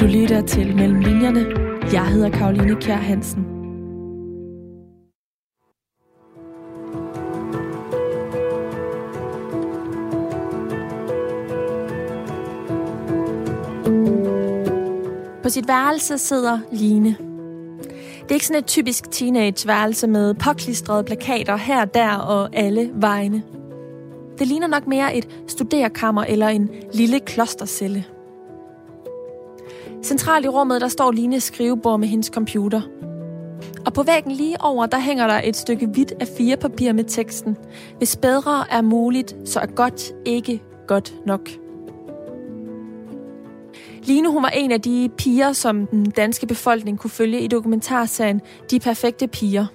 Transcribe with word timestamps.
Du 0.00 0.06
lytter 0.06 0.40
til 0.46 0.76
Mellem 0.76 1.00
Linjerne. 1.00 1.46
Jeg 1.92 2.06
hedder 2.06 2.30
Karoline 2.30 2.76
Kjær 2.80 2.96
Hansen. 2.96 3.44
På 15.42 15.48
sit 15.48 15.68
værelse 15.68 16.18
sidder 16.18 16.58
Line. 16.72 17.16
Det 18.22 18.30
er 18.30 18.34
ikke 18.34 18.46
sådan 18.46 18.62
et 18.62 18.66
typisk 18.66 19.10
teenageværelse 19.10 20.06
med 20.06 20.34
påklistrede 20.34 21.04
plakater 21.04 21.56
her, 21.56 21.84
der 21.84 22.14
og 22.14 22.48
alle 22.52 22.90
vegne. 22.94 23.42
Det 24.38 24.46
ligner 24.46 24.66
nok 24.66 24.86
mere 24.86 25.16
et 25.16 25.28
studerkammer 25.48 26.24
eller 26.24 26.48
en 26.48 26.70
lille 26.92 27.20
klostercelle. 27.20 28.04
Centralt 30.02 30.44
i 30.44 30.48
rummet, 30.48 30.80
der 30.80 30.88
står 30.88 31.12
Lines 31.12 31.42
skrivebord 31.42 32.00
med 32.00 32.08
hendes 32.08 32.26
computer. 32.26 32.80
Og 33.86 33.92
på 33.92 34.02
væggen 34.02 34.32
lige 34.32 34.56
over, 34.60 34.86
der 34.86 34.98
hænger 34.98 35.26
der 35.26 35.40
et 35.44 35.56
stykke 35.56 35.86
hvidt 35.86 36.12
af 36.20 36.28
fire 36.38 36.56
papir 36.56 36.92
med 36.92 37.04
teksten. 37.04 37.56
Hvis 37.98 38.16
bedre 38.16 38.64
er 38.70 38.82
muligt, 38.82 39.36
så 39.44 39.60
er 39.60 39.66
godt 39.66 40.12
ikke 40.24 40.62
godt 40.86 41.14
nok. 41.26 41.50
Line 44.02 44.28
hun 44.28 44.42
var 44.42 44.48
en 44.48 44.72
af 44.72 44.80
de 44.80 45.10
piger, 45.18 45.52
som 45.52 45.86
den 45.86 46.04
danske 46.04 46.46
befolkning 46.46 46.98
kunne 46.98 47.10
følge 47.10 47.40
i 47.40 47.46
dokumentarserien 47.46 48.40
De 48.70 48.80
Perfekte 48.80 49.28
Piger. 49.28 49.66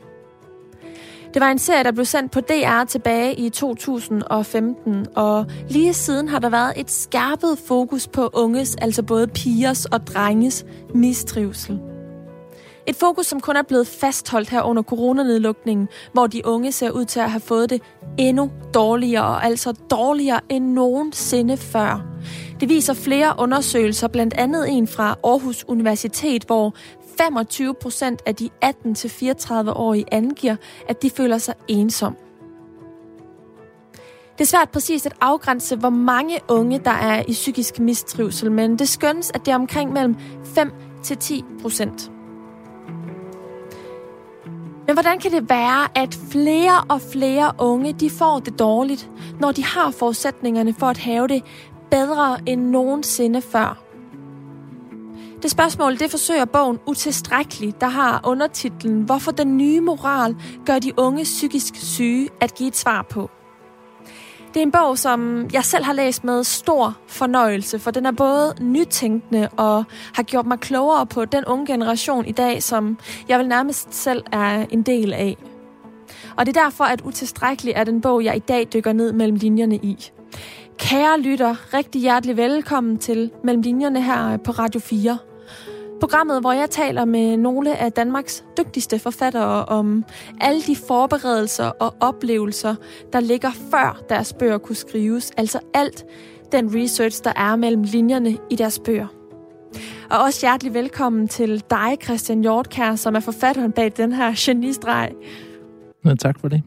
Det 1.35 1.41
var 1.41 1.51
en 1.51 1.59
serie, 1.59 1.83
der 1.83 1.91
blev 1.91 2.05
sendt 2.05 2.31
på 2.31 2.39
DR 2.39 2.83
tilbage 2.83 3.33
i 3.33 3.49
2015, 3.49 5.07
og 5.15 5.45
lige 5.69 5.93
siden 5.93 6.27
har 6.27 6.39
der 6.39 6.49
været 6.49 6.73
et 6.77 6.91
skærpet 6.91 7.59
fokus 7.67 8.07
på 8.07 8.29
unges, 8.33 8.75
altså 8.75 9.03
både 9.03 9.27
pigers 9.27 9.85
og 9.85 10.07
drenges, 10.07 10.65
mistrivsel. 10.93 11.79
Et 12.87 12.95
fokus, 12.95 13.25
som 13.25 13.39
kun 13.39 13.55
er 13.55 13.61
blevet 13.61 13.87
fastholdt 13.87 14.49
her 14.49 14.61
under 14.61 14.83
coronanedlukningen, 14.83 15.87
hvor 16.13 16.27
de 16.27 16.45
unge 16.45 16.71
ser 16.71 16.91
ud 16.91 17.05
til 17.05 17.19
at 17.19 17.31
have 17.31 17.41
fået 17.41 17.69
det 17.69 17.81
endnu 18.17 18.51
dårligere, 18.73 19.25
og 19.25 19.45
altså 19.45 19.73
dårligere 19.91 20.39
end 20.49 20.65
nogensinde 20.65 21.57
før. 21.57 22.05
Det 22.59 22.69
viser 22.69 22.93
flere 22.93 23.33
undersøgelser, 23.37 24.07
blandt 24.07 24.33
andet 24.33 24.69
en 24.69 24.87
fra 24.87 25.17
Aarhus 25.23 25.65
Universitet, 25.67 26.43
hvor 26.43 26.75
25 27.17 27.73
procent 27.73 28.21
af 28.25 28.35
de 28.35 28.49
18-34-årige 28.65 30.05
angiver, 30.11 30.55
at 30.89 31.01
de 31.01 31.09
føler 31.09 31.37
sig 31.37 31.53
ensom. 31.67 32.15
Det 34.37 34.41
er 34.41 34.45
svært 34.45 34.69
præcis 34.69 35.05
at 35.05 35.13
afgrænse, 35.21 35.75
hvor 35.75 35.89
mange 35.89 36.39
unge, 36.47 36.79
der 36.79 36.91
er 36.91 37.23
i 37.27 37.31
psykisk 37.31 37.79
mistrivsel, 37.79 38.51
men 38.51 38.79
det 38.79 38.89
skønnes, 38.89 39.31
at 39.33 39.45
det 39.45 39.51
er 39.51 39.55
omkring 39.55 39.93
mellem 39.93 40.15
5 40.43 40.71
til 41.03 41.17
10 41.17 41.43
procent. 41.61 42.11
Men 44.87 44.95
hvordan 44.95 45.19
kan 45.19 45.31
det 45.31 45.49
være, 45.49 45.97
at 45.97 46.19
flere 46.31 46.83
og 46.89 47.01
flere 47.01 47.51
unge 47.59 47.93
de 47.93 48.09
får 48.09 48.39
det 48.39 48.59
dårligt, 48.59 49.09
når 49.39 49.51
de 49.51 49.63
har 49.63 49.91
forudsætningerne 49.91 50.73
for 50.73 50.87
at 50.87 50.97
have 50.97 51.27
det 51.27 51.43
bedre 51.91 52.37
end 52.45 52.61
nogensinde 52.61 53.41
før? 53.41 53.84
Det 55.45 55.51
spørgsmål, 55.51 55.99
det 55.99 56.11
forsøger 56.11 56.45
bogen 56.45 56.79
utilstrækkeligt, 56.85 57.81
der 57.81 57.87
har 57.87 58.21
undertitlen 58.23 59.01
Hvorfor 59.01 59.31
den 59.31 59.57
nye 59.57 59.79
moral 59.79 60.35
gør 60.65 60.79
de 60.79 60.99
unge 60.99 61.23
psykisk 61.23 61.75
syge 61.75 62.29
at 62.41 62.55
give 62.55 62.67
et 62.67 62.75
svar 62.75 63.01
på. 63.01 63.29
Det 64.53 64.57
er 64.57 64.63
en 64.63 64.71
bog, 64.71 64.97
som 64.97 65.49
jeg 65.53 65.63
selv 65.63 65.83
har 65.83 65.93
læst 65.93 66.23
med 66.23 66.43
stor 66.43 66.97
fornøjelse, 67.07 67.79
for 67.79 67.91
den 67.91 68.05
er 68.05 68.11
både 68.11 68.55
nytænkende 68.61 69.49
og 69.57 69.83
har 70.13 70.23
gjort 70.23 70.45
mig 70.45 70.59
klogere 70.59 71.05
på 71.05 71.25
den 71.25 71.45
unge 71.45 71.65
generation 71.65 72.25
i 72.25 72.31
dag, 72.31 72.63
som 72.63 72.97
jeg 73.29 73.39
vel 73.39 73.47
nærmest 73.47 73.93
selv 73.95 74.23
er 74.31 74.65
en 74.69 74.81
del 74.81 75.13
af. 75.13 75.37
Og 76.37 76.45
det 76.45 76.57
er 76.57 76.61
derfor, 76.63 76.83
at 76.83 77.01
Utilstrækkelig 77.01 77.73
er 77.75 77.83
den 77.83 78.01
bog, 78.01 78.23
jeg 78.23 78.35
i 78.35 78.39
dag 78.39 78.67
dykker 78.73 78.93
ned 78.93 79.11
mellem 79.11 79.37
linjerne 79.37 79.75
i. 79.75 80.11
Kære 80.77 81.19
lytter, 81.19 81.73
rigtig 81.73 82.01
hjertelig 82.01 82.37
velkommen 82.37 82.97
til 82.97 83.31
Mellem 83.43 83.61
Linjerne 83.61 84.01
her 84.01 84.37
på 84.37 84.51
Radio 84.51 84.79
4. 84.79 85.17
Programmet, 85.99 86.41
hvor 86.41 86.51
jeg 86.51 86.69
taler 86.69 87.05
med 87.05 87.37
nogle 87.37 87.77
af 87.77 87.91
Danmarks 87.91 88.45
dygtigste 88.57 88.99
forfattere 88.99 89.65
om 89.65 90.05
alle 90.41 90.61
de 90.61 90.75
forberedelser 90.75 91.65
og 91.65 91.95
oplevelser, 91.99 92.75
der 93.13 93.19
ligger 93.19 93.51
før 93.71 94.01
deres 94.09 94.33
bøger 94.33 94.57
kunne 94.57 94.75
skrives. 94.75 95.31
Altså 95.37 95.59
alt 95.73 96.05
den 96.51 96.75
research, 96.75 97.23
der 97.23 97.33
er 97.35 97.55
mellem 97.55 97.83
linjerne 97.83 98.37
i 98.49 98.55
deres 98.55 98.79
bøger. 98.79 99.07
Og 100.11 100.19
også 100.19 100.45
hjertelig 100.45 100.73
velkommen 100.73 101.27
til 101.27 101.63
dig, 101.69 101.97
Christian 102.03 102.41
Hjortkær, 102.41 102.95
som 102.95 103.15
er 103.15 103.19
forfatteren 103.19 103.71
bag 103.71 103.91
den 103.97 104.11
her 104.11 104.33
genistreg. 104.37 105.11
Ja, 106.05 106.15
tak 106.15 106.39
for 106.39 106.47
det. 106.47 106.63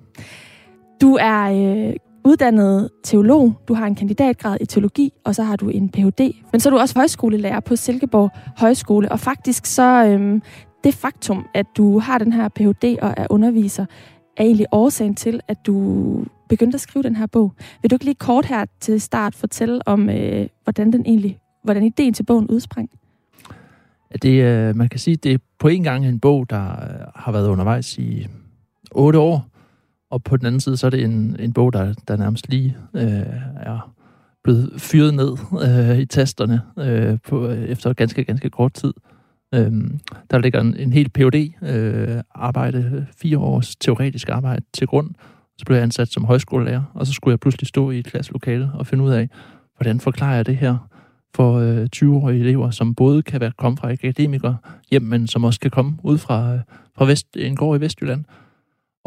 Du 1.01 1.17
er 1.21 1.43
øh, 1.43 1.95
uddannet 2.29 2.91
teolog, 3.05 3.55
du 3.69 3.75
har 3.75 3.87
en 3.87 3.95
kandidatgrad 3.95 4.57
i 4.61 4.67
teologi, 4.67 5.13
og 5.25 5.35
så 5.35 5.43
har 5.43 5.57
du 5.57 5.69
en 5.69 5.89
Ph.D. 5.89 6.37
Men 6.53 6.61
så 6.61 6.69
er 6.69 6.71
du 6.71 6.79
også 6.79 6.99
højskolelærer 6.99 7.61
på 7.61 7.77
Silkeborg 7.77 8.31
Højskole, 8.57 9.13
og 9.13 9.21
faktisk 9.21 9.67
så 9.67 10.05
øhm, 10.05 10.43
det 10.85 10.95
faktum, 10.95 11.47
at 11.55 11.67
du 11.77 11.99
har 11.99 12.19
den 12.19 12.33
her 12.33 12.49
Ph.D. 12.49 12.99
og 13.03 13.15
er 13.17 13.27
underviser, 13.31 13.87
er 14.37 14.45
egentlig 14.45 14.67
årsagen 14.73 15.15
til, 15.15 15.41
at 15.49 15.67
du 15.67 16.25
begyndte 16.49 16.77
at 16.77 16.81
skrive 16.81 17.03
den 17.03 17.17
her 17.17 17.27
bog. 17.27 17.53
Vil 17.83 17.91
du 17.91 17.95
ikke 17.95 18.05
lige 18.05 18.15
kort 18.15 18.47
her 18.47 18.65
til 18.81 19.01
start 19.01 19.35
fortælle 19.35 19.89
om, 19.89 20.11
øh, 20.11 20.47
hvordan 20.65 20.93
den 20.93 21.03
egentlig, 21.07 21.39
hvordan 21.65 21.83
ideen 21.83 22.15
til 22.15 22.23
bogen 22.23 22.47
udsprang? 22.47 22.91
Det, 24.23 24.43
øh, 24.43 24.77
man 24.77 24.89
kan 24.89 25.01
sige, 25.01 25.17
det 25.17 25.33
er 25.33 25.39
på 25.59 25.69
en 25.69 25.83
gang 25.83 26.07
en 26.07 26.21
bog, 26.21 26.51
der 26.51 26.63
øh, 26.63 27.07
har 27.15 27.33
været 27.33 27.49
undervejs 27.49 27.99
i 27.99 28.27
otte 28.91 29.19
år, 29.19 29.48
og 30.11 30.23
på 30.23 30.37
den 30.37 30.47
anden 30.47 30.61
side, 30.61 30.77
så 30.77 30.87
er 30.87 30.91
det 30.91 31.05
en, 31.05 31.37
en 31.41 31.53
bog, 31.53 31.73
der, 31.73 31.95
der 32.09 32.17
nærmest 32.17 32.49
lige 32.49 32.77
øh, 32.95 33.03
er 33.57 33.95
blevet 34.45 34.73
fyret 34.79 35.15
ned 35.15 35.37
øh, 35.67 35.99
i 35.99 36.07
tasterne 36.07 36.61
øh, 36.79 37.19
på, 37.29 37.49
øh, 37.49 37.65
efter 37.65 37.93
ganske, 37.93 38.25
ganske 38.25 38.51
kort 38.51 38.73
tid. 38.73 38.93
Øh, 39.55 39.73
der 40.31 40.39
ligger 40.39 40.61
en, 40.61 40.77
en 40.77 40.93
helt 40.93 41.13
phd 41.13 41.53
øh, 41.63 42.23
arbejde, 42.35 43.07
fire 43.17 43.39
års 43.39 43.77
teoretisk 43.77 44.29
arbejde 44.29 44.65
til 44.75 44.87
grund. 44.87 45.11
Så 45.59 45.65
blev 45.67 45.77
jeg 45.77 45.83
ansat 45.83 46.09
som 46.09 46.25
højskolelærer, 46.25 46.83
og 46.95 47.07
så 47.07 47.13
skulle 47.13 47.33
jeg 47.33 47.41
pludselig 47.41 47.69
stå 47.69 47.91
i 47.91 47.99
et 47.99 48.07
klasselokale 48.07 48.71
og 48.75 48.87
finde 48.87 49.05
ud 49.05 49.11
af, 49.11 49.29
hvordan 49.77 50.01
forklarer 50.01 50.37
jeg 50.37 50.47
det 50.47 50.57
her 50.57 50.89
for 51.35 51.55
øh, 51.59 51.87
20-årige 51.97 52.41
elever, 52.41 52.71
som 52.71 52.95
både 52.95 53.23
kan 53.23 53.41
være 53.41 53.53
komme 53.57 53.77
fra 53.77 53.93
akademikere 53.93 54.57
hjem, 54.91 55.03
men 55.03 55.27
som 55.27 55.45
også 55.45 55.61
kan 55.61 55.71
komme 55.71 55.97
ud 56.03 56.19
fra, 56.19 56.55
øh, 56.55 56.61
fra 56.97 57.05
Vest, 57.05 57.27
en 57.37 57.57
gård 57.57 57.79
i 57.79 57.81
Vestjylland. 57.81 58.25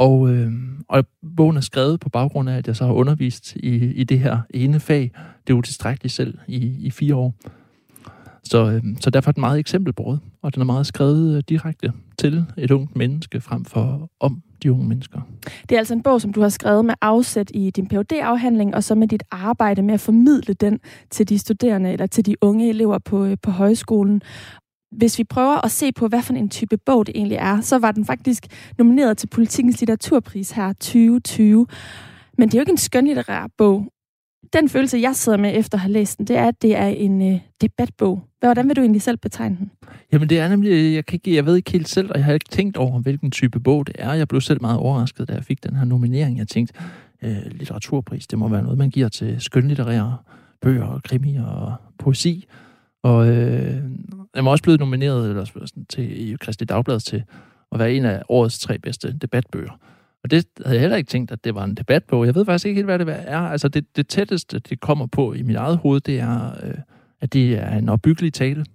Og, 0.02 0.30
øh, 0.30 0.52
og 0.88 1.06
bogen 1.38 1.58
er 1.58 1.62
skrevet 1.62 2.00
på 2.00 2.10
baggrund 2.10 2.50
af, 2.50 2.58
at 2.58 2.68
jeg 2.68 2.76
så 2.76 2.86
har 2.86 2.94
undervist 2.94 3.56
i, 3.56 3.76
i 3.76 4.04
det 4.04 4.20
her 4.20 4.40
ene 4.50 4.80
fag. 4.80 5.12
Det 5.48 5.54
er 5.54 5.58
utilstrækkeligt 5.58 6.14
selv 6.14 6.38
i, 6.48 6.76
i 6.80 6.92
fire 6.92 7.16
år. 7.16 7.34
Så, 8.44 8.72
øh, 8.72 8.84
så 9.00 9.10
derfor 9.10 9.32
er 9.32 9.34
den 9.34 9.42
meget 9.42 9.60
eksempelbrudt, 9.60 10.20
og 10.42 10.54
den 10.54 10.62
er 10.62 10.66
meget 10.66 10.88
skrevet 10.88 11.38
øh, 11.38 11.44
direkte 11.50 11.94
til 12.18 12.46
et 12.58 12.72
ungt 12.72 12.96
menneske 12.96 13.42
frem 13.42 13.66
for 13.66 14.10
om 14.20 14.42
de 14.64 14.72
unge 14.72 14.88
mennesker. 14.88 15.22
Det 15.70 15.76
er 15.76 15.80
altså 15.80 15.94
en 15.94 16.04
bog, 16.04 16.22
som 16.22 16.34
du 16.34 16.42
har 16.42 16.50
skrevet 16.50 16.86
med 16.86 16.94
afsæt 17.02 17.52
i 17.54 17.70
din 17.70 17.88
phd 17.88 18.12
afhandling 18.12 18.76
og 18.76 18.84
så 18.84 18.96
med 18.96 19.08
dit 19.08 19.24
arbejde 19.32 19.82
med 19.82 19.94
at 19.94 20.00
formidle 20.00 20.54
den 20.54 20.80
til 21.10 21.30
de 21.30 21.40
studerende 21.40 21.92
eller 21.92 22.08
til 22.08 22.26
de 22.26 22.36
unge 22.44 22.70
elever 22.70 22.98
på, 22.98 23.26
øh, 23.26 23.38
på 23.42 23.52
højskolen 23.52 24.22
hvis 24.92 25.20
vi 25.20 25.24
prøver 25.24 25.66
at 25.66 25.72
se 25.72 25.92
på, 25.92 26.08
hvad 26.08 26.22
for 26.22 26.34
en 26.34 26.50
type 26.50 26.78
bog 26.78 27.08
det 27.08 27.16
egentlig 27.16 27.38
er, 27.38 27.62
så 27.62 27.80
var 27.80 27.92
den 27.92 28.06
faktisk 28.06 28.46
nomineret 28.78 29.18
til 29.18 29.28
Politikens 29.28 29.80
Litteraturpris 29.80 30.52
her 30.52 30.74
2020. 30.74 31.68
Men 32.38 32.50
det 32.50 32.54
er 32.54 32.60
jo 32.60 32.62
ikke 32.62 32.72
en 32.72 32.78
skønlitterær 32.78 33.48
bog. 33.58 33.86
Den 34.54 34.70
følelse, 34.70 34.98
jeg 34.98 35.16
sidder 35.16 35.38
med 35.38 35.58
efter 35.58 35.78
at 35.78 35.82
have 35.82 35.92
læst 35.92 36.18
den, 36.18 36.28
det 36.28 36.36
er, 36.36 36.48
at 36.48 36.62
det 36.62 36.76
er 36.76 36.88
en 36.88 37.34
øh, 37.34 37.40
debatbog. 37.62 38.24
Hvordan 38.40 38.68
vil 38.68 38.76
du 38.76 38.82
egentlig 38.82 39.02
selv 39.02 39.18
betegne 39.18 39.58
den? 39.58 39.72
Jamen 40.12 40.30
det 40.30 40.40
er 40.40 40.50
nemlig, 40.50 40.72
øh, 40.72 40.94
jeg, 40.94 41.06
kan 41.06 41.16
ikke, 41.16 41.36
jeg 41.36 41.46
ved 41.46 41.56
ikke 41.56 41.72
helt 41.72 41.90
selv, 41.90 42.10
og 42.12 42.18
jeg 42.18 42.26
har 42.26 42.34
ikke 42.34 42.50
tænkt 42.50 42.78
over, 42.78 43.00
hvilken 43.00 43.32
type 43.32 43.60
bog 43.60 43.88
det 43.88 43.96
er. 44.00 44.14
Jeg 44.14 44.28
blev 44.28 44.42
selv 44.42 44.62
meget 44.62 44.78
overrasket, 44.78 45.28
da 45.28 45.34
jeg 45.34 45.44
fik 45.44 45.64
den 45.64 45.76
her 45.76 45.86
nominering. 45.86 46.38
Jeg 46.38 46.48
tænkte, 46.48 46.74
øh, 47.22 47.38
litteraturpris, 47.52 48.28
det 48.28 48.40
må 48.40 48.48
være 48.48 48.64
noget, 48.64 48.78
man 48.78 48.90
giver 48.90 49.10
til 49.10 49.36
skønlitterære 49.42 50.18
bøger, 50.62 51.00
krimi 51.04 51.36
og 51.36 51.74
poesi. 51.98 52.48
Og 53.04 53.30
øh, 53.30 53.84
jeg 54.36 54.46
var 54.46 54.52
også 54.52 54.64
blevet 54.64 54.80
nomineret 54.80 55.30
eller 55.30 55.46
sådan, 55.46 55.86
til 55.86 56.32
i 56.32 56.36
Kristelig 56.36 56.70
Dagblad 56.70 57.00
til 57.00 57.24
at 57.72 57.80
være 57.80 57.94
en 57.94 58.06
af 58.06 58.24
årets 58.30 58.60
tre 58.60 58.80
bedste 58.80 59.14
debatbøger. 59.14 59.80
Og 60.24 60.32
det 60.32 60.46
havde 60.66 60.76
jeg 60.76 60.82
heller 60.82 60.98
ikke 60.98 61.10
tænkt, 61.10 61.32
at 61.32 61.44
det 61.44 61.56
var 61.56 61.64
en 61.64 61.76
debatbog. 61.76 62.26
Jeg 62.26 62.36
ved 62.36 62.46
faktisk 62.46 62.66
ikke 62.66 62.78
helt, 62.78 62.86
hvad 62.86 63.00
det 63.00 63.08
er. 63.10 63.40
Altså 63.40 63.68
det, 63.68 63.96
det 63.96 64.08
tætteste, 64.08 64.60
det 64.60 64.80
kommer 64.80 65.06
på 65.06 65.34
i 65.34 65.42
mit 65.42 65.56
eget 65.56 65.78
hoved, 65.78 66.02
det 66.02 66.20
er, 66.20 66.52
øh, 66.64 66.74
at 67.22 67.34
det 67.34 67.54
er 67.54 67.78
en 67.78 67.90
opbyggelig 67.90 68.34
tale. 68.34 68.66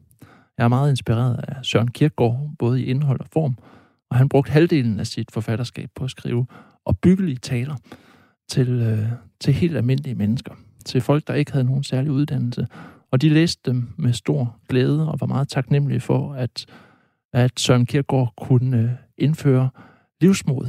Jeg 0.59 0.65
er 0.65 0.69
meget 0.69 0.91
inspireret 0.91 1.45
af 1.49 1.65
Søren 1.65 1.89
Kierkegaard, 1.89 2.51
både 2.59 2.83
i 2.83 2.85
indhold 2.85 3.21
og 3.21 3.27
form. 3.33 3.59
Og 4.11 4.17
han 4.17 4.29
brugte 4.29 4.53
halvdelen 4.53 5.01
af 5.01 5.07
sit 5.07 5.31
forfatterskab 5.31 5.91
på 5.95 6.05
at 6.05 6.11
skrive 6.11 6.47
opbyggelige 6.85 7.37
taler 7.37 7.77
til, 8.49 8.69
øh, 8.69 9.09
til 9.41 9.55
helt 9.55 9.77
almindelige 9.77 10.15
mennesker. 10.15 10.55
Til 10.85 11.01
folk, 11.01 11.27
der 11.27 11.35
ikke 11.35 11.53
havde 11.53 11.65
nogen 11.65 11.85
særlig 11.85 12.11
uddannelse, 12.11 12.67
og 13.11 13.23
de 13.23 13.29
læste 13.29 13.71
dem 13.71 13.89
med 13.97 14.13
stor 14.13 14.57
glæde 14.69 15.09
og 15.09 15.21
var 15.21 15.27
meget 15.27 15.49
taknemmelige 15.49 16.01
for, 16.01 16.33
at, 16.33 16.67
at 17.33 17.61
Søren 17.61 17.87
Kierkegaard 17.87 18.35
kunne 18.37 18.79
øh, 18.79 18.91
indføre 19.19 19.71
livsmod, 20.21 20.67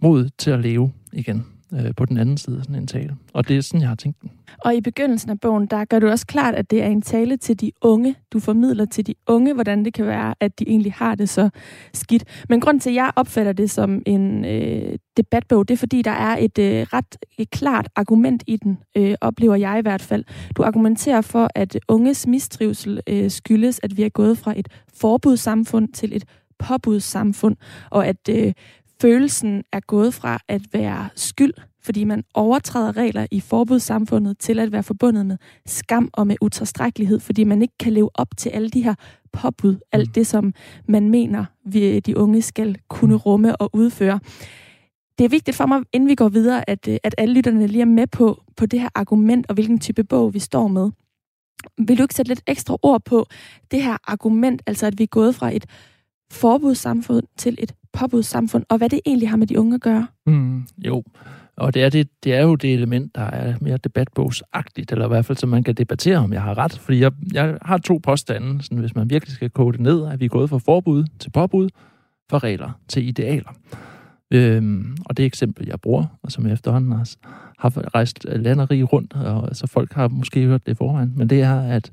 mod 0.00 0.28
til 0.38 0.50
at 0.50 0.60
leve 0.60 0.92
igen 1.12 1.46
øh, 1.72 1.94
på 1.96 2.04
den 2.04 2.18
anden 2.18 2.36
side 2.36 2.58
af 2.58 2.64
sådan 2.64 2.76
en 2.76 2.86
tale. 2.86 3.16
Og 3.32 3.48
det 3.48 3.56
er 3.56 3.60
sådan, 3.60 3.80
jeg 3.80 3.88
har 3.88 3.96
tænkt 3.96 4.22
den. 4.22 4.30
Og 4.64 4.74
i 4.74 4.80
begyndelsen 4.80 5.30
af 5.30 5.40
bogen, 5.40 5.66
der 5.66 5.84
gør 5.84 5.98
du 5.98 6.08
også 6.08 6.26
klart, 6.26 6.54
at 6.54 6.70
det 6.70 6.82
er 6.82 6.86
en 6.86 7.02
tale 7.02 7.36
til 7.36 7.60
de 7.60 7.72
unge. 7.82 8.14
Du 8.32 8.40
formidler 8.40 8.84
til 8.84 9.06
de 9.06 9.14
unge, 9.26 9.54
hvordan 9.54 9.84
det 9.84 9.94
kan 9.94 10.06
være, 10.06 10.34
at 10.40 10.58
de 10.58 10.68
egentlig 10.68 10.92
har 10.92 11.14
det 11.14 11.28
så 11.28 11.50
skidt. 11.94 12.24
Men 12.48 12.60
grund 12.60 12.80
til, 12.80 12.90
at 12.90 12.94
jeg 12.94 13.12
opfatter 13.16 13.52
det 13.52 13.70
som 13.70 14.02
en 14.06 14.44
øh, 14.44 14.98
debatbog, 15.16 15.68
det 15.68 15.74
er, 15.74 15.78
fordi 15.78 16.02
der 16.02 16.10
er 16.10 16.36
et 16.36 16.58
øh, 16.58 16.86
ret 16.92 17.16
et 17.38 17.50
klart 17.50 17.88
argument 17.96 18.44
i 18.46 18.56
den, 18.56 18.78
øh, 18.96 19.14
oplever 19.20 19.54
jeg 19.54 19.78
i 19.78 19.82
hvert 19.82 20.02
fald. 20.02 20.24
Du 20.56 20.62
argumenterer 20.62 21.20
for, 21.20 21.48
at 21.54 21.78
unges 21.88 22.26
mistrivsel 22.26 23.00
øh, 23.06 23.30
skyldes, 23.30 23.80
at 23.82 23.96
vi 23.96 24.02
er 24.02 24.08
gået 24.08 24.38
fra 24.38 24.52
et 24.56 24.68
forbudssamfund 24.94 25.88
til 25.88 26.16
et 26.16 26.24
påbudssamfund, 26.58 27.56
og 27.90 28.06
at 28.06 28.28
øh, 28.30 28.52
følelsen 29.00 29.64
er 29.72 29.80
gået 29.80 30.14
fra 30.14 30.38
at 30.48 30.62
være 30.72 31.08
skyld, 31.16 31.52
fordi 31.82 32.04
man 32.04 32.24
overtræder 32.34 32.96
regler 32.96 33.26
i 33.30 33.40
forbudssamfundet, 33.40 34.38
til 34.38 34.58
at 34.58 34.72
være 34.72 34.82
forbundet 34.82 35.26
med 35.26 35.36
skam 35.66 36.10
og 36.12 36.26
med 36.26 36.36
utilstrækkelighed, 36.40 37.20
fordi 37.20 37.44
man 37.44 37.62
ikke 37.62 37.74
kan 37.80 37.92
leve 37.92 38.10
op 38.14 38.28
til 38.36 38.48
alle 38.50 38.70
de 38.70 38.82
her 38.82 38.94
påbud, 39.32 39.76
alt 39.92 40.08
mm. 40.08 40.12
det, 40.12 40.26
som 40.26 40.54
man 40.88 41.10
mener, 41.10 41.44
vi, 41.64 42.00
de 42.00 42.16
unge 42.16 42.42
skal 42.42 42.76
kunne 42.88 43.14
mm. 43.14 43.20
rumme 43.20 43.56
og 43.56 43.70
udføre. 43.72 44.20
Det 45.18 45.24
er 45.24 45.28
vigtigt 45.28 45.56
for 45.56 45.66
mig, 45.66 45.82
inden 45.92 46.08
vi 46.08 46.14
går 46.14 46.28
videre, 46.28 46.70
at, 46.70 46.88
at 46.88 47.14
alle 47.18 47.34
lytterne 47.34 47.66
lige 47.66 47.82
er 47.82 47.86
med 47.86 48.06
på, 48.06 48.42
på 48.56 48.66
det 48.66 48.80
her 48.80 48.88
argument, 48.94 49.46
og 49.48 49.54
hvilken 49.54 49.78
type 49.78 50.04
bog 50.04 50.34
vi 50.34 50.38
står 50.38 50.68
med. 50.68 50.90
Vil 51.78 51.98
du 51.98 52.02
ikke 52.02 52.14
sætte 52.14 52.30
lidt 52.30 52.42
ekstra 52.46 52.76
ord 52.82 53.04
på 53.04 53.26
det 53.70 53.82
her 53.82 53.96
argument, 54.04 54.62
altså 54.66 54.86
at 54.86 54.98
vi 54.98 55.02
er 55.02 55.08
gået 55.08 55.34
fra 55.34 55.56
et 55.56 55.66
forbudssamfund 56.32 57.26
til 57.36 57.56
et 57.58 57.72
påbudssamfund, 57.92 58.64
og 58.68 58.78
hvad 58.78 58.88
det 58.88 59.00
egentlig 59.06 59.30
har 59.30 59.36
med 59.36 59.46
de 59.46 59.58
unge 59.58 59.74
at 59.74 59.80
gøre? 59.80 60.06
Mm, 60.26 60.66
jo, 60.78 61.02
og 61.56 61.74
det 61.74 61.82
er, 61.82 61.88
det, 61.88 62.08
det 62.24 62.34
er 62.34 62.42
jo 62.42 62.54
det 62.54 62.74
element, 62.74 63.14
der 63.14 63.20
er 63.20 63.54
mere 63.60 63.76
debatbogsagtigt, 63.76 64.92
eller 64.92 65.04
i 65.04 65.08
hvert 65.08 65.24
fald, 65.24 65.38
så 65.38 65.46
man 65.46 65.62
kan 65.62 65.74
debattere, 65.74 66.18
om 66.18 66.32
jeg 66.32 66.42
har 66.42 66.58
ret. 66.58 66.78
Fordi 66.78 67.00
jeg, 67.00 67.12
jeg 67.32 67.58
har 67.62 67.78
to 67.78 68.00
påstande, 68.02 68.62
sådan, 68.62 68.78
hvis 68.78 68.94
man 68.94 69.10
virkelig 69.10 69.34
skal 69.34 69.50
kode 69.50 69.72
det 69.72 69.80
ned, 69.80 70.06
at 70.06 70.20
vi 70.20 70.24
er 70.24 70.28
gået 70.28 70.50
fra 70.50 70.58
forbud 70.58 71.04
til 71.18 71.30
påbud, 71.30 71.68
fra 72.30 72.38
regler 72.38 72.70
til 72.88 73.08
idealer. 73.08 73.50
Øhm, 74.30 74.96
og 75.04 75.16
det 75.16 75.24
eksempel, 75.24 75.66
jeg 75.66 75.80
bruger, 75.80 76.06
og 76.22 76.32
som 76.32 76.46
jeg 76.46 76.52
efterhånden 76.52 76.92
har, 76.92 77.10
har 77.58 77.94
rejst 77.94 78.24
landeri 78.24 78.82
rundt, 78.82 79.14
og 79.14 79.56
så 79.56 79.66
folk 79.66 79.92
har 79.92 80.08
måske 80.08 80.44
hørt 80.44 80.66
det 80.66 80.76
forvejen, 80.76 81.12
men 81.16 81.30
det 81.30 81.42
er, 81.42 81.60
at 81.60 81.90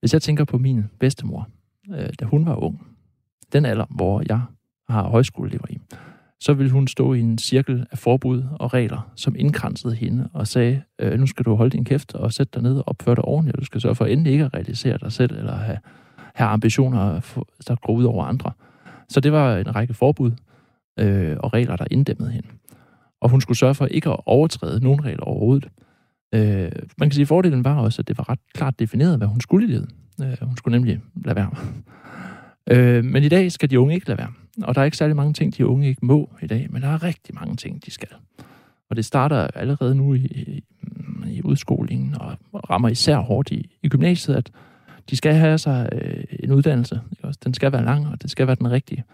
hvis 0.00 0.12
jeg 0.12 0.22
tænker 0.22 0.44
på 0.44 0.58
min 0.58 0.84
bedstemor, 1.00 1.48
øh, 1.94 2.08
da 2.20 2.24
hun 2.24 2.46
var 2.46 2.54
ung, 2.54 2.86
den 3.52 3.64
alder, 3.64 3.84
hvor 3.90 4.22
jeg 4.28 4.40
har 4.90 5.08
højskoleelever 5.08 5.66
i, 5.70 5.78
så 6.40 6.52
ville 6.52 6.72
hun 6.72 6.88
stå 6.88 7.12
i 7.12 7.20
en 7.20 7.38
cirkel 7.38 7.86
af 7.90 7.98
forbud 7.98 8.44
og 8.60 8.74
regler, 8.74 9.10
som 9.16 9.34
indkransede 9.38 9.94
hende 9.94 10.28
og 10.32 10.46
sagde, 10.46 10.82
øh, 10.98 11.20
nu 11.20 11.26
skal 11.26 11.44
du 11.44 11.54
holde 11.54 11.70
din 11.70 11.84
kæft 11.84 12.14
og 12.14 12.32
sætte 12.32 12.50
dig 12.54 12.62
ned 12.62 12.76
og 12.76 12.84
opføre 12.88 13.14
dig 13.14 13.24
ordentligt, 13.24 13.56
og 13.56 13.60
du 13.60 13.66
skal 13.66 13.80
sørge 13.80 13.94
for 13.94 14.04
endelig 14.04 14.32
ikke 14.32 14.44
at 14.44 14.54
realisere 14.54 14.98
dig 14.98 15.12
selv 15.12 15.38
eller 15.38 15.56
have, 15.56 15.78
have 16.34 16.48
ambitioner, 16.48 17.20
der 17.68 17.76
går 17.86 17.92
ud 17.92 18.04
over 18.04 18.24
andre. 18.24 18.52
Så 19.08 19.20
det 19.20 19.32
var 19.32 19.56
en 19.56 19.74
række 19.74 19.94
forbud 19.94 20.32
øh, 20.98 21.36
og 21.40 21.52
regler, 21.52 21.76
der 21.76 21.84
inddæmmede 21.90 22.30
hende. 22.30 22.48
Og 23.20 23.30
hun 23.30 23.40
skulle 23.40 23.58
sørge 23.58 23.74
for 23.74 23.86
ikke 23.86 24.10
at 24.10 24.20
overtræde 24.26 24.84
nogen 24.84 25.04
regler 25.04 25.24
overhovedet. 25.24 25.68
Øh, 26.34 26.72
man 26.98 27.08
kan 27.08 27.12
sige, 27.12 27.22
at 27.22 27.28
fordelen 27.28 27.64
var 27.64 27.80
også, 27.80 28.02
at 28.02 28.08
det 28.08 28.18
var 28.18 28.28
ret 28.28 28.38
klart 28.54 28.78
defineret, 28.78 29.18
hvad 29.18 29.28
hun 29.28 29.40
skulle 29.40 29.66
i 29.66 29.70
livet. 29.70 29.88
Øh, 30.22 30.36
hun 30.42 30.56
skulle 30.56 30.78
nemlig 30.78 31.00
lade 31.24 31.36
være. 31.36 31.50
Øh, 32.70 33.04
men 33.04 33.22
i 33.22 33.28
dag 33.28 33.52
skal 33.52 33.70
de 33.70 33.80
unge 33.80 33.94
ikke 33.94 34.08
lade 34.08 34.18
være. 34.18 34.32
Og 34.62 34.74
der 34.74 34.80
er 34.80 34.84
ikke 34.84 34.96
særlig 34.96 35.16
mange 35.16 35.32
ting, 35.32 35.56
de 35.56 35.66
unge 35.66 35.88
ikke 35.88 36.06
må 36.06 36.30
i 36.42 36.46
dag, 36.46 36.66
men 36.70 36.82
der 36.82 36.88
er 36.88 37.02
rigtig 37.02 37.34
mange 37.34 37.56
ting, 37.56 37.84
de 37.86 37.90
skal. 37.90 38.08
Og 38.90 38.96
det 38.96 39.04
starter 39.04 39.46
allerede 39.54 39.94
nu 39.94 40.14
i, 40.14 40.18
i, 40.18 40.64
i 41.26 41.42
udskolingen, 41.44 42.14
og 42.20 42.36
rammer 42.70 42.88
især 42.88 43.18
hårdt 43.18 43.50
i, 43.50 43.70
i 43.82 43.88
gymnasiet, 43.88 44.36
at 44.36 44.50
de 45.10 45.16
skal 45.16 45.34
have 45.34 45.58
sig 45.58 45.88
øh, 45.92 46.24
en 46.40 46.52
uddannelse. 46.52 47.00
Ikke? 47.10 47.34
Den 47.44 47.54
skal 47.54 47.72
være 47.72 47.84
lang, 47.84 48.08
og 48.08 48.22
det 48.22 48.30
skal 48.30 48.46
være 48.46 48.56
den 48.56 48.70
rigtige. 48.70 49.04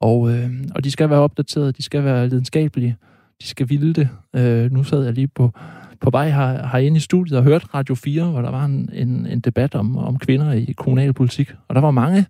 Og, 0.00 0.30
øh, 0.30 0.50
og 0.74 0.84
de 0.84 0.90
skal 0.90 1.10
være 1.10 1.18
opdateret, 1.18 1.76
de 1.76 1.82
skal 1.82 2.04
være 2.04 2.28
lidenskabelige, 2.28 2.96
de 3.42 3.46
skal 3.46 3.68
ville 3.68 3.92
det. 3.92 4.08
Øh, 4.34 4.72
nu 4.72 4.84
sad 4.84 5.04
jeg 5.04 5.12
lige 5.12 5.28
på, 5.28 5.52
på 6.00 6.10
vej 6.10 6.30
her, 6.30 6.66
herinde 6.66 6.96
i 6.96 7.00
studiet 7.00 7.38
og 7.38 7.44
hørte 7.44 7.66
Radio 7.74 7.94
4, 7.94 8.24
hvor 8.24 8.42
der 8.42 8.50
var 8.50 8.64
en, 8.64 8.90
en, 8.92 9.26
en 9.26 9.40
debat 9.40 9.74
om, 9.74 9.96
om 9.96 10.18
kvinder 10.18 10.52
i 10.52 10.74
kommunalpolitik. 10.76 11.52
Og 11.68 11.74
der 11.74 11.80
var 11.80 11.90
mange 11.90 12.26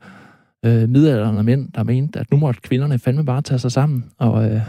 øh, 0.65 0.89
midalderne 0.89 1.43
mænd, 1.43 1.73
der 1.73 1.83
mente, 1.83 2.19
at 2.19 2.31
nu 2.31 2.37
måtte 2.37 2.61
kvinderne 2.61 2.99
fandme 2.99 3.25
bare 3.25 3.43
tage 3.43 3.59
sig 3.59 3.73
sammen 3.73 4.05
og, 4.19 4.51
øh, 4.51 4.61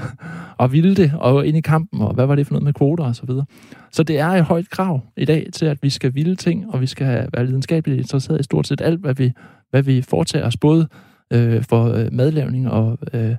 og 0.58 0.72
ville 0.72 0.96
det, 0.96 1.14
og 1.20 1.48
ind 1.48 1.58
i 1.58 1.62
kampen, 1.62 2.02
og 2.02 2.14
hvad 2.14 2.26
var 2.26 2.36
det 2.36 2.48
for 2.48 2.54
noget 2.54 2.64
med 2.64 2.74
kvoter 2.74 3.04
og 3.04 3.16
så 3.16 3.26
videre. 3.26 3.46
Så 3.92 4.04
det 4.04 4.20
er 4.20 4.28
et 4.28 4.44
højt 4.44 4.70
krav 4.70 5.02
i 5.18 5.26
dag 5.26 5.48
til, 5.54 5.66
at 5.66 5.78
vi 5.84 5.90
skal 5.90 6.16
ville 6.16 6.36
ting, 6.36 6.74
og 6.74 6.82
vi 6.82 6.86
skal 6.86 7.28
være 7.34 7.46
lidenskabeligt 7.46 8.00
interesseret 8.00 8.40
i 8.40 8.44
stort 8.44 8.68
set 8.68 8.82
alt, 8.82 9.00
hvad 9.00 9.14
vi, 9.14 9.32
hvad 9.70 9.84
vi 9.84 10.02
foretager 10.02 10.46
os, 10.46 10.58
både 10.58 10.88
øh, 11.34 11.64
for 11.64 11.86
øh, 11.86 12.08
madlavning 12.12 12.70
og 12.70 12.98
øh, 13.14 13.36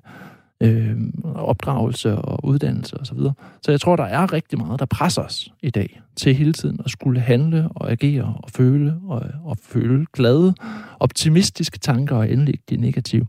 øh, 0.60 0.96
opdragelse 1.24 2.16
og 2.16 2.44
uddannelse 2.44 2.96
osv. 2.96 3.04
Så, 3.04 3.14
videre. 3.14 3.32
så 3.62 3.70
jeg 3.70 3.80
tror, 3.80 3.96
der 3.96 4.04
er 4.04 4.32
rigtig 4.32 4.58
meget, 4.58 4.80
der 4.80 4.86
presser 4.86 5.22
os 5.22 5.52
i 5.62 5.70
dag 5.70 6.00
til 6.16 6.34
hele 6.34 6.52
tiden 6.52 6.80
at 6.84 6.90
skulle 6.90 7.20
handle 7.20 7.68
og 7.68 7.90
agere 7.90 8.34
og 8.42 8.50
føle 8.50 9.00
og, 9.08 9.22
og 9.44 9.56
føle 9.62 10.06
glade, 10.12 10.54
optimistiske 11.00 11.78
tanker 11.78 12.16
og 12.16 12.30
endelig 12.30 12.52
ikke 12.52 12.64
de 12.70 12.76
negative. 12.76 13.26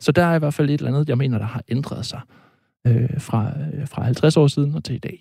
Så 0.00 0.12
der 0.12 0.24
er 0.24 0.34
i 0.34 0.38
hvert 0.38 0.54
fald 0.54 0.70
et 0.70 0.74
eller 0.74 0.90
andet, 0.90 1.08
jeg 1.08 1.18
mener, 1.18 1.38
der 1.38 1.46
har 1.46 1.62
ændret 1.68 2.06
sig 2.06 2.20
øh, 2.86 3.20
fra, 3.20 3.52
øh, 3.74 3.88
fra 3.88 4.02
50 4.02 4.36
år 4.36 4.46
siden 4.46 4.74
og 4.74 4.84
til 4.84 4.94
i 4.94 4.98
dag. 4.98 5.20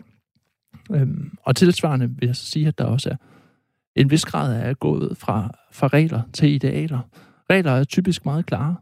Øhm, 0.92 1.38
og 1.44 1.56
tilsvarende 1.56 2.10
vil 2.20 2.26
jeg 2.28 2.36
så 2.36 2.46
sige, 2.46 2.68
at 2.68 2.78
der 2.78 2.84
også 2.84 3.10
er 3.10 3.16
en 3.96 4.12
vis 4.12 4.26
grad 4.26 4.62
af 4.62 4.80
gået 4.80 5.18
fra, 5.18 5.52
fra 5.72 5.88
regler 5.88 6.22
til 6.34 6.50
idealer. 6.50 7.00
Regler 7.50 7.72
er 7.72 7.84
typisk 7.84 8.26
meget 8.26 8.46
klare. 8.46 8.76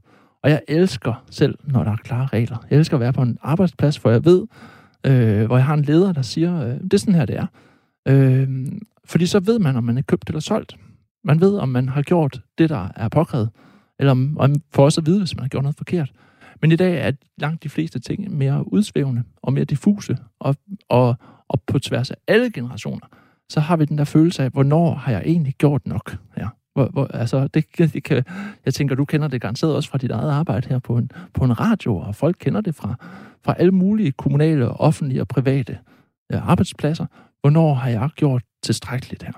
Og 0.44 0.50
jeg 0.50 0.62
elsker 0.68 1.24
selv, 1.30 1.56
når 1.64 1.84
der 1.84 1.92
er 1.92 1.96
klare 1.96 2.26
regler. 2.26 2.66
Jeg 2.70 2.78
elsker 2.78 2.98
at 2.98 3.02
være 3.02 3.14
på 3.14 3.22
en 3.22 3.38
arbejdsplads, 3.42 3.98
hvor 3.98 4.12
jeg 4.12 4.26
ved, 4.26 4.48
øh, 5.06 5.46
hvor 5.46 5.58
jeg 5.58 5.66
har 5.66 5.74
en 5.74 5.82
leder, 5.82 6.14
der 6.14 6.22
siger, 6.22 6.62
øh, 6.68 6.74
det 6.74 6.94
er 6.94 6.98
sådan 6.98 7.16
her, 7.16 7.26
det 7.26 7.38
er. 7.38 7.46
Øh, 8.08 8.68
fordi 9.06 9.26
så 9.26 9.40
ved 9.40 9.60
man, 9.60 9.76
om 9.76 9.84
man 9.84 9.98
er 9.98 10.02
købt 10.02 10.30
eller 10.30 10.40
solgt. 10.40 10.76
Man 11.24 11.42
ved, 11.42 11.58
om 11.58 11.70
man 11.70 11.90
har 11.90 12.02
gjort 12.02 12.42
det, 12.58 12.70
der 12.70 12.88
er 12.96 13.10
påkrævet. 13.10 13.50
Eller 14.00 14.12
om, 14.12 14.38
om 14.40 14.56
for 14.74 14.86
os 14.86 14.98
at 14.98 15.06
vide, 15.06 15.20
hvis 15.20 15.36
man 15.36 15.44
har 15.44 15.50
gjort 15.50 15.64
noget 15.64 15.78
forkert. 15.78 16.12
Men 16.62 16.72
i 16.72 16.76
dag 16.76 17.08
er 17.08 17.12
langt 17.38 17.64
de 17.64 17.70
fleste 17.70 18.00
ting 18.00 18.32
mere 18.38 18.74
udsvævende 18.74 19.24
og 19.42 19.54
mere 19.54 19.66
diffuse. 19.66 20.18
Og, 20.40 20.56
og, 20.90 21.16
og 21.48 21.62
på 21.68 21.80
tværs 21.80 22.12
af 22.12 22.16
alle 22.28 22.52
generationer, 22.52 23.08
så 23.50 23.60
har 23.60 23.78
vi 23.78 23.86
den 23.86 23.98
der 23.98 24.04
følelse 24.04 24.44
af, 24.44 24.50
hvornår 24.50 24.94
har 24.96 25.12
jeg 25.12 25.22
egentlig 25.26 25.54
gjort 25.58 25.88
nok 25.88 26.18
her? 26.36 26.48
Hvor, 26.80 26.88
hvor, 26.88 27.06
altså, 27.06 27.48
det, 27.48 27.66
det 27.78 28.04
kan, 28.04 28.24
jeg 28.66 28.74
tænker, 28.74 28.96
du 28.96 29.06
kender 29.06 29.28
det 29.28 29.42
garanteret 29.42 29.76
også 29.76 29.90
fra 29.90 29.98
dit 29.98 30.12
eget 30.12 30.32
arbejde 30.32 30.70
her 30.70 30.80
på 30.80 30.98
en, 30.98 31.12
på 31.34 31.44
en 31.44 31.60
radio, 31.60 31.98
og 31.98 32.16
folk 32.16 32.36
kender 32.40 32.62
det 32.62 32.76
fra, 32.76 32.96
fra 33.46 33.56
alle 33.58 33.72
mulige 33.72 34.12
kommunale, 34.12 34.68
offentlige 34.68 35.22
og 35.22 35.28
private 35.28 35.78
ja, 36.32 36.40
arbejdspladser. 36.40 37.06
Hvornår 37.42 37.74
har 37.74 37.90
jeg 37.90 38.10
gjort 38.16 38.44
tilstrækkeligt 38.64 39.24
her? 39.24 39.32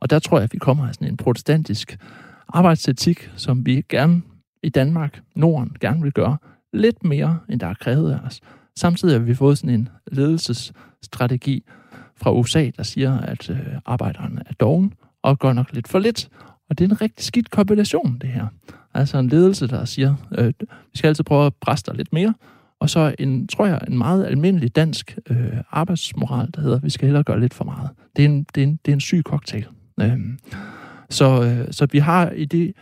Og 0.00 0.10
der 0.10 0.18
tror 0.18 0.38
jeg, 0.38 0.44
at 0.44 0.52
vi 0.52 0.58
kommer 0.58 0.88
af 0.88 0.94
sådan 0.94 1.08
en 1.08 1.16
protestantisk 1.16 1.98
arbejdsetik, 2.48 3.30
som 3.36 3.66
vi 3.66 3.84
gerne 3.88 4.22
i 4.62 4.68
Danmark, 4.68 5.22
Norden, 5.34 5.76
gerne 5.80 6.02
vil 6.02 6.12
gøre 6.12 6.36
lidt 6.72 7.04
mere, 7.04 7.38
end 7.48 7.60
der 7.60 7.66
er 7.66 7.74
krævet 7.74 8.12
af 8.12 8.18
os. 8.26 8.40
Samtidig 8.76 9.14
har 9.14 9.24
vi 9.24 9.34
fået 9.34 9.58
sådan 9.58 9.74
en 9.74 9.88
ledelsesstrategi 10.12 11.64
fra 12.16 12.32
USA, 12.32 12.70
der 12.76 12.82
siger, 12.82 13.18
at 13.18 13.50
øh, 13.50 13.58
arbejderne 13.86 14.42
er 14.46 14.54
doven 14.60 14.92
og 15.22 15.38
gør 15.38 15.52
nok 15.52 15.72
lidt 15.72 15.88
for 15.88 15.98
lidt, 15.98 16.28
og 16.70 16.78
det 16.78 16.84
er 16.84 16.88
en 16.88 17.00
rigtig 17.00 17.24
skidt 17.24 17.50
kombination, 17.50 18.18
det 18.20 18.30
her. 18.30 18.46
Altså 18.94 19.18
en 19.18 19.28
ledelse, 19.28 19.66
der 19.66 19.84
siger, 19.84 20.14
øh, 20.38 20.52
vi 20.92 20.98
skal 20.98 21.08
altid 21.08 21.24
prøve 21.24 21.46
at 21.46 21.54
presse 21.54 21.86
dig 21.86 21.94
lidt 21.94 22.12
mere, 22.12 22.34
og 22.80 22.90
så 22.90 23.14
en, 23.18 23.48
tror 23.48 23.66
jeg, 23.66 23.80
en 23.88 23.98
meget 23.98 24.26
almindelig 24.26 24.76
dansk 24.76 25.18
øh, 25.30 25.56
arbejdsmoral, 25.70 26.48
der 26.54 26.60
hedder, 26.60 26.78
vi 26.80 26.90
skal 26.90 27.06
hellere 27.06 27.24
gøre 27.24 27.40
lidt 27.40 27.54
for 27.54 27.64
meget. 27.64 27.90
Det 28.16 28.24
er 28.24 28.28
en, 28.28 28.46
det 28.54 28.62
er 28.62 28.66
en, 28.66 28.78
det 28.84 28.92
er 28.92 28.94
en 28.94 29.00
syg 29.00 29.22
cocktail. 29.24 29.66
Øh, 30.00 30.18
så, 31.10 31.42
øh, 31.44 31.72
så 31.72 31.86
vi 31.92 31.98
har 31.98 32.30
i 32.30 32.44
det, 32.44 32.72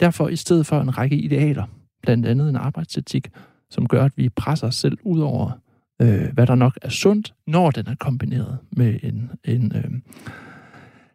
derfor 0.00 0.28
i 0.28 0.36
stedet 0.36 0.66
for 0.66 0.80
en 0.80 0.98
række 0.98 1.16
idealer, 1.16 1.64
blandt 2.02 2.26
andet 2.26 2.48
en 2.48 2.56
arbejdsetik, 2.56 3.28
som 3.70 3.88
gør, 3.88 4.04
at 4.04 4.12
vi 4.16 4.28
presser 4.28 4.66
os 4.66 4.74
selv 4.74 4.98
ud 5.02 5.20
over, 5.20 5.50
øh, 6.02 6.32
hvad 6.32 6.46
der 6.46 6.54
nok 6.54 6.78
er 6.82 6.88
sundt, 6.88 7.34
når 7.46 7.70
den 7.70 7.86
er 7.86 7.94
kombineret 7.94 8.58
med 8.72 8.98
en, 9.02 9.30
en, 9.44 9.72
øh, 9.76 9.90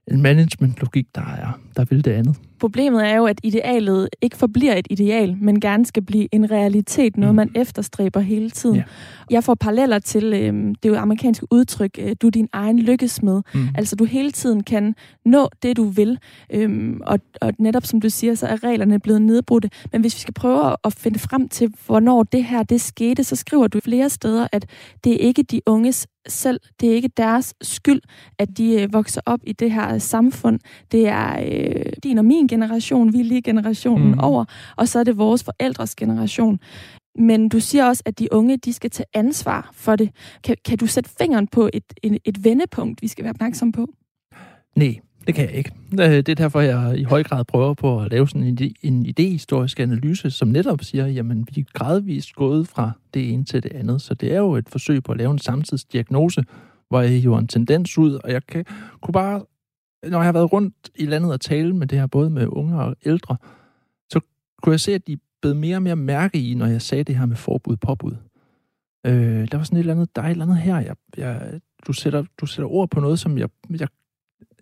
en 0.08 0.22
management-logik, 0.22 1.16
der, 1.16 1.22
er, 1.22 1.60
der 1.76 1.86
vil 1.86 2.06
det 2.06 2.12
andet. 2.12 2.36
Problemet 2.62 3.08
er 3.08 3.16
jo, 3.16 3.26
at 3.26 3.40
idealet 3.44 4.10
ikke 4.22 4.38
forbliver 4.38 4.74
et 4.74 4.88
ideal, 4.90 5.38
men 5.42 5.60
gerne 5.60 5.86
skal 5.86 6.04
blive 6.04 6.28
en 6.32 6.52
realitet, 6.52 7.18
noget 7.18 7.34
mm. 7.34 7.36
man 7.36 7.52
efterstræber 7.56 8.20
hele 8.20 8.50
tiden. 8.50 8.76
Ja. 8.76 8.84
Jeg 9.30 9.44
får 9.44 9.56
paralleller 9.56 10.00
til, 10.00 10.24
øh, 10.24 10.76
det 10.84 10.90
jo 10.90 10.96
amerikanske 10.96 11.48
udtryk, 11.52 12.00
øh, 12.00 12.16
du 12.22 12.28
er 12.28 12.32
din 12.32 12.50
egen 12.54 12.80
lykkesmed. 12.80 13.42
Mm. 13.54 13.68
Altså 13.76 13.96
du 13.96 14.06
hele 14.06 14.32
tiden 14.32 14.64
kan 14.64 14.96
nå 15.26 15.50
det, 15.64 15.78
du 15.78 15.84
vil. 15.84 16.20
Øhm, 16.54 17.02
og, 17.08 17.20
og 17.42 17.54
netop 17.60 17.86
som 17.86 18.02
du 18.02 18.10
siger, 18.10 18.36
så 18.36 18.48
er 18.48 18.64
reglerne 18.64 19.00
blevet 19.00 19.22
nedbrudte. 19.22 19.70
Men 19.92 20.02
hvis 20.02 20.16
vi 20.16 20.20
skal 20.20 20.34
prøve 20.34 20.76
at 20.84 20.94
finde 20.94 21.20
frem 21.20 21.50
til, 21.50 21.74
hvornår 21.86 22.24
det 22.24 22.44
her 22.44 22.64
det 22.64 22.82
skete, 22.82 23.24
så 23.24 23.36
skriver 23.36 23.68
du 23.68 23.80
flere 23.80 24.10
steder, 24.10 24.48
at 24.52 24.66
det 25.04 25.14
er 25.14 25.18
ikke 25.18 25.44
de 25.44 25.62
unges 25.66 26.08
selv. 26.28 26.60
Det 26.82 26.90
er 26.90 26.94
ikke 26.94 27.10
deres 27.18 27.54
skyld, 27.62 28.02
at 28.40 28.58
de 28.58 28.82
øh, 28.82 28.94
vokser 28.94 29.22
op 29.26 29.40
i 29.44 29.54
det 29.54 29.72
her 29.72 29.98
samfund. 29.98 30.60
Det 30.92 31.08
er 31.08 31.40
øh, 31.46 31.94
din 32.04 32.18
og 32.18 32.26
min 32.26 32.48
generation, 32.56 33.14
vi 33.14 33.20
er 33.20 33.24
lige 33.24 33.42
generationen 33.42 34.12
mm. 34.12 34.20
over, 34.20 34.46
og 34.76 34.88
så 34.88 35.00
er 35.00 35.04
det 35.04 35.18
vores 35.18 35.44
forældres 35.44 35.96
generation. 35.96 36.60
Men 37.16 37.50
du 37.50 37.60
siger 37.60 37.86
også, 37.86 38.04
at 38.06 38.20
de 38.20 38.28
unge 38.32 38.58
de 38.58 38.74
skal 38.74 38.90
tage 38.90 39.08
ansvar 39.14 39.70
for 39.74 39.96
det. 39.96 40.10
Kan, 40.44 40.56
kan 40.66 40.78
du 40.78 40.88
sætte 40.88 41.10
fingeren 41.20 41.48
på 41.48 41.70
et, 41.74 41.84
et, 42.04 42.18
et 42.26 42.44
vendepunkt, 42.44 43.02
vi 43.02 43.08
skal 43.08 43.24
være 43.24 43.34
opmærksom 43.34 43.72
på? 43.72 43.88
Nej, 44.76 44.96
det 45.28 45.36
kan 45.36 45.46
jeg 45.46 45.56
ikke. 45.56 45.72
Det 45.92 46.30
er 46.30 46.36
derfor, 46.36 46.62
jeg 46.62 46.98
i 46.98 47.04
høj 47.04 47.24
grad 47.24 47.46
prøver 47.46 47.74
på 47.74 48.02
at 48.02 48.12
lave 48.12 48.28
sådan 48.28 48.44
en, 48.44 48.76
en 48.82 49.06
idehistorisk 49.06 49.80
analyse, 49.80 50.32
som 50.32 50.48
netop 50.48 50.84
siger, 50.84 51.08
jamen 51.08 51.48
vi 51.52 51.62
er 51.62 51.66
gradvist 51.74 52.36
gået 52.36 52.68
fra 52.68 52.92
det 53.14 53.34
ene 53.34 53.46
til 53.46 53.64
det 53.64 53.72
andet. 53.74 54.02
Så 54.02 54.14
det 54.14 54.34
er 54.34 54.38
jo 54.38 54.56
et 54.56 54.70
forsøg 54.70 55.04
på 55.04 55.12
at 55.12 55.18
lave 55.18 55.32
en 55.32 55.40
samtidsdiagnose, 55.40 56.44
hvor 56.90 57.02
jeg 57.02 57.26
jo 57.26 57.36
en 57.36 57.48
tendens 57.48 57.98
ud, 57.98 58.20
og 58.24 58.32
jeg 58.32 58.46
kan, 58.48 58.66
kunne 59.02 59.14
bare, 59.14 59.42
når 60.04 60.18
jeg 60.18 60.26
har 60.26 60.32
været 60.32 60.54
rundt 60.54 60.92
i 60.96 61.06
landet 61.06 61.34
og 61.34 61.42
tale 61.42 61.76
med 61.76 61.88
det 61.88 62.00
her, 62.00 62.08
både 62.08 62.30
med 62.30 62.48
unge 62.48 62.82
og 62.82 62.96
ældre, 63.06 63.38
så 64.10 64.20
kunne 64.62 64.74
jeg 64.74 64.80
se, 64.80 64.94
at 64.94 65.08
de 65.08 65.18
blev 65.42 65.56
mere 65.56 65.76
og 65.76 65.82
mere 65.82 65.96
mærke 65.96 66.38
i, 66.50 66.54
når 66.54 66.66
jeg 66.66 66.82
sagde 66.82 67.04
det 67.04 67.18
her 67.18 67.26
med 67.26 67.36
forbud 67.36 67.78
påbud. 67.78 68.16
Øh, 69.06 69.48
der 69.52 69.58
var 69.58 69.64
sådan 69.64 69.78
et 69.78 69.80
eller 69.80 69.94
andet, 69.94 70.16
der 70.16 70.22
er 70.22 70.26
et 70.26 70.32
eller 70.32 70.46
andet 70.46 70.58
her, 70.58 70.80
jeg, 70.80 70.96
jeg, 71.18 71.60
du, 71.88 71.94
sætter, 71.94 72.24
du 72.42 72.46
sætter 72.46 72.70
ord 72.70 72.90
på 72.90 73.00
noget, 73.00 73.20
som 73.20 73.38
jeg, 73.38 73.50
jeg 73.70 73.88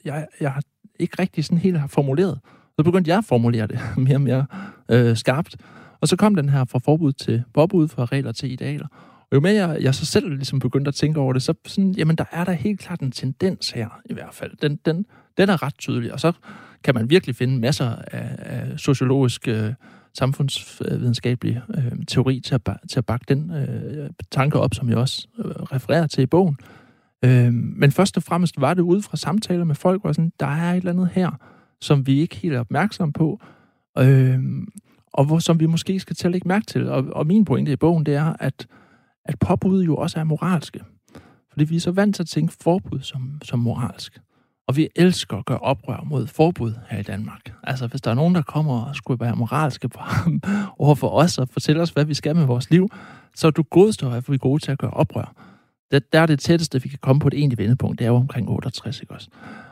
jeg, 0.05 0.27
jeg 0.39 0.51
har 0.51 0.63
ikke 0.99 1.15
rigtig 1.19 1.45
sådan 1.45 1.57
helt 1.57 1.79
har 1.79 1.87
formuleret. 1.87 2.39
Så 2.75 2.83
begyndte 2.83 3.09
jeg 3.09 3.17
at 3.17 3.25
formulere 3.25 3.67
det 3.67 3.79
mere 3.97 4.15
og 4.15 4.21
mere 4.21 4.45
øh, 4.91 5.17
skarpt. 5.17 5.55
Og 6.01 6.07
så 6.07 6.15
kom 6.15 6.35
den 6.35 6.49
her 6.49 6.65
fra 6.65 6.79
forbud 6.79 7.11
til 7.11 7.43
påbud, 7.53 7.87
fra 7.87 8.05
regler 8.05 8.31
til 8.31 8.51
idealer. 8.51 8.87
Og 9.31 9.35
jo 9.35 9.39
mere 9.39 9.53
jeg, 9.53 9.81
jeg 9.81 9.95
så 9.95 10.05
selv 10.05 10.29
ligesom 10.29 10.59
begyndte 10.59 10.89
at 10.89 10.95
tænke 10.95 11.19
over 11.19 11.33
det, 11.33 11.43
så 11.43 11.53
sådan, 11.65 11.91
jamen 11.91 12.15
der 12.15 12.25
er 12.31 12.43
der 12.43 12.51
helt 12.51 12.79
klart 12.79 12.99
en 12.99 13.11
tendens 13.11 13.71
her 13.71 14.01
i 14.05 14.13
hvert 14.13 14.33
fald. 14.33 14.51
Den, 14.61 14.75
den, 14.85 15.05
den 15.39 15.49
er 15.49 15.63
ret 15.63 15.77
tydelig, 15.77 16.13
og 16.13 16.19
så 16.19 16.31
kan 16.83 16.95
man 16.95 17.09
virkelig 17.09 17.35
finde 17.35 17.59
masser 17.59 17.95
af, 18.11 18.35
af 18.39 18.79
sociologisk, 18.79 19.47
øh, 19.47 19.73
samfundsvidenskabelig 20.13 21.61
øh, 21.77 21.91
teori 22.07 22.39
til 22.39 22.55
at, 22.55 22.61
til 22.89 22.99
at 22.99 23.05
bakke 23.05 23.25
den 23.27 23.51
øh, 23.51 24.09
tanke 24.31 24.59
op, 24.59 24.73
som 24.73 24.89
jeg 24.89 24.97
også 24.97 25.27
øh, 25.39 25.45
refererer 25.45 26.07
til 26.07 26.21
i 26.21 26.25
bogen. 26.25 26.57
Øh, 27.25 27.53
men 27.53 27.91
først 27.91 28.17
og 28.17 28.23
fremmest 28.23 28.61
var 28.61 28.73
det 28.73 28.81
ud 28.81 29.01
fra 29.01 29.17
samtaler 29.17 29.63
med 29.63 29.75
folk, 29.75 30.01
hvor 30.01 30.11
sådan, 30.11 30.31
der 30.39 30.45
er 30.45 30.71
et 30.71 30.77
eller 30.77 30.91
andet 30.91 31.09
her, 31.13 31.31
som 31.81 32.07
vi 32.07 32.19
ikke 32.19 32.35
helt 32.35 32.55
er 32.55 32.59
opmærksom 32.59 33.13
på, 33.13 33.41
øh, 33.97 34.39
og 35.13 35.25
hvor, 35.25 35.39
som 35.39 35.59
vi 35.59 35.65
måske 35.65 35.99
skal 35.99 36.15
til 36.15 36.27
at 36.27 36.31
lægge 36.31 36.47
mærke 36.47 36.65
til. 36.65 36.89
Og, 36.89 37.05
og 37.11 37.27
min 37.27 37.45
pointe 37.45 37.71
i 37.71 37.75
bogen, 37.75 38.05
det 38.05 38.15
er, 38.15 38.33
at, 38.39 38.67
at 39.25 39.39
påbud 39.39 39.83
jo 39.83 39.95
også 39.95 40.19
er 40.19 40.23
moralske. 40.23 40.79
Fordi 41.51 41.65
vi 41.65 41.75
er 41.75 41.79
så 41.79 41.91
vant 41.91 42.15
til 42.15 42.23
at 42.23 42.27
tænke 42.27 42.53
forbud 42.61 42.99
som, 42.99 43.41
som 43.43 43.59
moralsk. 43.59 44.19
Og 44.69 44.75
vi 44.75 44.87
elsker 44.95 45.37
at 45.37 45.45
gøre 45.45 45.59
oprør 45.59 46.03
mod 46.05 46.27
forbud 46.27 46.73
her 46.89 46.99
i 46.99 47.03
Danmark. 47.03 47.53
Altså, 47.63 47.87
hvis 47.87 48.01
der 48.01 48.11
er 48.11 48.15
nogen, 48.15 48.35
der 48.35 48.41
kommer 48.41 48.85
og 48.85 48.95
skulle 48.95 49.19
være 49.19 49.35
moralske 49.35 49.89
på, 49.89 49.99
over 50.83 50.95
for 50.95 51.09
os 51.09 51.37
og 51.37 51.49
fortælle 51.49 51.81
os, 51.81 51.89
hvad 51.89 52.05
vi 52.05 52.13
skal 52.13 52.35
med 52.35 52.45
vores 52.45 52.69
liv, 52.69 52.89
så 53.35 53.47
er 53.47 53.51
du 53.51 53.63
godstår, 53.63 54.09
at 54.09 54.29
vi 54.29 54.33
er 54.33 54.37
gode 54.37 54.63
til 54.63 54.71
at 54.71 54.77
gøre 54.77 54.91
oprør 54.91 55.33
Det, 55.91 56.13
der 56.13 56.19
er 56.19 56.25
det 56.25 56.39
tætteste, 56.39 56.81
vi 56.81 56.89
kan 56.89 56.99
komme 57.01 57.19
på 57.19 57.27
et 57.27 57.33
egentligt 57.33 57.59
vendepunkt, 57.59 57.99
det 57.99 58.05
er 58.05 58.09
jo 58.09 58.15
omkring 58.15 58.49
68, 58.49 59.01
ikke 59.01 59.13
også? 59.13 59.27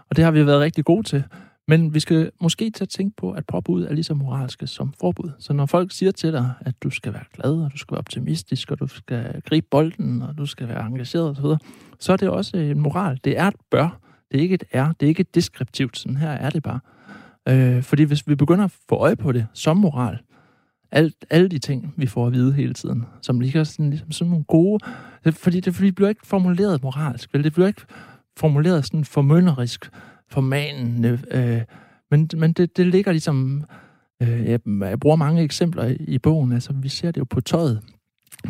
Og 0.09 0.15
det 0.15 0.23
har 0.23 0.31
vi 0.31 0.45
været 0.45 0.59
rigtig 0.59 0.85
gode 0.85 1.03
til. 1.03 1.23
Men 1.67 1.93
vi 1.93 1.99
skal 1.99 2.31
måske 2.41 2.69
til 2.69 2.83
at 2.83 2.89
tænke 2.89 3.15
på, 3.17 3.31
at 3.31 3.45
påbud 3.45 3.85
er 3.85 3.93
lige 3.93 4.03
så 4.03 4.13
moralske 4.13 4.67
som 4.67 4.93
forbud. 4.99 5.31
Så 5.39 5.53
når 5.53 5.65
folk 5.65 5.91
siger 5.91 6.11
til 6.11 6.33
dig, 6.33 6.53
at 6.61 6.73
du 6.83 6.89
skal 6.89 7.13
være 7.13 7.25
glad, 7.33 7.51
og 7.51 7.71
du 7.73 7.77
skal 7.77 7.91
være 7.91 7.99
optimistisk, 7.99 8.71
og 8.71 8.79
du 8.79 8.87
skal 8.87 9.41
gribe 9.45 9.67
bolden, 9.71 10.21
og 10.21 10.37
du 10.37 10.45
skal 10.45 10.67
være 10.67 10.85
engageret 10.85 11.29
osv., 11.29 11.45
så 11.99 12.13
er 12.13 12.17
det 12.17 12.29
også 12.29 12.57
en 12.57 12.79
moral. 12.79 13.19
Det 13.23 13.39
er 13.39 13.47
et 13.47 13.55
bør. 13.71 14.06
Det 14.31 14.37
er 14.37 14.41
ikke 14.41 14.55
et 14.55 14.63
er. 14.71 14.93
Det 14.99 15.05
er 15.05 15.07
ikke 15.07 15.21
et 15.21 15.35
deskriptivt. 15.35 15.97
Sådan 15.97 16.17
her 16.17 16.29
er 16.29 16.49
det 16.49 16.63
bare. 16.63 16.79
Øh, 17.47 17.83
fordi 17.83 18.03
hvis 18.03 18.27
vi 18.27 18.35
begynder 18.35 18.65
at 18.65 18.75
få 18.89 18.95
øje 18.95 19.15
på 19.15 19.31
det 19.31 19.47
som 19.53 19.77
moral, 19.77 20.19
alt, 20.91 21.25
alle 21.29 21.49
de 21.49 21.59
ting, 21.59 21.93
vi 21.97 22.07
får 22.07 22.27
at 22.27 22.33
vide 22.33 22.53
hele 22.53 22.73
tiden, 22.73 23.05
som 23.21 23.39
ligger 23.39 23.63
sådan, 23.63 23.89
ligesom 23.89 24.11
sådan 24.11 24.29
nogle 24.29 24.45
gode... 24.45 24.83
Fordi 25.23 25.59
det, 25.59 25.75
fordi 25.75 25.85
det 25.85 25.95
bliver 25.95 26.09
ikke 26.09 26.27
formuleret 26.27 26.83
moralsk, 26.83 27.33
vel? 27.33 27.43
Det 27.43 27.53
bliver 27.53 27.67
ikke 27.67 27.81
formuleret 28.37 28.85
sådan 28.85 29.05
formønderisk, 29.05 29.89
formanende, 30.29 31.19
øh, 31.31 31.61
men, 32.11 32.29
men 32.37 32.53
det, 32.53 32.77
det 32.77 32.87
ligger 32.87 33.11
ligesom... 33.11 33.63
Øh, 34.21 34.45
jeg, 34.45 34.59
jeg 34.81 34.99
bruger 34.99 35.15
mange 35.15 35.41
eksempler 35.41 35.85
i, 35.85 35.95
i 35.95 36.19
bogen, 36.19 36.51
altså 36.51 36.73
vi 36.73 36.89
ser 36.89 37.11
det 37.11 37.19
jo 37.19 37.25
på 37.29 37.41
tøjet. 37.41 37.81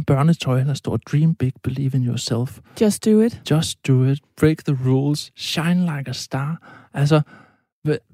Børnetøj, 0.07 0.63
der 0.63 0.73
står 0.73 0.97
Dream 0.97 1.35
big, 1.35 1.53
believe 1.63 1.97
in 1.97 2.05
yourself. 2.05 2.59
Just 2.81 3.05
do 3.05 3.21
it. 3.21 3.51
Just 3.51 3.87
do 3.87 4.05
it. 4.05 4.19
Break 4.39 4.57
the 4.57 4.77
rules. 4.85 5.31
Shine 5.35 5.81
like 5.81 6.09
a 6.09 6.13
star. 6.13 6.57
Altså, 6.93 7.21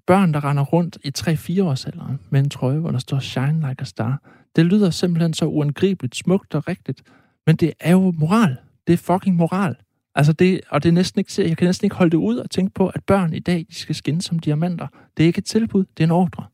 børn, 0.08 0.34
der 0.34 0.46
render 0.46 0.63
rundt 0.63 0.98
i 1.03 1.12
3-4 1.18 1.63
års 1.63 1.86
alderen 1.86 2.20
med 2.30 2.39
en 2.39 2.50
trøje, 2.50 2.80
hvor 2.80 2.92
der 2.92 3.00
står 3.00 3.20
Shine 3.20 3.68
Like 3.70 3.82
a 3.82 3.84
Star. 3.84 4.22
Det 4.56 4.65
lyder 4.65 4.89
simpelthen 4.89 5.34
så 5.34 5.46
uangribeligt 5.46 6.15
smukt 6.15 6.56
og 6.56 6.68
rigtigt, 6.68 7.03
men 7.48 7.56
det 7.56 7.74
er 7.80 7.92
jo 7.92 8.13
moral. 8.18 8.58
Det 8.88 8.94
er 8.94 8.98
fucking 8.98 9.36
moral. 9.36 9.75
Altså 10.15 10.34
det, 10.34 10.62
og 10.70 10.84
det 10.84 10.89
er 10.89 10.94
næsten 10.94 11.20
ikke, 11.20 11.50
jeg 11.50 11.58
kan 11.58 11.68
næsten 11.68 11.86
ikke 11.86 11.96
holde 11.96 12.12
det 12.12 12.18
ud 12.18 12.38
og 12.38 12.50
tænke 12.50 12.74
på, 12.74 12.88
at 12.88 13.03
børn 13.03 13.34
i 13.34 13.39
dag 13.39 13.65
de 13.70 13.75
skal 13.75 13.96
skinne 13.96 14.22
som 14.22 14.39
diamanter. 14.39 14.88
Det 15.18 15.24
er 15.24 15.27
ikke 15.27 15.39
et 15.39 15.46
tilbud, 15.46 15.86
det 15.98 16.03
er 16.03 16.08
en 16.08 16.12
ordre. 16.12 16.46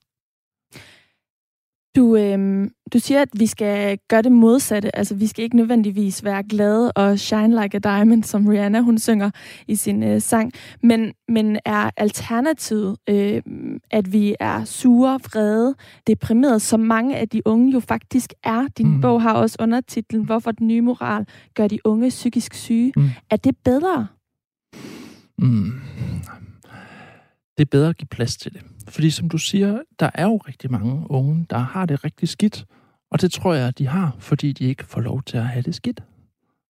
Du, 2.00 2.16
øh, 2.16 2.70
du 2.94 3.00
siger, 3.00 3.22
at 3.22 3.30
vi 3.34 3.46
skal 3.46 3.98
gøre 4.08 4.22
det 4.22 4.32
modsatte. 4.32 4.96
Altså, 4.96 5.16
vi 5.16 5.28
skal 5.28 5.44
ikke 5.44 5.56
nødvendigvis 5.56 6.24
være 6.24 6.44
glade 6.44 6.92
og 6.92 7.20
shine 7.20 7.62
like 7.62 7.78
a 7.78 7.80
diamond, 7.80 8.24
som 8.24 8.48
Rihanna 8.48 8.80
hun 8.80 9.00
synger 9.00 9.32
i 9.68 9.76
sin 9.76 10.04
øh, 10.04 10.22
sang. 10.22 10.52
Men, 10.84 11.14
men 11.28 11.60
er 11.66 11.90
alternativet, 11.98 12.98
øh, 13.10 13.42
at 13.92 14.14
vi 14.14 14.36
er 14.40 14.64
sure, 14.64 15.20
vrede, 15.24 15.76
deprimerede, 16.08 16.60
som 16.60 16.80
mange 16.80 17.18
af 17.18 17.30
de 17.30 17.42
unge 17.46 17.74
jo 17.74 17.80
faktisk 17.80 18.34
er. 18.44 18.68
Din 18.78 18.88
mm. 18.88 19.02
bog 19.02 19.22
har 19.22 19.34
også 19.34 19.58
undertitlen, 19.60 20.26
Hvorfor 20.26 20.52
den 20.52 20.68
nye 20.68 20.82
moral 20.82 21.26
gør 21.56 21.68
de 21.68 21.80
unge 21.84 22.10
psykisk 22.10 22.54
syge. 22.54 22.94
Mm. 22.96 23.10
Er 23.30 23.36
det 23.36 23.56
bedre? 23.66 24.08
Mm. 25.38 25.72
Det 27.58 27.66
er 27.66 27.70
bedre 27.72 27.90
at 27.90 27.98
give 27.98 28.08
plads 28.08 28.38
til 28.38 28.54
det. 28.54 28.62
Fordi 28.90 29.10
som 29.10 29.30
du 29.30 29.38
siger, 29.38 29.82
der 30.00 30.10
er 30.14 30.26
jo 30.26 30.38
rigtig 30.38 30.72
mange 30.72 31.12
unge, 31.12 31.46
der 31.50 31.58
har 31.58 31.86
det 31.86 32.04
rigtig 32.04 32.30
skidt. 32.30 32.66
Og 33.12 33.22
det 33.22 33.32
tror 33.32 33.54
jeg, 33.54 33.78
de 33.78 33.88
har, 33.88 34.16
fordi 34.20 34.54
de 34.54 34.66
ikke 34.66 34.86
får 34.86 35.02
lov 35.02 35.24
til 35.24 35.38
at 35.38 35.48
have 35.48 35.62
det 35.62 35.76
skidt. 35.76 36.04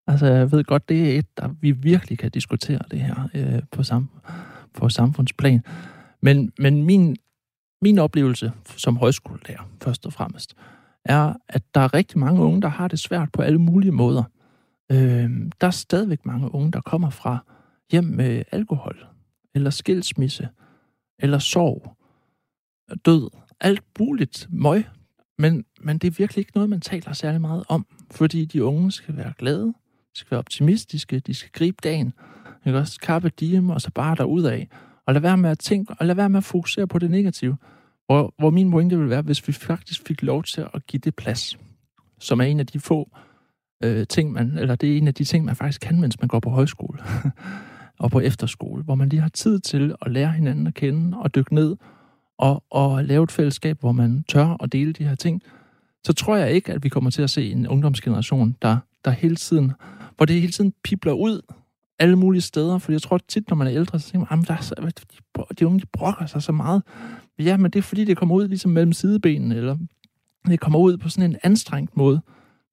Altså, 0.07 0.25
jeg 0.25 0.51
ved 0.51 0.63
godt, 0.63 0.89
det 0.89 1.13
er 1.13 1.19
et, 1.19 1.37
der 1.37 1.49
vi 1.61 1.71
virkelig 1.71 2.19
kan 2.19 2.31
diskutere 2.31 2.81
det 2.91 2.99
her 2.99 3.29
øh, 3.33 3.61
på, 3.71 3.83
sam, 3.83 4.09
på 4.73 4.89
samfundsplan. 4.89 5.63
Men, 6.21 6.51
men 6.59 6.83
min, 6.83 7.15
min 7.81 7.99
oplevelse 7.99 8.51
som 8.77 8.97
højskolelærer, 8.97 9.69
først 9.81 10.05
og 10.05 10.13
fremmest, 10.13 10.55
er, 11.05 11.33
at 11.49 11.63
der 11.73 11.81
er 11.81 11.93
rigtig 11.93 12.19
mange 12.19 12.41
unge, 12.41 12.61
der 12.61 12.67
har 12.67 12.87
det 12.87 12.99
svært 12.99 13.31
på 13.31 13.41
alle 13.41 13.59
mulige 13.59 13.91
måder. 13.91 14.23
Øh, 14.91 15.29
der 15.61 15.67
er 15.67 15.71
stadigvæk 15.71 16.25
mange 16.25 16.55
unge, 16.55 16.71
der 16.71 16.81
kommer 16.81 17.09
fra 17.09 17.45
hjem 17.91 18.03
med 18.03 18.43
alkohol, 18.51 19.05
eller 19.55 19.69
skilsmisse, 19.69 20.49
eller 21.19 21.39
sorg, 21.39 21.95
død, 23.05 23.29
alt 23.59 23.83
muligt 23.99 24.47
møg. 24.49 24.83
Men, 25.37 25.65
men 25.81 25.97
det 25.97 26.07
er 26.07 26.11
virkelig 26.17 26.41
ikke 26.41 26.51
noget, 26.55 26.69
man 26.69 26.81
taler 26.81 27.13
særlig 27.13 27.41
meget 27.41 27.63
om, 27.67 27.85
fordi 28.11 28.45
de 28.45 28.63
unge 28.63 28.91
skal 28.91 29.17
være 29.17 29.33
glade, 29.37 29.65
de 30.13 30.19
skal 30.19 30.31
være 30.31 30.39
optimistiske, 30.39 31.19
de 31.19 31.33
skal 31.33 31.51
gribe 31.51 31.77
dagen, 31.83 32.13
ikke 32.65 32.79
også 32.79 32.99
kappe 32.99 33.31
diem 33.39 33.69
og 33.69 33.81
så 33.81 33.91
bare 33.91 34.51
af. 34.51 34.69
og 35.05 35.13
lade 35.13 35.23
være 35.23 35.37
med 35.37 35.49
at 35.49 35.59
tænke, 35.59 35.93
og 35.99 36.05
lade 36.05 36.17
være 36.17 36.29
med 36.29 36.37
at 36.37 36.43
fokusere 36.43 36.87
på 36.87 36.99
det 36.99 37.11
negative. 37.11 37.57
Hvor, 38.05 38.33
hvor 38.37 38.49
min 38.49 38.71
pointe 38.71 38.99
vil 38.99 39.09
være, 39.09 39.21
hvis 39.21 39.47
vi 39.47 39.53
faktisk 39.53 40.07
fik 40.07 40.23
lov 40.23 40.43
til 40.43 40.65
at 40.73 40.87
give 40.87 40.99
det 41.03 41.15
plads, 41.15 41.57
som 42.19 42.39
er 42.41 42.43
en 42.43 42.59
af 42.59 42.67
de 42.67 42.79
få 42.79 43.09
øh, 43.83 44.07
ting, 44.07 44.31
man, 44.31 44.57
eller 44.57 44.75
det 44.75 44.93
er 44.93 44.97
en 44.97 45.07
af 45.07 45.13
de 45.13 45.23
ting, 45.23 45.45
man 45.45 45.55
faktisk 45.55 45.81
kan, 45.81 46.01
mens 46.01 46.19
man 46.19 46.27
går 46.27 46.39
på 46.39 46.49
højskole 46.49 46.99
og 47.99 48.11
på 48.11 48.19
efterskole, 48.19 48.83
hvor 48.83 48.95
man 48.95 49.09
lige 49.09 49.21
har 49.21 49.29
tid 49.29 49.59
til 49.59 49.95
at 50.01 50.11
lære 50.11 50.31
hinanden 50.31 50.67
at 50.67 50.73
kende 50.73 51.17
og 51.17 51.35
dykke 51.35 51.55
ned 51.55 51.75
og, 52.39 52.63
og 52.69 53.03
lave 53.03 53.23
et 53.23 53.31
fællesskab, 53.31 53.79
hvor 53.79 53.91
man 53.91 54.23
tør 54.23 54.57
at 54.63 54.71
dele 54.71 54.93
de 54.93 55.03
her 55.03 55.15
ting, 55.15 55.41
så 56.03 56.13
tror 56.13 56.35
jeg 56.35 56.51
ikke, 56.51 56.73
at 56.73 56.83
vi 56.83 56.89
kommer 56.89 57.09
til 57.09 57.21
at 57.21 57.29
se 57.29 57.51
en 57.51 57.67
ungdomsgeneration, 57.67 58.55
der, 58.61 58.77
der 59.05 59.11
hele 59.11 59.35
tiden, 59.35 59.71
hvor 60.17 60.25
det 60.25 60.41
hele 60.41 60.51
tiden 60.51 60.73
pipler 60.83 61.11
ud 61.11 61.41
alle 61.99 62.15
mulige 62.15 62.41
steder, 62.41 62.77
for 62.77 62.91
jeg 62.91 63.01
tror 63.01 63.19
tit, 63.27 63.49
når 63.49 63.55
man 63.57 63.67
er 63.67 63.73
ældre, 63.73 63.99
så 63.99 64.11
tænker 64.11 64.35
man, 64.35 64.45
der 64.45 64.53
er 64.53 64.61
så, 64.61 64.75
de, 65.37 65.43
de 65.59 65.67
unge 65.67 65.79
de 65.79 65.85
brokker 65.93 66.25
sig 66.25 66.43
så 66.43 66.51
meget. 66.51 66.83
Ja, 67.39 67.57
men 67.57 67.71
det 67.71 67.79
er 67.79 67.83
fordi, 67.83 68.05
det 68.05 68.17
kommer 68.17 68.35
ud 68.35 68.47
ligesom 68.47 68.71
mellem 68.71 68.93
sidebenene, 68.93 69.55
eller 69.55 69.77
det 70.47 70.59
kommer 70.59 70.79
ud 70.79 70.97
på 70.97 71.09
sådan 71.09 71.29
en 71.29 71.37
anstrengt 71.43 71.97
måde, 71.97 72.21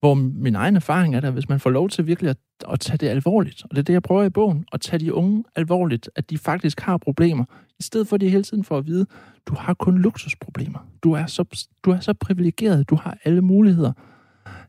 hvor 0.01 0.15
min 0.15 0.55
egen 0.55 0.77
erfaring 0.77 1.15
er, 1.15 1.21
at 1.21 1.33
hvis 1.33 1.49
man 1.49 1.61
får 1.61 1.71
lov 1.71 1.89
til 1.89 2.07
virkelig 2.07 2.31
at, 2.31 2.37
at 2.73 2.81
tage 2.81 2.97
det 2.97 3.09
alvorligt, 3.09 3.63
og 3.65 3.71
det 3.71 3.79
er 3.79 3.83
det, 3.83 3.93
jeg 3.93 4.03
prøver 4.03 4.25
i 4.25 4.31
bogen, 4.31 4.65
at 4.73 4.81
tage 4.81 5.01
de 5.01 5.15
unge 5.15 5.45
alvorligt, 5.57 6.11
at 6.17 6.31
de 6.31 6.39
faktisk 6.39 6.81
har 6.81 6.97
problemer, 6.97 7.45
i 7.79 7.83
stedet 7.83 8.09
for 8.09 8.15
at 8.15 8.21
de 8.21 8.29
hele 8.29 8.43
tiden 8.43 8.65
får 8.65 8.79
at 8.79 8.87
vide, 8.87 9.07
du 9.47 9.55
har 9.55 9.75
kun 9.75 9.99
luksusproblemer. 9.99 10.79
Du 11.03 11.13
er 11.13 11.27
så, 11.27 11.67
du 11.85 11.91
er 11.91 12.01
så 12.01 12.13
privilegeret, 12.13 12.91
du 12.91 12.95
har 12.95 13.19
alle 13.25 13.41
muligheder. 13.41 13.93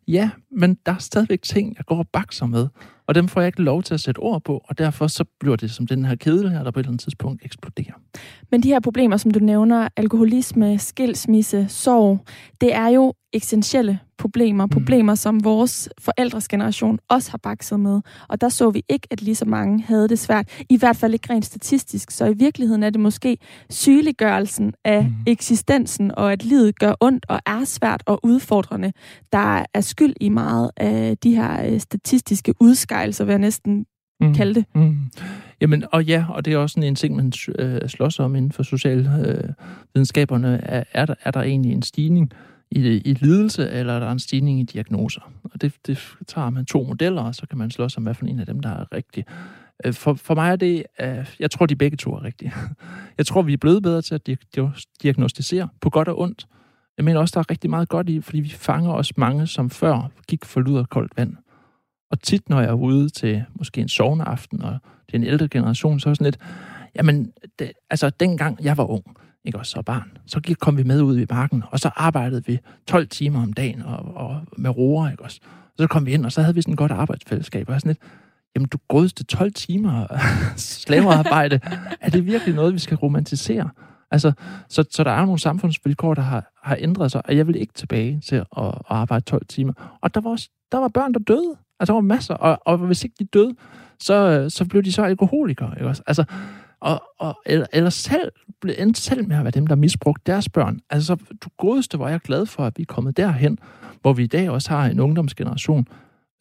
Ja, 0.08 0.30
men 0.52 0.78
der 0.86 0.92
er 0.92 0.98
stadigvæk 0.98 1.42
ting, 1.42 1.76
jeg 1.78 1.86
går 1.86 1.98
og 1.98 2.08
bakser 2.14 2.46
med, 2.46 2.68
og 3.08 3.16
dem 3.16 3.28
får 3.28 3.42
jeg 3.42 3.48
ikke 3.48 3.62
lov 3.62 3.84
til 3.84 3.94
at 3.94 4.00
sætte 4.00 4.20
ord 4.20 4.44
på, 4.44 4.62
og 4.66 4.78
derfor 4.78 5.08
så 5.08 5.26
bliver 5.40 5.56
det 5.56 5.72
som 5.72 5.88
den 5.88 6.06
her 6.06 6.16
kedel 6.16 6.50
her, 6.50 6.64
der 6.64 6.72
på 6.72 6.80
et 6.80 6.84
eller 6.84 6.90
andet 6.90 7.02
tidspunkt 7.02 7.46
eksploderer. 7.46 7.94
Men 8.52 8.64
de 8.64 8.68
her 8.68 8.80
problemer, 8.80 9.18
som 9.18 9.32
du 9.32 9.40
nævner, 9.40 9.88
alkoholisme, 9.98 10.80
skilsmisse, 10.80 11.66
sorg, 11.70 12.26
det 12.62 12.74
er 12.76 12.88
jo 12.88 13.14
essentielle 13.34 14.00
problemer. 14.18 14.66
Mm. 14.66 14.70
Problemer, 14.70 15.16
som 15.16 15.44
vores 15.44 15.90
forældres 16.00 16.48
generation 16.48 17.00
også 17.10 17.32
har 17.32 17.38
bakset 17.38 17.80
med. 17.80 18.02
Og 18.28 18.42
der 18.42 18.50
så 18.50 18.70
vi 18.70 18.84
ikke, 18.90 19.08
at 19.12 19.22
lige 19.22 19.36
så 19.36 19.46
mange 19.46 19.84
havde 19.84 20.10
det 20.10 20.20
svært. 20.20 20.64
I 20.70 20.78
hvert 20.78 20.96
fald 20.96 21.14
ikke 21.14 21.34
rent 21.34 21.46
statistisk. 21.46 22.12
Så 22.12 22.26
i 22.26 22.34
virkeligheden 22.34 22.84
er 22.84 22.90
det 22.90 23.00
måske 23.00 23.38
sygeliggørelsen 23.70 24.74
af 24.86 25.04
mm. 25.04 25.16
eksistensen, 25.28 26.12
og 26.18 26.32
at 26.32 26.46
livet 26.46 26.80
gør 26.80 26.94
ondt 27.00 27.26
og 27.30 27.40
er 27.46 27.64
svært 27.64 28.04
og 28.06 28.20
udfordrende, 28.24 28.94
der 29.32 29.66
er 29.74 29.82
skyld 29.82 30.14
i 30.22 30.30
meget 30.30 30.72
af 30.78 31.18
de 31.18 31.36
her 31.36 31.72
øh, 31.72 31.80
statistiske 31.80 32.54
udskejelser, 32.60 33.26
vil 33.26 33.32
jeg 33.32 33.40
næsten 33.40 33.86
mm. 34.22 34.34
kalde 34.34 34.54
det. 34.54 34.66
Mm. 34.76 34.98
Jamen, 35.62 35.84
og 35.92 36.04
ja, 36.04 36.26
og 36.30 36.46
det 36.46 36.54
er 36.54 36.58
også 36.58 36.80
en 36.80 36.96
ting, 36.96 37.16
man 37.16 37.34
øh, 37.60 37.90
slås 37.90 38.20
om 38.20 38.36
inden 38.36 38.52
for 38.52 38.64
socialvidenskaberne. 38.64 40.54
Øh, 40.54 40.60
er, 40.64 40.84
er, 40.94 41.06
der, 41.06 41.16
er 41.24 41.32
der 41.32 41.42
egentlig 41.42 41.72
en 41.72 41.82
stigning 41.82 42.32
i, 42.72 42.80
i 42.80 43.14
lidelse, 43.14 43.70
eller 43.70 43.94
er 43.94 44.12
en 44.12 44.20
stigning 44.20 44.60
i 44.60 44.64
diagnoser? 44.64 45.32
Og 45.44 45.62
det, 45.62 45.74
det 45.88 46.16
tager 46.28 46.50
man 46.50 46.66
to 46.66 46.84
modeller, 46.84 47.22
og 47.22 47.36
så 47.36 47.48
kan 47.48 47.58
man 47.58 47.72
slås 47.72 47.98
om, 47.98 48.04
hvad 48.04 48.14
for 48.14 48.26
en 48.26 48.40
af 48.40 48.46
dem, 48.46 48.60
der 48.60 48.70
er 48.70 48.94
rigtig. 48.94 49.26
Øh, 49.86 49.94
for, 49.94 50.14
for 50.14 50.36
mig 50.36 50.52
er 50.52 50.56
det, 50.56 50.84
øh, 51.02 51.36
jeg 51.40 51.52
tror, 51.52 51.66
de 51.66 51.76
begge 51.76 51.98
to 51.98 52.14
er 52.14 52.24
rigtige. 52.24 52.54
Jeg 53.18 53.26
tror, 53.26 53.42
vi 53.42 53.54
er 53.54 53.58
blevet 53.58 53.84
bedre 53.84 54.02
til 54.02 54.16
at 54.16 54.30
diagnostisere 55.02 55.70
på 55.82 55.90
godt 55.90 56.08
og 56.08 56.20
ondt. 56.20 56.48
Jeg 56.98 57.06
mener 57.06 57.20
også, 57.20 57.34
der 57.34 57.40
er 57.40 57.52
rigtig 57.52 57.70
meget 57.70 57.90
godt 57.90 58.10
i, 58.10 58.22
fordi 58.22 58.40
vi 58.40 58.50
fanger 58.50 58.94
os 58.94 59.18
mange, 59.18 59.48
som 59.48 59.70
før 59.70 60.12
gik 60.28 60.46
for 60.46 60.60
lud 60.60 60.78
og 60.78 60.90
koldt 60.90 61.18
vand. 61.18 61.36
Og 62.12 62.22
tit, 62.22 62.50
når 62.50 62.60
jeg 62.62 62.70
er 62.70 62.74
ude 62.74 63.10
til 63.10 63.44
måske 63.54 63.82
en 63.82 63.90
sovneaften, 63.90 64.62
og 64.62 64.80
det 65.06 65.14
er 65.14 65.18
en 65.18 65.24
ældre 65.24 65.48
generation, 65.48 66.00
så 66.00 66.10
er 66.10 66.14
sådan 66.14 66.26
lidt, 66.26 66.40
jamen, 66.96 67.32
det, 67.60 67.72
altså 67.90 68.10
dengang 68.10 68.64
jeg 68.64 68.78
var 68.78 68.86
ung, 68.86 69.04
ikke 69.48 69.60
også 69.60 69.72
så 69.72 69.82
barn, 69.82 70.18
så 70.26 70.40
gik, 70.40 70.58
kom 70.60 70.78
vi 70.78 70.84
med 70.84 71.02
ud 71.02 71.20
i 71.20 71.26
parken, 71.26 71.64
og 71.72 71.80
så 71.80 71.90
arbejdede 71.96 72.46
vi 72.46 72.60
12 72.88 73.08
timer 73.08 73.44
om 73.44 73.54
dagen 73.54 73.82
og, 73.82 74.16
og 74.16 74.42
med 74.58 74.70
roer, 74.70 75.12
ikke 75.12 75.24
også. 75.24 75.40
Og 75.44 75.74
så 75.78 75.88
kom 75.88 76.06
vi 76.06 76.12
ind, 76.12 76.26
og 76.26 76.32
så 76.32 76.42
havde 76.42 76.56
vi 76.56 76.62
sådan 76.62 76.74
et 76.74 76.78
godt 76.78 76.92
arbejdsfællesskab, 76.92 77.70
og 77.70 77.82
sådan 77.82 77.90
lidt, 77.90 78.00
jamen 78.56 78.68
du 78.68 78.78
grødste 78.88 79.24
12 79.24 79.54
timer 79.54 80.08
slavearbejde, 80.56 81.60
er 82.02 82.10
det 82.10 82.26
virkelig 82.26 82.56
noget, 82.56 82.74
vi 82.74 82.80
skal 82.80 82.98
romantisere? 82.98 83.70
Altså, 84.12 84.32
så, 84.70 84.84
så 84.92 85.04
der 85.04 85.12
er 85.12 85.26
nogle 85.26 85.40
samfundsvilkår, 85.40 86.14
der 86.14 86.22
har, 86.22 86.52
har 86.64 86.78
ændret 86.80 87.12
sig, 87.12 87.22
og 87.26 87.38
jeg 87.38 87.48
vil 87.48 87.56
ikke 87.56 87.74
tilbage 87.74 88.22
til 88.26 88.36
at, 88.36 88.46
at 88.58 88.74
arbejde 88.88 89.26
12 89.26 89.46
timer. 89.46 89.98
Og 90.02 90.14
der 90.16 90.22
var, 90.22 90.30
også, 90.30 90.50
der 90.72 90.78
var 90.78 90.88
børn, 90.88 91.14
der 91.14 91.20
døde. 91.20 91.56
Altså, 91.80 91.92
der 91.92 91.94
var 91.94 92.02
masser, 92.02 92.34
og, 92.34 92.60
og 92.66 92.78
hvis 92.78 93.04
ikke 93.04 93.16
de 93.20 93.26
døde, 93.26 93.56
så, 94.00 94.46
så 94.50 94.66
blev 94.66 94.84
de 94.84 94.92
så 94.92 95.04
alkoholikere. 95.04 95.74
Ikke 95.78 95.88
også? 95.88 96.04
Altså, 96.08 96.24
og, 96.80 97.04
og, 97.20 97.40
eller, 97.46 97.66
eller 97.74 97.90
selv, 97.90 98.32
endte 98.78 99.02
selv 99.02 99.28
med 99.28 99.38
at 99.38 99.44
være 99.44 99.52
dem, 99.52 99.68
der 99.68 99.76
misbrugte 99.76 100.32
deres 100.32 100.50
børn. 100.50 100.80
Altså, 100.90 101.16
du 101.16 101.50
godeste 101.58 102.00
var 102.00 102.10
jeg 102.10 102.20
glad 102.20 102.46
for, 102.46 102.66
at 102.66 102.74
vi 102.78 102.82
er 102.82 102.86
kommet 102.86 103.18
derhen, 103.18 103.60
hvor 104.02 104.14
vi 104.14 104.24
i 104.24 104.28
dag 104.28 104.50
også 104.50 104.70
har 104.70 104.86
en 104.86 105.00
ungdomsgeneration, 105.00 105.88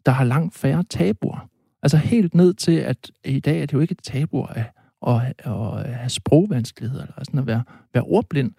der 0.06 0.12
har 0.12 0.24
langt 0.24 0.54
færre 0.54 0.82
tabuer. 0.82 1.48
Altså 1.82 1.96
helt 1.96 2.34
ned 2.34 2.54
til, 2.54 2.72
at 2.72 3.10
i 3.24 3.40
dag 3.40 3.62
er 3.62 3.66
det 3.66 3.72
jo 3.72 3.80
ikke 3.80 3.92
et 3.92 4.02
tabu 4.02 4.44
at, 4.44 4.64
at, 5.06 5.34
at 5.44 5.94
have 5.94 6.08
sprogvanskeligheder, 6.08 7.02
eller 7.02 7.24
sådan 7.24 7.40
at 7.40 7.46
være, 7.46 7.62
være 7.94 8.04
ordblind. 8.04 8.52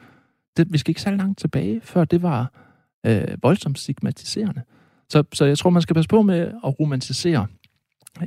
Det, 0.57 0.73
vi 0.73 0.77
skal 0.77 0.91
ikke 0.91 1.01
så 1.01 1.11
langt 1.11 1.39
tilbage, 1.39 1.81
før 1.81 2.05
det 2.05 2.21
var 2.21 2.51
øh, 3.05 3.37
voldsomt 3.41 3.79
stigmatiserende. 3.79 4.61
Så, 5.09 5.23
så 5.33 5.45
jeg 5.45 5.57
tror, 5.57 5.69
man 5.69 5.81
skal 5.81 5.93
passe 5.93 6.09
på 6.09 6.21
med 6.21 6.39
at 6.39 6.79
romantisere 6.79 7.47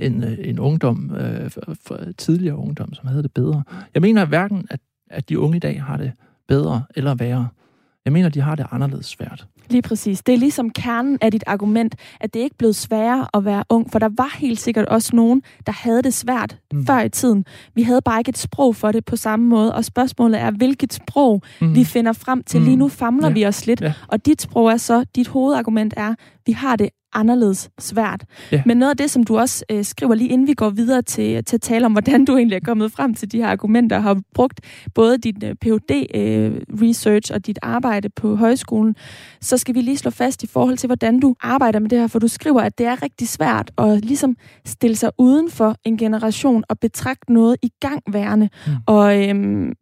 en, 0.01 0.25
øh, 0.25 0.39
en 0.39 0.59
ungdom, 0.59 1.17
øh, 1.17 1.51
for, 1.51 1.61
for 1.87 1.99
tidligere 2.19 2.57
ungdom, 2.57 2.95
som 2.95 3.07
havde 3.07 3.23
det 3.23 3.33
bedre. 3.33 3.63
Jeg 3.95 4.03
mener 4.03 4.25
hverken, 4.25 4.67
at, 4.71 4.81
at 5.11 5.29
de 5.29 5.39
unge 5.39 5.57
i 5.57 5.61
dag 5.61 5.83
har 5.83 5.97
det 5.97 6.13
bedre 6.49 6.83
eller 6.95 7.15
værre. 7.15 7.49
Jeg 8.05 8.13
mener, 8.13 8.29
de 8.29 8.41
har 8.41 8.55
det 8.55 8.67
anderledes 8.71 9.07
svært. 9.07 9.47
Lige 9.71 9.83
præcis. 9.83 10.23
Det 10.23 10.33
er 10.33 10.39
ligesom 10.39 10.71
kernen 10.71 11.19
af 11.21 11.33
dit 11.33 11.45
argument, 11.47 11.95
at 12.21 12.35
det 12.35 12.41
ikke 12.41 12.55
er 12.55 12.59
blevet 12.59 12.77
sværere 12.77 13.27
at 13.35 13.45
være 13.45 13.65
ung, 13.69 13.93
for 13.93 13.99
der 13.99 14.09
var 14.17 14.37
helt 14.39 14.61
sikkert 14.61 14.87
også 14.87 15.17
nogen, 15.17 15.43
der 15.67 15.73
havde 15.73 16.03
det 16.03 16.15
svært 16.15 16.57
mm. 16.73 16.87
før 16.87 17.01
i 17.01 17.09
tiden. 17.09 17.45
Vi 17.75 17.83
havde 17.83 18.01
bare 18.03 18.21
ikke 18.21 18.29
et 18.29 18.39
sprog 18.39 18.77
for 18.77 18.93
det 18.93 19.05
på 19.05 19.17
samme 19.17 19.47
måde, 19.47 19.75
og 19.75 19.85
spørgsmålet 19.85 20.41
er, 20.41 20.51
hvilket 20.51 20.93
sprog 20.93 21.43
mm. 21.61 21.75
vi 21.75 21.85
finder 21.85 22.13
frem 22.13 22.43
til. 22.43 22.61
Mm. 22.61 22.67
Lige 22.67 22.77
nu 22.77 22.89
famler 22.89 23.29
ja. 23.29 23.35
vi 23.35 23.47
os 23.47 23.67
lidt, 23.67 23.81
ja. 23.81 23.93
og 24.09 24.27
dit 24.27 24.43
sprog 24.43 24.71
er 24.71 24.77
så, 24.77 25.05
dit 25.17 25.29
hovedargument 25.29 25.95
er, 25.97 26.15
vi 26.47 26.53
har 26.53 26.77
det 26.77 26.89
anderledes 27.13 27.71
svært. 27.79 28.25
Ja. 28.53 28.63
Men 28.67 28.77
noget 28.77 28.91
af 28.91 28.97
det, 28.97 29.11
som 29.11 29.25
du 29.25 29.39
også 29.39 29.65
øh, 29.71 29.85
skriver 29.85 30.15
lige 30.15 30.31
inden 30.31 30.47
vi 30.47 30.55
går 30.55 30.71
videre 30.71 31.03
til, 31.03 31.45
til 31.45 31.57
at 31.57 31.61
tale 31.61 31.87
om, 31.87 31.93
hvordan 31.93 32.25
du 32.25 32.37
egentlig 32.37 32.57
er 32.57 32.61
kommet 32.65 32.93
frem 32.93 33.15
til 33.15 33.33
de 33.33 33.39
her 33.39 33.47
argumenter, 33.47 33.99
har 33.99 34.21
brugt 34.35 34.61
både 34.95 35.19
dit 35.19 35.45
øh, 35.45 35.55
phd 35.55 35.91
øh, 36.15 36.53
research 36.83 37.33
og 37.35 37.47
dit 37.47 37.59
arbejde 37.63 38.09
på 38.09 38.37
højskolen, 38.37 38.97
så 39.41 39.59
skal 39.61 39.75
vi 39.75 39.81
lige 39.81 39.97
slå 39.97 40.11
fast 40.11 40.43
i 40.43 40.47
forhold 40.47 40.77
til, 40.77 40.87
hvordan 40.87 41.21
du 41.21 41.35
arbejder 41.41 41.79
med 41.79 41.89
det 41.91 41.99
her, 41.99 42.07
for 42.07 42.19
du 42.19 42.29
skriver, 42.29 42.61
at 42.61 42.79
det 42.79 42.87
er 42.87 43.03
rigtig 43.03 43.29
svært 43.29 43.71
at 43.79 44.05
ligesom 44.05 44.37
stille 44.65 44.97
sig 44.97 45.11
uden 45.19 45.51
for 45.51 45.77
en 45.85 45.97
generation 45.97 46.65
og 46.69 46.79
betragte 46.79 47.33
noget 47.33 47.57
i 47.63 47.71
gangværende. 47.81 48.49
Mm. 48.67 48.73
Og 48.87 49.29
øhm, 49.29 49.73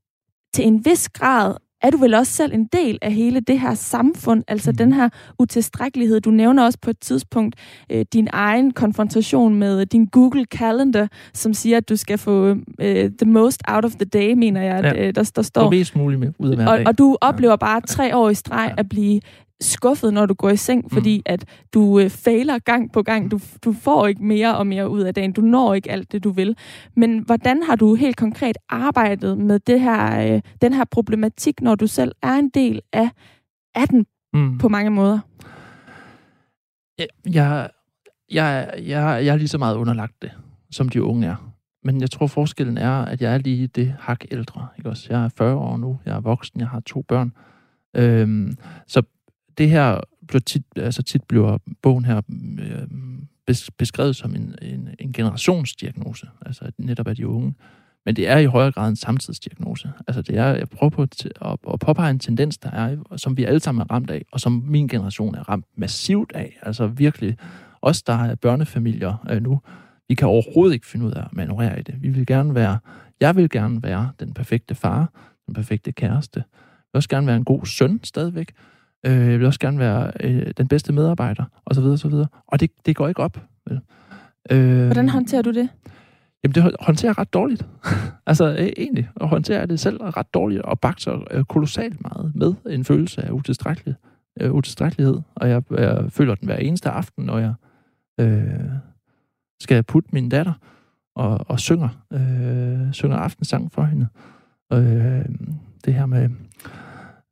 til 0.55 0.67
en 0.67 0.85
vis 0.85 1.09
grad 1.09 1.55
er 1.83 1.91
du 1.91 1.99
vel 1.99 2.15
også 2.15 2.33
selv 2.33 2.55
en 2.55 2.67
del 2.67 2.99
af 3.03 3.13
hele 3.13 3.41
det 3.41 3.61
her 3.61 3.75
samfund, 3.75 4.45
altså 4.49 4.71
mm. 4.71 4.77
den 4.77 4.93
her 4.93 5.09
utilstrækkelighed. 5.39 6.21
Du 6.21 6.31
nævner 6.31 6.65
også 6.65 6.79
på 6.83 6.91
et 6.91 6.99
tidspunkt 7.01 7.57
øh, 7.91 8.05
din 8.13 8.29
egen 8.33 8.71
konfrontation 8.71 9.55
med 9.55 9.87
din 9.87 10.07
Google 10.07 10.45
Calendar, 10.45 11.09
som 11.35 11.55
siger, 11.55 11.77
at 11.77 11.89
du 11.89 11.97
skal 11.97 12.19
få 12.19 12.57
øh, 12.81 13.11
the 13.23 13.31
most 13.31 13.63
out 13.69 13.85
of 13.85 13.93
the 13.93 14.05
day, 14.05 14.33
mener 14.33 14.63
jeg, 14.63 14.77
at, 14.77 14.85
ja. 14.85 15.07
øh, 15.07 15.15
der, 15.15 15.31
der 15.37 15.43
står. 15.43 15.63
Og 15.63 15.71
mest 15.71 15.97
muligt 15.97 16.33
ud 16.39 16.51
af 16.51 16.57
hver 16.57 16.67
og, 16.69 16.81
og 16.87 16.99
du 16.99 17.17
oplever 17.21 17.57
bare 17.57 17.81
tre 17.81 18.17
år 18.17 18.31
i 18.31 18.35
streg 18.35 18.75
at 18.77 18.89
blive 18.89 19.21
skuffet, 19.61 20.15
når 20.15 20.27
du 20.27 20.35
går 20.35 20.51
i 20.51 20.57
seng, 20.57 20.85
mm. 20.85 20.91
fordi 20.91 21.23
at 21.27 21.45
du 21.75 22.01
øh, 22.01 22.11
fejler 22.11 22.59
gang 22.59 22.93
på 22.93 23.03
gang. 23.03 23.31
Du, 23.31 23.41
du 23.65 23.73
får 23.73 24.07
ikke 24.07 24.25
mere 24.25 24.57
og 24.57 24.67
mere 24.67 24.91
ud 24.91 25.01
af 25.01 25.15
dagen. 25.15 25.33
Du 25.33 25.41
når 25.41 25.75
ikke 25.75 25.91
alt 25.91 26.13
det, 26.13 26.25
du 26.25 26.31
vil. 26.31 26.57
Men 26.97 27.19
hvordan 27.19 27.63
har 27.63 27.77
du 27.77 27.95
helt 27.95 28.17
konkret 28.17 28.59
arbejdet 28.69 29.39
med 29.39 29.59
det 29.59 29.81
her, 29.81 30.35
øh, 30.35 30.41
den 30.63 30.73
her 30.73 30.85
problematik, 30.85 31.61
når 31.61 31.75
du 31.75 31.87
selv 31.87 32.13
er 32.23 32.35
en 32.35 32.49
del 32.49 32.81
af, 32.93 33.11
af 33.75 33.89
den 33.89 34.07
mm. 34.33 34.59
på 34.59 34.69
mange 34.69 34.91
måder? 34.91 35.19
Jeg, 36.99 37.07
jeg, 37.27 37.71
jeg, 38.33 38.71
jeg, 38.79 39.25
jeg 39.25 39.33
er 39.33 39.37
lige 39.37 39.49
så 39.49 39.59
meget 39.59 39.77
underlagt 39.77 40.23
det, 40.23 40.31
som 40.71 40.89
de 40.89 41.03
unge 41.03 41.27
er. 41.27 41.53
Men 41.85 42.01
jeg 42.01 42.11
tror, 42.11 42.27
forskellen 42.27 42.79
er, 42.79 43.05
at 43.05 43.23
jeg 43.23 43.35
er 43.35 43.39
lige 43.39 43.67
det 43.67 43.95
hak 44.01 44.25
ældre. 44.31 44.69
Ikke 44.79 44.91
også? 44.91 45.07
Jeg 45.11 45.25
er 45.25 45.29
40 45.29 45.55
år 45.55 45.77
nu, 45.77 45.99
jeg 46.07 46.17
er 46.17 46.21
voksen, 46.21 46.61
jeg 46.61 46.69
har 46.69 46.81
to 46.81 47.03
børn. 47.03 47.33
Øhm, 47.97 48.57
så 48.87 49.03
det 49.59 49.71
her 49.71 50.01
bliver 50.29 50.41
tit, 50.41 50.63
altså 50.77 51.03
tit 51.03 51.25
bliver 51.25 51.59
bogen 51.83 52.05
her 52.05 52.21
øh, 52.61 52.89
beskrevet 53.79 54.17
som 54.17 54.35
en, 54.35 54.55
en, 54.63 54.89
en 54.99 55.13
generationsdiagnose, 55.13 56.27
altså 56.47 56.71
netop 56.79 57.09
af 57.09 57.17
de 57.17 57.29
unge. 57.29 57.55
Men 58.07 58.17
det 58.17 58.29
er 58.29 58.39
i 58.39 58.45
højere 58.45 58.73
grad 58.73 58.89
en 58.89 58.97
samtidsdiagnose. 58.97 59.93
Altså 60.07 60.23
det 60.23 60.37
er, 60.37 60.47
jeg 60.47 60.69
prøver 60.69 60.91
på 60.91 61.03
at, 61.03 61.29
at, 61.73 61.81
påpege 61.81 62.11
en 62.11 62.19
tendens, 62.19 62.59
der 62.59 62.71
er, 62.71 62.97
som 63.17 63.37
vi 63.37 63.45
alle 63.45 63.61
sammen 63.61 63.83
er 63.83 63.91
ramt 63.91 64.11
af, 64.11 64.25
og 64.33 64.41
som 64.41 64.53
min 64.67 64.89
generation 64.89 65.35
er 65.35 65.49
ramt 65.49 65.67
massivt 65.77 66.33
af. 66.35 66.59
Altså 66.63 66.87
virkelig, 66.87 67.37
os 67.83 68.03
der 68.03 68.13
er 68.13 68.35
børnefamilier 68.35 69.27
øh, 69.31 69.43
nu, 69.43 69.61
vi 70.09 70.15
kan 70.15 70.29
overhovedet 70.29 70.75
ikke 70.75 70.87
finde 70.87 71.07
ud 71.07 71.13
af 71.13 71.21
at 71.21 71.33
manøvrere 71.33 71.81
i 71.81 71.83
det. 71.83 72.03
Vi 72.03 72.09
vil 72.09 72.27
gerne 72.27 72.55
være, 72.55 72.79
jeg 73.21 73.37
vil 73.37 73.51
gerne 73.51 73.83
være 73.83 74.11
den 74.21 74.35
perfekte 74.35 74.75
far, 74.75 75.13
den 75.47 75.55
perfekte 75.55 75.93
kæreste. 75.93 76.39
Jeg 76.39 76.93
vil 76.93 76.99
også 76.99 77.09
gerne 77.09 77.27
være 77.27 77.37
en 77.37 77.45
god 77.45 77.67
søn 77.67 78.01
stadigvæk. 78.05 78.53
Øh, 79.07 79.13
jeg 79.13 79.39
vil 79.39 79.47
også 79.47 79.61
gerne 79.61 79.79
være 79.79 80.13
øh, 80.21 80.47
den 80.57 80.69
bedste 80.69 80.93
medarbejder, 80.93 81.45
og 81.65 81.75
så 81.75 81.81
videre, 81.81 81.99
så 81.99 82.09
videre. 82.09 82.27
Og 82.47 82.61
det, 82.61 82.71
det 82.87 82.97
går 82.97 83.09
ikke 83.09 83.23
op. 83.23 83.43
Vel? 83.67 83.81
Øh, 84.51 84.87
Hvordan 84.87 85.09
håndterer 85.09 85.43
du 85.43 85.53
det? 85.53 85.69
Jamen, 86.45 86.55
det 86.55 86.77
håndterer 86.81 87.09
jeg 87.09 87.19
ret 87.19 87.33
dårligt. 87.33 87.67
altså, 88.27 88.57
øh, 88.59 88.69
egentlig. 88.77 89.09
Og 89.15 89.29
håndterer 89.29 89.59
jeg 89.59 89.69
det 89.69 89.81
selv 89.81 89.97
ret 90.03 90.35
dårligt, 90.35 90.63
og 90.63 90.81
bakser 90.81 91.25
øh, 91.31 91.45
kolossalt 91.45 92.01
meget 92.03 92.33
med 92.35 92.55
en 92.67 92.85
følelse 92.85 93.23
af 93.23 93.31
utilstrækkelighed. 93.31 93.95
Øh, 94.41 94.53
utilstrækkelighed. 94.53 95.21
Og 95.35 95.49
jeg, 95.49 95.63
jeg 95.71 96.05
føler 96.09 96.35
den 96.35 96.47
hver 96.47 96.57
eneste 96.57 96.91
aften, 96.91 97.25
når 97.25 97.39
jeg 97.39 97.55
øh, 98.21 98.43
skal 99.61 99.83
putte 99.83 100.09
min 100.13 100.29
datter. 100.29 100.53
og, 101.15 101.41
og 101.49 101.61
synger, 101.61 101.89
øh, 102.13 102.93
synger 102.93 103.17
aftensang 103.17 103.73
for 103.73 103.85
hende. 103.85 104.07
Øh, 104.73 105.25
det 105.85 105.95
her 105.95 106.07
med 106.07 106.29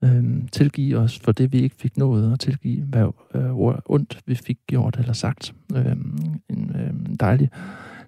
Øhm, 0.04 0.48
tilgive 0.52 0.98
os 0.98 1.18
for 1.18 1.32
det, 1.32 1.52
vi 1.52 1.58
ikke 1.62 1.76
fik 1.76 1.96
nået, 1.96 2.32
og 2.32 2.40
tilgive, 2.40 2.84
hvad 2.84 3.08
øh, 3.34 3.56
ondt 3.86 4.20
vi 4.26 4.34
fik 4.34 4.58
gjort 4.66 4.96
eller 4.98 5.12
sagt. 5.12 5.54
Øhm, 5.74 6.18
en 6.50 6.76
øh, 6.76 7.16
dejlig, 7.20 7.50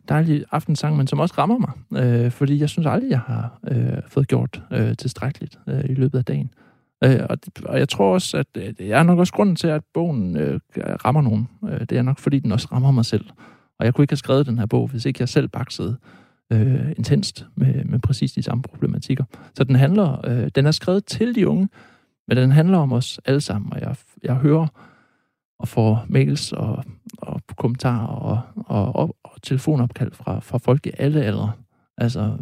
dejlig 0.08 0.44
aftensang, 0.50 0.96
men 0.96 1.06
som 1.06 1.20
også 1.20 1.34
rammer 1.38 1.58
mig, 1.58 2.02
øh, 2.04 2.30
fordi 2.30 2.60
jeg 2.60 2.68
synes 2.68 2.86
aldrig, 2.86 3.10
jeg 3.10 3.20
har 3.20 3.58
øh, 3.68 4.02
fået 4.08 4.28
gjort 4.28 4.62
øh, 4.72 4.96
tilstrækkeligt 4.96 5.58
øh, 5.68 5.84
i 5.84 5.94
løbet 5.94 6.18
af 6.18 6.24
dagen. 6.24 6.50
Øh, 7.04 7.20
og, 7.30 7.38
og 7.64 7.78
jeg 7.78 7.88
tror 7.88 8.14
også, 8.14 8.36
at 8.36 8.46
øh, 8.56 8.74
det 8.78 8.92
er 8.92 9.02
nok 9.02 9.18
også 9.18 9.32
grunden 9.32 9.56
til, 9.56 9.68
at 9.68 9.82
bogen 9.94 10.36
øh, 10.36 10.60
rammer 10.76 11.22
nogen. 11.22 11.48
Øh, 11.68 11.80
det 11.80 11.92
er 11.92 12.02
nok, 12.02 12.18
fordi 12.18 12.38
den 12.38 12.52
også 12.52 12.68
rammer 12.72 12.90
mig 12.90 13.04
selv. 13.04 13.24
Og 13.78 13.84
jeg 13.84 13.94
kunne 13.94 14.02
ikke 14.02 14.12
have 14.12 14.16
skrevet 14.16 14.46
den 14.46 14.58
her 14.58 14.66
bog, 14.66 14.88
hvis 14.88 15.04
ikke 15.04 15.20
jeg 15.20 15.28
selv 15.28 15.48
baksede 15.48 15.96
øh, 16.52 16.90
intenst 16.98 17.46
med, 17.54 17.84
med 17.84 17.98
præcis 17.98 18.32
de 18.32 18.42
samme 18.42 18.62
problematikker. 18.62 19.24
Så 19.54 19.64
den 19.64 19.76
handler, 19.76 20.26
øh, 20.26 20.48
den 20.54 20.66
er 20.66 20.70
skrevet 20.70 21.04
til 21.04 21.34
de 21.34 21.48
unge, 21.48 21.68
men 22.28 22.36
den 22.36 22.50
handler 22.50 22.78
om 22.78 22.92
os 22.92 23.20
alle 23.24 23.40
sammen, 23.40 23.72
og 23.72 23.80
jeg, 23.80 23.96
jeg 24.22 24.34
hører 24.34 24.66
og 25.58 25.68
får 25.68 26.04
mails 26.08 26.52
og, 26.52 26.84
og 27.18 27.40
kommentarer 27.56 28.06
og, 28.06 28.40
og, 28.56 28.96
og, 28.96 29.16
og 29.24 29.42
telefonopkald 29.42 30.12
fra, 30.12 30.40
fra 30.40 30.58
folk 30.58 30.86
i 30.86 30.90
alle 30.98 31.24
aldre, 31.24 31.52
altså, 31.96 32.36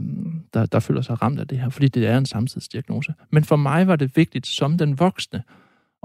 der, 0.55 0.67
der 0.67 0.81
føler 0.81 1.03
sig 1.03 1.23
ramt 1.23 1.41
af 1.41 1.49
det 1.49 1.59
her, 1.59 1.69
fordi 1.69 1.89
det 1.89 2.07
er 2.07 2.19
en 2.19 2.27
samtidsdiagnose. 2.27 3.15
Men 3.33 3.45
for 3.45 3.57
mig 3.57 3.87
var 3.87 3.97
det 3.97 4.17
vigtigt 4.17 4.47
som 4.47 4.79
den 4.79 4.99
voksne 4.99 5.43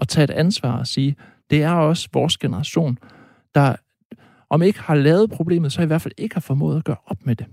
at 0.02 0.08
tage 0.08 0.24
et 0.24 0.30
ansvar 0.30 0.78
og 0.78 0.88
sige, 0.88 1.16
det 1.50 1.64
er 1.64 1.72
også 1.72 2.10
vores 2.14 2.38
generation, 2.38 2.98
der 3.56 3.76
om 4.50 4.62
ikke 4.62 4.80
har 4.80 4.96
lavet 4.96 5.32
problemet, 5.32 5.72
så 5.72 5.82
i 5.82 5.86
hvert 5.86 6.02
fald 6.02 6.14
ikke 6.18 6.36
har 6.36 6.42
formået 6.42 6.78
at 6.78 6.84
gøre 6.84 6.98
op 7.06 7.26
med 7.26 7.36
det. 7.36 7.46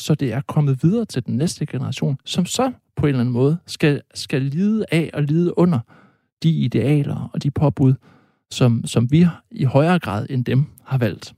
Så 0.00 0.14
det 0.14 0.32
er 0.32 0.40
kommet 0.40 0.82
videre 0.82 1.04
til 1.04 1.26
den 1.26 1.36
næste 1.36 1.66
generation, 1.66 2.18
som 2.24 2.46
så 2.46 2.72
på 2.96 3.06
en 3.06 3.08
eller 3.08 3.20
anden 3.20 3.32
måde 3.32 3.58
skal, 3.66 4.02
skal 4.14 4.42
lide 4.42 4.84
af 4.92 5.10
og 5.14 5.22
lide 5.22 5.58
under 5.58 5.78
de 6.42 6.50
idealer 6.50 7.30
og 7.32 7.42
de 7.42 7.50
påbud, 7.50 7.94
som, 8.50 8.86
som 8.86 9.12
vi 9.12 9.26
i 9.50 9.64
højere 9.64 9.98
grad 9.98 10.26
end 10.30 10.44
dem 10.44 10.66
har 10.84 10.98
valgt. 10.98 11.34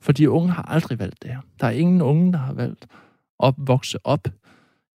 For 0.00 0.12
de 0.12 0.30
unge 0.30 0.50
har 0.50 0.62
aldrig 0.62 0.98
valgt 0.98 1.22
det 1.22 1.30
her. 1.30 1.40
Der 1.60 1.66
er 1.66 1.70
ingen 1.70 2.02
unge, 2.02 2.32
der 2.32 2.38
har 2.38 2.52
valgt 2.52 2.86
at 3.42 3.54
vokse 3.58 3.98
op 4.06 4.28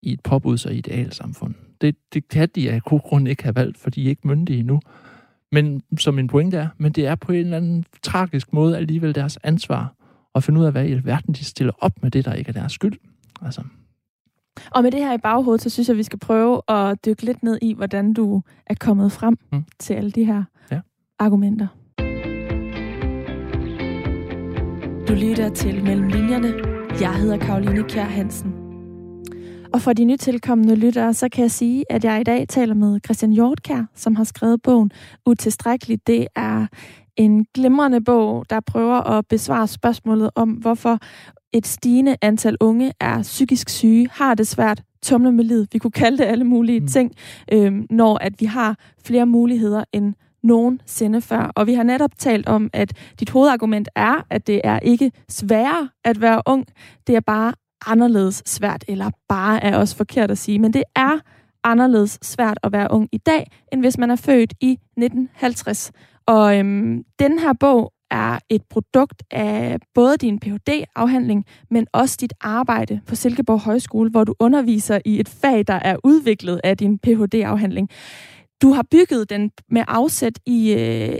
i 0.02 0.14
et 0.14 0.20
påbuds- 0.24 0.66
og 0.66 0.76
idealsamfund. 0.76 1.54
Det, 1.82 1.96
det 2.14 2.28
kan 2.28 2.50
de 2.56 2.72
af 2.72 2.82
god 2.82 3.00
grund 3.00 3.28
ikke 3.28 3.44
have 3.44 3.56
valgt, 3.56 3.78
for 3.78 3.90
de 3.90 4.06
er 4.06 4.10
ikke 4.10 4.28
myndige 4.28 4.60
endnu. 4.60 4.80
Men 5.52 5.82
som 6.00 6.20
en 6.20 6.28
pointe 6.28 6.58
er, 6.58 6.68
men 6.78 6.92
det 6.92 7.06
er 7.08 7.16
på 7.16 7.32
en 7.32 7.40
eller 7.40 7.58
anden 7.58 7.86
tragisk 8.04 8.54
måde 8.54 8.78
alligevel 8.78 9.16
deres 9.16 9.40
ansvar 9.44 9.94
at 10.36 10.44
finde 10.44 10.60
ud 10.60 10.66
af, 10.66 10.72
hvad 10.72 10.88
i 10.90 10.94
verden 11.04 11.34
de 11.34 11.46
stiller 11.46 11.74
op 11.80 12.04
med 12.04 12.12
det, 12.12 12.26
der 12.26 12.34
ikke 12.34 12.50
er 12.50 12.54
deres 12.54 12.72
skyld. 12.72 12.98
Altså. 13.42 13.62
Og 14.72 14.84
med 14.84 14.92
det 14.92 15.00
her 15.00 15.14
i 15.14 15.18
baghovedet, 15.18 15.62
så 15.62 15.70
synes 15.70 15.90
jeg, 15.90 15.98
vi 15.98 16.04
skal 16.04 16.20
prøve 16.20 16.62
at 16.68 17.06
dykke 17.06 17.24
lidt 17.24 17.44
ned 17.44 17.60
i, 17.62 17.74
hvordan 17.74 18.14
du 18.14 18.42
er 18.68 18.76
kommet 18.80 19.12
frem 19.12 19.38
mm. 19.52 19.64
til 19.80 19.94
alle 19.94 20.12
de 20.12 20.24
her 20.24 20.44
ja. 20.72 20.80
argumenter. 21.20 21.68
Du 25.08 25.14
lytter 25.14 25.50
til 25.56 25.84
Mellem 25.84 26.08
Linjerne. 26.08 26.54
Jeg 27.02 27.16
hedder 27.16 27.38
Karoline 27.38 27.84
Kjær 27.84 28.04
Hansen. 28.04 28.54
Og 29.74 29.82
for 29.82 29.94
de 29.94 30.06
nytilkommende 30.06 30.76
lyttere, 30.76 31.14
så 31.14 31.30
kan 31.30 31.42
jeg 31.42 31.52
sige, 31.52 31.86
at 31.90 32.04
jeg 32.04 32.22
i 32.22 32.24
dag 32.24 32.48
taler 32.48 32.74
med 32.74 33.00
Christian 33.06 33.32
Hjortkær, 33.32 33.86
som 33.96 34.16
har 34.16 34.24
skrevet 34.24 34.62
bogen 34.62 34.92
Utilstrækkeligt. 35.26 36.08
Det 36.08 36.28
er 36.36 36.68
en 37.18 37.46
glimrende 37.54 38.02
bog, 38.02 38.46
der 38.50 38.60
prøver 38.60 38.96
at 38.96 39.28
besvare 39.28 39.68
spørgsmålet 39.68 40.30
om, 40.36 40.50
hvorfor 40.50 41.00
et 41.54 41.68
stigende 41.68 42.16
antal 42.22 42.58
unge 42.60 42.94
er 43.00 43.22
psykisk 43.22 43.70
syge, 43.70 44.10
har 44.12 44.36
det 44.36 44.48
svært, 44.48 44.84
tumler 45.04 45.32
med 45.32 45.44
livet. 45.44 45.68
Vi 45.72 45.80
kunne 45.80 45.92
kalde 45.92 46.18
det 46.18 46.24
alle 46.24 46.44
mulige 46.44 46.80
mm. 46.80 46.88
ting, 46.88 47.12
øh, 47.52 47.74
når 47.90 48.18
at 48.18 48.34
vi 48.40 48.46
har 48.46 48.78
flere 49.06 49.26
muligheder 49.26 49.84
end 49.94 50.14
nogensinde 50.44 51.22
før. 51.22 51.52
Og 51.56 51.68
vi 51.68 51.74
har 51.74 51.84
netop 51.84 52.12
talt 52.18 52.48
om, 52.48 52.70
at 52.74 52.94
dit 53.20 53.30
hovedargument 53.30 53.90
er, 53.96 54.26
at 54.30 54.48
det 54.48 54.62
er 54.64 54.80
ikke 54.80 55.12
sværere 55.30 55.90
at 56.06 56.22
være 56.22 56.42
ung, 56.46 56.66
det 57.08 57.16
er 57.16 57.20
bare 57.20 57.54
anderledes 57.86 58.44
svært, 58.46 58.86
eller 58.88 59.10
bare 59.30 59.64
er 59.64 59.78
også 59.78 59.96
forkert 59.96 60.32
at 60.32 60.38
sige, 60.38 60.60
men 60.60 60.74
det 60.74 60.84
er 60.96 61.20
anderledes 61.64 62.20
svært 62.22 62.60
at 62.64 62.72
være 62.72 62.88
ung 62.92 63.10
i 63.12 63.18
dag, 63.18 63.52
end 63.74 63.82
hvis 63.82 63.98
man 63.98 64.12
er 64.12 64.16
født 64.16 64.54
i 64.62 64.72
1950. 64.72 65.92
Og 66.26 66.60
øhm, 66.60 67.04
den 67.20 67.40
her 67.40 67.54
bog 67.54 67.94
er 68.12 68.40
et 68.50 68.62
produkt 68.70 69.24
af 69.32 69.78
både 69.94 70.18
din 70.18 70.40
Ph.D.-afhandling, 70.40 71.46
men 71.70 71.88
også 71.94 72.18
dit 72.22 72.34
arbejde 72.42 73.02
på 73.08 73.16
Silkeborg 73.16 73.60
Højskole, 73.60 74.10
hvor 74.10 74.24
du 74.24 74.36
underviser 74.40 75.00
i 75.06 75.20
et 75.20 75.30
fag, 75.30 75.64
der 75.68 75.74
er 75.74 75.96
udviklet 76.04 76.62
af 76.64 76.78
din 76.78 77.00
Ph.D.-afhandling. 77.00 77.88
Du 78.62 78.72
har 78.74 78.86
bygget 78.92 79.30
den 79.30 79.52
med 79.70 79.84
afsæt 79.88 80.40
i 80.46 80.74
øh, 80.74 81.16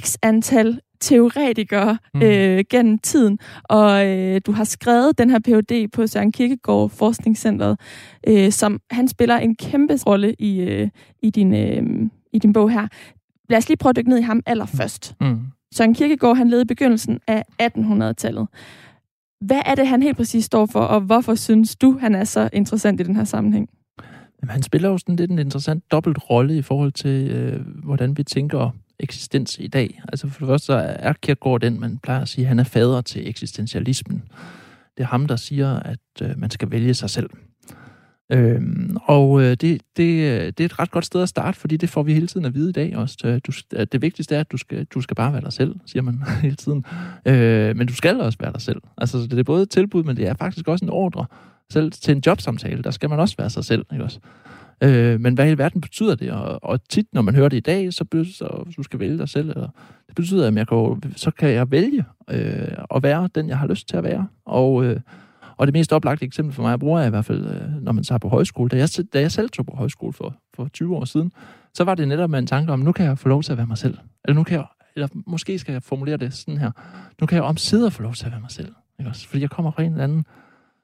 x 0.00 0.16
antal 0.22 0.80
teoretikere 1.00 1.98
mm. 2.14 2.22
øh, 2.22 2.64
gennem 2.70 2.98
tiden, 2.98 3.38
og 3.64 4.06
øh, 4.06 4.40
du 4.46 4.52
har 4.52 4.64
skrevet 4.64 5.18
den 5.18 5.30
her 5.30 5.38
Ph.D. 5.38 5.88
på 5.92 6.06
Søren 6.06 6.32
Kirkegaard 6.32 6.90
Forskningscenteret, 6.90 7.80
øh, 8.28 8.52
som 8.52 8.80
han 8.90 9.08
spiller 9.08 9.36
en 9.36 9.56
kæmpe 9.56 9.98
rolle 10.06 10.34
i, 10.38 10.60
øh, 10.60 10.88
i, 11.22 11.30
din, 11.30 11.54
øh, 11.54 12.10
i 12.32 12.38
din 12.38 12.52
bog 12.52 12.70
her. 12.70 12.88
Lad 13.48 13.58
os 13.58 13.68
lige 13.68 13.76
prøve 13.76 13.90
at 13.90 13.96
dykke 13.96 14.10
ned 14.10 14.18
i 14.18 14.22
ham 14.22 14.42
allerførst. 14.46 15.14
Mm. 15.20 15.38
Søren 15.76 15.94
Kirkegaard, 15.94 16.36
han 16.36 16.48
levede 16.48 16.62
i 16.62 16.66
begyndelsen 16.66 17.20
af 17.26 17.44
1800-tallet. 17.62 18.48
Hvad 19.40 19.60
er 19.66 19.74
det, 19.74 19.86
han 19.86 20.02
helt 20.02 20.16
præcis 20.16 20.44
står 20.44 20.66
for, 20.66 20.80
og 20.80 21.00
hvorfor 21.00 21.34
synes 21.34 21.76
du, 21.76 21.98
han 21.98 22.14
er 22.14 22.24
så 22.24 22.48
interessant 22.52 23.00
i 23.00 23.04
den 23.04 23.16
her 23.16 23.24
sammenhæng? 23.24 23.68
Jamen, 24.42 24.50
han 24.50 24.62
spiller 24.62 24.88
jo 24.88 24.98
sådan 24.98 25.16
lidt 25.16 25.30
en 25.30 25.38
interessant 25.38 25.92
dobbelt 25.92 26.18
rolle 26.30 26.56
i 26.56 26.62
forhold 26.62 26.92
til, 26.92 27.30
øh, 27.30 27.60
hvordan 27.84 28.16
vi 28.16 28.22
tænker 28.22 28.70
eksistens 29.00 29.58
i 29.60 29.66
dag. 29.66 30.02
Altså 30.08 30.28
for 30.28 30.38
det 30.38 30.48
første 30.48 30.66
så 30.66 30.72
er 30.98 31.12
Kierkegaard 31.12 31.60
den, 31.60 31.80
man 31.80 31.98
plejer 31.98 32.22
at 32.22 32.28
sige, 32.28 32.46
han 32.46 32.58
er 32.58 32.64
fader 32.64 33.00
til 33.00 33.28
eksistentialismen. 33.28 34.22
Det 34.96 35.02
er 35.02 35.06
ham, 35.06 35.26
der 35.26 35.36
siger, 35.36 35.80
at 35.80 36.22
øh, 36.22 36.30
man 36.36 36.50
skal 36.50 36.70
vælge 36.70 36.94
sig 36.94 37.10
selv. 37.10 37.30
Øhm, 38.32 38.96
og 39.02 39.42
øh, 39.42 39.50
det, 39.50 39.82
det, 39.96 40.40
øh, 40.40 40.46
det 40.46 40.60
er 40.60 40.64
et 40.64 40.78
ret 40.78 40.90
godt 40.90 41.04
sted 41.04 41.22
at 41.22 41.28
starte, 41.28 41.58
fordi 41.58 41.76
det 41.76 41.88
får 41.88 42.02
vi 42.02 42.14
hele 42.14 42.26
tiden 42.26 42.46
at 42.46 42.54
vide 42.54 42.68
i 42.68 42.72
dag 42.72 42.96
også. 42.96 43.16
Øh, 43.24 43.40
du, 43.46 43.52
øh, 43.76 43.86
det 43.92 44.02
vigtigste 44.02 44.34
er, 44.34 44.40
at 44.40 44.52
du 44.52 44.56
skal, 44.56 44.84
du 44.84 45.00
skal 45.00 45.14
bare 45.14 45.32
være 45.32 45.42
dig 45.42 45.52
selv, 45.52 45.74
siger 45.86 46.02
man 46.02 46.22
hele 46.42 46.56
tiden. 46.56 46.84
Øh, 47.26 47.76
men 47.76 47.86
du 47.86 47.94
skal 47.94 48.20
også 48.20 48.38
være 48.40 48.52
dig 48.52 48.60
selv. 48.60 48.82
Altså, 48.98 49.18
det 49.18 49.38
er 49.38 49.42
både 49.42 49.62
et 49.62 49.70
tilbud, 49.70 50.04
men 50.04 50.16
det 50.16 50.26
er 50.26 50.34
faktisk 50.34 50.68
også 50.68 50.84
en 50.84 50.90
ordre. 50.90 51.26
Selv 51.72 51.92
til 51.92 52.16
en 52.16 52.22
jobsamtale, 52.26 52.82
der 52.82 52.90
skal 52.90 53.10
man 53.10 53.20
også 53.20 53.34
være 53.38 53.50
sig 53.50 53.64
selv. 53.64 53.86
Ikke 53.92 54.04
også? 54.04 54.18
Øh, 54.82 55.20
men 55.20 55.34
hvad 55.34 55.50
i 55.50 55.58
verden 55.58 55.80
betyder 55.80 56.14
det? 56.14 56.30
Og, 56.30 56.64
og 56.64 56.88
tit, 56.88 57.06
når 57.12 57.22
man 57.22 57.34
hører 57.34 57.48
det 57.48 57.56
i 57.56 57.60
dag, 57.60 57.92
så 57.92 58.04
betyder 58.04 58.32
så 58.32 58.72
du 58.76 58.82
skal 58.82 59.00
vælge 59.00 59.18
dig 59.18 59.28
selv. 59.28 59.48
Eller, 59.50 59.68
det 60.06 60.14
betyder, 60.16 60.46
at 60.46 60.54
jeg 60.54 60.68
kan, 60.68 61.02
så 61.16 61.30
kan 61.30 61.50
jeg 61.50 61.70
vælge 61.70 62.04
øh, 62.30 62.68
at 62.94 63.02
være 63.02 63.28
den, 63.34 63.48
jeg 63.48 63.58
har 63.58 63.66
lyst 63.66 63.88
til 63.88 63.96
at 63.96 64.04
være. 64.04 64.26
Og, 64.46 64.84
øh, 64.84 65.00
og 65.58 65.66
det 65.66 65.72
mest 65.72 65.92
oplagte 65.92 66.24
eksempel 66.24 66.54
for 66.54 66.62
mig, 66.62 66.78
bruger 66.80 66.98
jeg 66.98 67.06
i 67.06 67.10
hvert 67.10 67.24
fald, 67.24 67.46
øh, 67.46 67.82
når 67.82 67.92
man 67.92 68.04
tager 68.04 68.18
på 68.18 68.28
højskole. 68.28 68.68
Da 68.68 68.76
jeg, 68.76 68.88
da 69.12 69.20
jeg 69.20 69.32
selv 69.32 69.50
tog 69.50 69.66
på 69.66 69.76
højskole 69.76 70.12
for, 70.12 70.34
for 70.54 70.68
20 70.68 70.96
år 70.96 71.04
siden, 71.04 71.32
så 71.74 71.84
var 71.84 71.94
det 71.94 72.08
netop 72.08 72.30
med 72.30 72.38
en 72.38 72.46
tanke 72.46 72.72
om, 72.72 72.78
nu 72.78 72.92
kan 72.92 73.06
jeg 73.06 73.18
få 73.18 73.28
lov 73.28 73.42
til 73.42 73.52
at 73.52 73.58
være 73.58 73.66
mig 73.66 73.78
selv. 73.78 73.98
Eller 74.24 74.34
nu 74.34 74.42
kan 74.42 74.56
jeg, 74.56 74.66
eller 74.94 75.08
måske 75.26 75.58
skal 75.58 75.72
jeg 75.72 75.82
formulere 75.82 76.16
det 76.16 76.34
sådan 76.34 76.58
her. 76.58 76.70
Nu 77.20 77.26
kan 77.26 77.36
jeg 77.36 77.44
omsider 77.44 77.90
få 77.90 78.02
lov 78.02 78.14
til 78.14 78.26
at 78.26 78.32
være 78.32 78.40
mig 78.40 78.50
selv. 78.50 78.72
Ikke 78.98 79.10
også? 79.10 79.28
Fordi 79.28 79.42
jeg 79.42 79.50
kommer 79.50 79.70
fra 79.70 79.82
en 79.82 79.90
eller 79.90 80.04
anden 80.04 80.24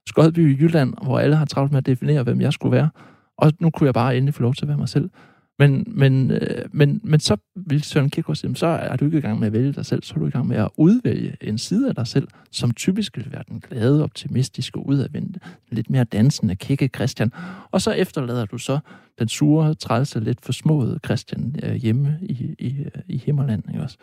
skodby 0.07 0.57
i 0.57 0.63
Jylland, 0.63 0.95
hvor 1.03 1.19
alle 1.19 1.37
har 1.37 1.45
travlt 1.45 1.73
med 1.73 1.79
at 1.79 1.87
definere, 1.87 2.23
hvem 2.23 2.41
jeg 2.41 2.53
skulle 2.53 2.73
være. 2.73 2.91
Og 3.37 3.53
nu 3.61 3.71
kunne 3.71 3.87
jeg 3.87 3.95
bare 3.95 4.17
endelig 4.17 4.35
få 4.35 4.43
lov 4.43 4.55
til 4.55 4.65
at 4.65 4.69
være 4.69 4.79
mig 4.79 4.89
selv. 4.89 5.11
Men, 5.59 5.85
men, 5.87 6.31
øh, 6.31 6.65
men, 6.73 7.01
men 7.05 7.21
så 7.21 7.37
vil 7.57 7.83
Søren 7.83 8.11
Kierkegaard 8.11 8.37
sige, 8.37 8.57
så 8.57 8.67
er 8.67 8.97
du 8.97 9.05
ikke 9.05 9.19
i 9.19 9.21
gang 9.21 9.39
med 9.39 9.47
at 9.47 9.53
vælge 9.53 9.73
dig 9.73 9.87
selv, 9.87 10.03
så 10.03 10.15
er 10.15 10.19
du 10.19 10.27
i 10.27 10.31
gang 10.31 10.47
med 10.47 10.57
at 10.57 10.69
udvælge 10.77 11.37
en 11.41 11.59
side 11.59 11.89
af 11.89 11.95
dig 11.95 12.07
selv, 12.07 12.29
som 12.51 12.71
typisk 12.71 13.17
vil 13.17 13.33
være 13.33 13.43
den 13.49 13.61
glade, 13.61 14.03
optimistiske, 14.03 14.87
udadvendte, 14.87 15.41
lidt 15.71 15.91
mere 15.91 16.05
dansende, 16.05 16.57
kække 16.57 16.91
Christian. 16.95 17.33
Og 17.71 17.83
så 17.83 17.91
efterlader 17.91 18.45
du 18.45 18.59
så 18.59 18.79
den 19.19 19.29
sure, 19.29 19.75
trælse, 19.75 20.21
lidt 20.21 20.41
forsmåede 20.41 20.99
Christian 21.05 21.57
øh, 21.63 21.75
hjemme 21.75 22.19
i, 22.23 22.55
i, 22.59 22.87
i 23.09 23.19
Himmerland. 23.19 23.63
Ikke 23.69 23.83
også? 23.83 23.97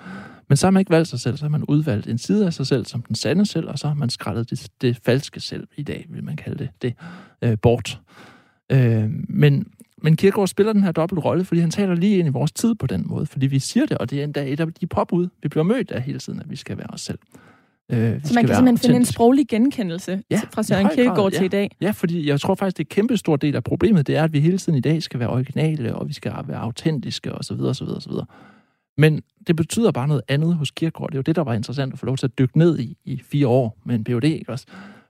Men 0.49 0.57
så 0.57 0.67
har 0.67 0.71
man 0.71 0.81
ikke 0.81 0.91
valgt 0.91 1.07
sig 1.07 1.19
selv, 1.19 1.37
så 1.37 1.45
har 1.45 1.49
man 1.49 1.63
udvalgt 1.63 2.07
en 2.07 2.17
side 2.17 2.45
af 2.45 2.53
sig 2.53 2.67
selv 2.67 2.85
som 2.85 3.01
den 3.01 3.15
sande 3.15 3.45
selv, 3.45 3.67
og 3.67 3.79
så 3.79 3.87
har 3.87 3.95
man 3.95 4.09
skrællet 4.09 4.49
det, 4.49 4.67
det 4.81 4.99
falske 5.05 5.39
selv 5.39 5.67
i 5.77 5.83
dag, 5.83 6.05
vil 6.09 6.23
man 6.23 6.35
kalde 6.35 6.57
det, 6.57 6.69
det 6.81 6.93
øh, 7.41 7.57
bort. 7.61 7.99
Øh, 8.71 9.09
men, 9.29 9.65
men 10.01 10.15
Kierkegaard 10.15 10.47
spiller 10.47 10.73
den 10.73 10.83
her 10.83 10.91
dobbelt 10.91 11.25
rolle, 11.25 11.45
fordi 11.45 11.61
han 11.61 11.71
taler 11.71 11.95
lige 11.95 12.17
ind 12.17 12.27
i 12.27 12.31
vores 12.31 12.51
tid 12.51 12.75
på 12.75 12.87
den 12.87 13.03
måde, 13.07 13.25
fordi 13.25 13.47
vi 13.47 13.59
siger 13.59 13.85
det, 13.85 13.97
og 13.97 14.09
det 14.09 14.19
er 14.19 14.23
endda 14.23 14.47
et 14.47 14.59
af 14.59 14.73
de 14.73 14.87
påbud, 14.87 15.27
vi 15.43 15.49
bliver 15.49 15.63
mødt 15.63 15.91
af 15.91 16.01
hele 16.01 16.19
tiden, 16.19 16.39
at 16.39 16.49
vi 16.49 16.55
skal 16.55 16.77
være 16.77 16.87
os 16.89 17.01
selv. 17.01 17.19
Øh, 17.91 17.97
så 18.23 18.33
man 18.33 18.45
kan 18.45 18.55
simpelthen 18.55 18.77
finde 18.77 18.95
en 18.95 19.05
sproglig 19.05 19.47
genkendelse 19.47 20.23
ja, 20.31 20.41
fra 20.53 20.63
Søren 20.63 20.87
Kierkegaard 20.95 21.31
ja. 21.31 21.37
til 21.37 21.45
i 21.45 21.47
dag? 21.47 21.71
Ja, 21.81 21.91
fordi 21.91 22.29
jeg 22.29 22.41
tror 22.41 22.55
faktisk, 22.55 22.77
det 22.77 22.83
er 22.83 22.85
en 22.85 22.95
kæmpe 22.95 23.17
stor 23.17 23.35
del 23.35 23.55
af 23.55 23.63
problemet, 23.63 24.07
det 24.07 24.15
er, 24.15 24.23
at 24.23 24.33
vi 24.33 24.39
hele 24.39 24.57
tiden 24.57 24.77
i 24.77 24.81
dag 24.81 25.03
skal 25.03 25.19
være 25.19 25.29
originale, 25.29 25.95
og 25.95 26.07
vi 26.07 26.13
skal 26.13 26.33
være 26.47 26.57
autentiske, 26.57 27.31
osv. 27.31 27.61
osv., 27.61 27.87
osv. 27.87 28.11
Men 28.97 29.21
det 29.47 29.55
betyder 29.55 29.91
bare 29.91 30.07
noget 30.07 30.23
andet 30.27 30.55
hos 30.55 30.71
Kierkegaard. 30.71 31.09
Det 31.09 31.15
er 31.15 31.19
jo 31.19 31.21
det, 31.21 31.35
der 31.35 31.43
var 31.43 31.53
interessant 31.53 31.93
at 31.93 31.99
få 31.99 32.05
lov 32.05 32.17
til 32.17 32.25
at 32.25 32.39
dykke 32.39 32.57
ned 32.57 32.79
i 32.79 32.97
i 33.05 33.21
fire 33.23 33.47
år 33.47 33.77
med 33.85 33.95
en 33.95 34.03
PhD, 34.03 34.23
ikke 34.23 34.51
også? 34.51 34.65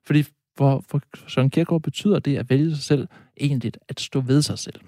Fordi 0.06 0.24
for, 0.60 0.84
for 0.88 1.02
Søren 1.28 1.50
Kierkegaard 1.50 1.82
betyder 1.82 2.20
det 2.20 2.38
at 2.38 2.50
vælge 2.50 2.76
sig 2.76 2.84
selv 2.84 3.08
egentlig 3.40 3.72
at 3.90 4.00
stå 4.00 4.20
ved 4.22 4.42
sig 4.42 4.60
selv. 4.60 4.80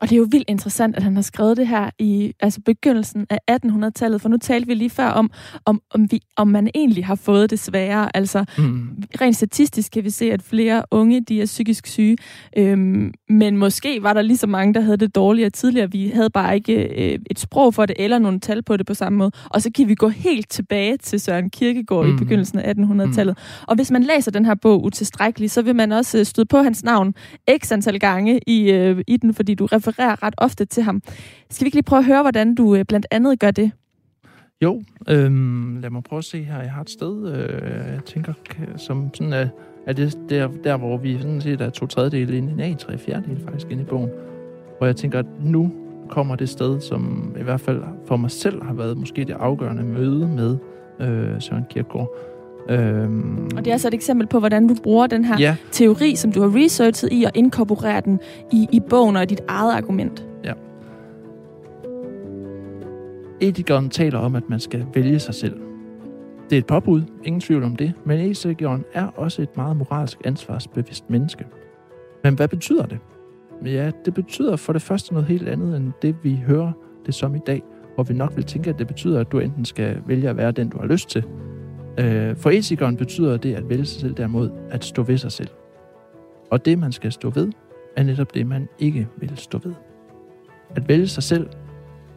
Og 0.00 0.10
det 0.10 0.14
er 0.14 0.18
jo 0.18 0.26
vildt 0.30 0.48
interessant, 0.48 0.96
at 0.96 1.02
han 1.02 1.14
har 1.14 1.22
skrevet 1.22 1.56
det 1.56 1.68
her 1.68 1.90
i 1.98 2.32
altså 2.40 2.60
begyndelsen 2.60 3.26
af 3.30 3.38
1800-tallet, 3.50 4.20
for 4.20 4.28
nu 4.28 4.36
talte 4.36 4.66
vi 4.66 4.74
lige 4.74 4.90
før 4.90 5.06
om, 5.06 5.30
om, 5.64 5.80
om, 5.90 6.12
vi, 6.12 6.20
om 6.36 6.48
man 6.48 6.70
egentlig 6.74 7.06
har 7.06 7.14
fået 7.14 7.50
det 7.50 7.58
sværere. 7.58 8.16
Altså 8.16 8.44
mm. 8.58 8.88
rent 9.20 9.36
statistisk 9.36 9.92
kan 9.92 10.04
vi 10.04 10.10
se, 10.10 10.32
at 10.32 10.42
flere 10.42 10.82
unge 10.90 11.20
de 11.20 11.42
er 11.42 11.46
psykisk 11.46 11.86
syge, 11.86 12.16
øhm, 12.56 13.12
men 13.28 13.56
måske 13.56 14.02
var 14.02 14.12
der 14.12 14.22
lige 14.22 14.36
så 14.36 14.46
mange, 14.46 14.74
der 14.74 14.80
havde 14.80 14.96
det 14.96 15.14
dårligere 15.14 15.50
tidligere. 15.50 15.90
Vi 15.92 16.08
havde 16.14 16.30
bare 16.30 16.54
ikke 16.54 17.12
øh, 17.12 17.18
et 17.30 17.38
sprog 17.38 17.74
for 17.74 17.86
det, 17.86 17.96
eller 17.98 18.18
nogle 18.18 18.40
tal 18.40 18.62
på 18.62 18.76
det 18.76 18.86
på 18.86 18.94
samme 18.94 19.18
måde. 19.18 19.30
Og 19.44 19.62
så 19.62 19.70
kan 19.74 19.88
vi 19.88 19.94
gå 19.94 20.08
helt 20.08 20.50
tilbage 20.50 20.96
til 20.96 21.20
Søren 21.20 21.50
Kierkegaard 21.50 22.06
mm. 22.06 22.14
i 22.14 22.18
begyndelsen 22.18 22.58
af 22.58 22.74
1800-tallet. 22.74 23.38
Mm. 23.38 23.64
Og 23.68 23.74
hvis 23.76 23.90
man 23.90 24.02
læser 24.02 24.30
den 24.30 24.44
her 24.44 24.54
bog 24.54 24.84
utilstrækkeligt, 24.84 25.52
så 25.52 25.62
vil 25.62 25.76
man 25.76 25.92
også 25.92 26.18
øh, 26.18 26.24
støde 26.24 26.46
på 26.46 26.58
hans 26.58 26.84
navn 26.84 27.14
x 27.62 27.72
antal 27.72 27.98
gange 27.98 28.40
i, 28.46 28.70
øh, 28.70 29.04
i 29.06 29.16
den, 29.16 29.34
fordi 29.34 29.54
du 29.54 29.66
refererer 29.66 29.87
refererer 29.88 30.22
ret 30.22 30.34
ofte 30.36 30.64
til 30.64 30.82
ham. 30.82 31.02
Skal 31.50 31.64
vi 31.64 31.66
ikke 31.66 31.76
lige 31.76 31.82
prøve 31.82 31.98
at 31.98 32.06
høre, 32.06 32.22
hvordan 32.22 32.54
du 32.54 32.74
øh, 32.74 32.84
blandt 32.84 33.06
andet 33.10 33.40
gør 33.40 33.50
det? 33.50 33.72
Jo, 34.62 34.82
øhm, 35.08 35.80
lad 35.80 35.90
mig 35.90 36.02
prøve 36.02 36.18
at 36.18 36.24
se 36.24 36.42
her. 36.42 36.62
Jeg 36.62 36.72
har 36.72 36.80
et 36.80 36.90
sted, 36.90 37.32
øh, 37.32 37.92
jeg 37.92 38.04
tænker, 38.04 38.32
som 38.76 39.14
sådan 39.14 39.32
er, 39.32 39.48
er 39.86 39.92
det 39.92 40.18
der, 40.28 40.48
der, 40.64 40.76
hvor 40.76 40.96
vi 40.96 41.18
sådan 41.18 41.40
set 41.40 41.60
er 41.60 41.70
to 41.70 41.86
tredjedele 41.86 42.36
ind, 42.36 42.60
en 42.60 42.76
tre 42.76 42.98
fjerdedel 42.98 43.40
faktisk 43.44 43.70
ind 43.70 43.80
i 43.80 43.84
bogen. 43.84 44.10
Hvor 44.78 44.86
jeg 44.86 44.96
tænker, 44.96 45.18
at 45.18 45.26
nu 45.40 45.72
kommer 46.08 46.36
det 46.36 46.48
sted, 46.48 46.80
som 46.80 47.34
i 47.40 47.42
hvert 47.42 47.60
fald 47.60 47.82
for 48.06 48.16
mig 48.16 48.30
selv 48.30 48.62
har 48.62 48.74
været 48.74 48.96
måske 48.96 49.24
det 49.24 49.36
afgørende 49.40 49.82
møde 49.82 50.28
med 50.28 50.58
øh, 51.00 51.40
Søren 51.40 51.64
Kierkegaard. 51.70 52.08
Øhm, 52.70 53.44
og 53.56 53.64
det 53.64 53.66
er 53.66 53.72
altså 53.72 53.88
et 53.88 53.94
eksempel 53.94 54.26
på, 54.26 54.38
hvordan 54.38 54.68
du 54.68 54.74
bruger 54.82 55.06
den 55.06 55.24
her 55.24 55.36
ja. 55.38 55.56
teori, 55.72 56.16
som 56.16 56.32
du 56.32 56.40
har 56.40 56.56
researchet 56.56 57.08
i, 57.12 57.24
og 57.24 57.30
inkorporere 57.34 58.00
den 58.00 58.20
i, 58.52 58.68
i 58.72 58.80
bogen 58.80 59.16
og 59.16 59.22
i 59.22 59.26
dit 59.26 59.40
eget 59.48 59.72
argument. 59.72 60.26
Ja. 60.44 60.52
Etikeren 63.40 63.90
taler 63.90 64.18
om, 64.18 64.34
at 64.34 64.42
man 64.48 64.60
skal 64.60 64.86
vælge 64.94 65.18
sig 65.18 65.34
selv. 65.34 65.60
Det 66.50 66.56
er 66.56 66.58
et 66.58 66.66
påbud, 66.66 67.02
ingen 67.24 67.40
tvivl 67.40 67.64
om 67.64 67.76
det, 67.76 67.92
men 68.04 68.20
etikeren 68.20 68.84
er 68.94 69.06
også 69.06 69.42
et 69.42 69.56
meget 69.56 69.76
moralsk 69.76 70.18
ansvarsbevidst 70.24 71.10
menneske. 71.10 71.44
Men 72.24 72.34
hvad 72.34 72.48
betyder 72.48 72.86
det? 72.86 72.98
Ja, 73.64 73.90
det 74.04 74.14
betyder 74.14 74.56
for 74.56 74.72
det 74.72 74.82
første 74.82 75.12
noget 75.12 75.28
helt 75.28 75.48
andet 75.48 75.76
end 75.76 75.92
det, 76.02 76.16
vi 76.22 76.42
hører 76.46 76.72
det 77.06 77.14
som 77.14 77.34
i 77.34 77.40
dag, 77.46 77.62
hvor 77.94 78.04
vi 78.04 78.14
nok 78.14 78.32
vil 78.36 78.44
tænke, 78.44 78.70
at 78.70 78.78
det 78.78 78.86
betyder, 78.86 79.20
at 79.20 79.32
du 79.32 79.38
enten 79.38 79.64
skal 79.64 79.96
vælge 80.06 80.28
at 80.28 80.36
være 80.36 80.52
den, 80.52 80.68
du 80.68 80.78
har 80.78 80.86
lyst 80.86 81.10
til, 81.10 81.24
Øh, 81.98 82.36
for 82.36 82.50
etikeren 82.50 82.96
betyder 82.96 83.36
det 83.36 83.54
at 83.54 83.68
vælge 83.68 83.84
sig 83.84 84.00
selv 84.00 84.14
derimod 84.14 84.50
at 84.70 84.84
stå 84.84 85.02
ved 85.02 85.18
sig 85.18 85.32
selv. 85.32 85.48
Og 86.50 86.64
det, 86.64 86.78
man 86.78 86.92
skal 86.92 87.12
stå 87.12 87.30
ved, 87.30 87.52
er 87.96 88.02
netop 88.02 88.34
det, 88.34 88.46
man 88.46 88.68
ikke 88.78 89.08
vil 89.16 89.32
stå 89.36 89.58
ved. 89.58 89.74
At 90.76 90.88
vælge 90.88 91.08
sig 91.08 91.22
selv 91.22 91.48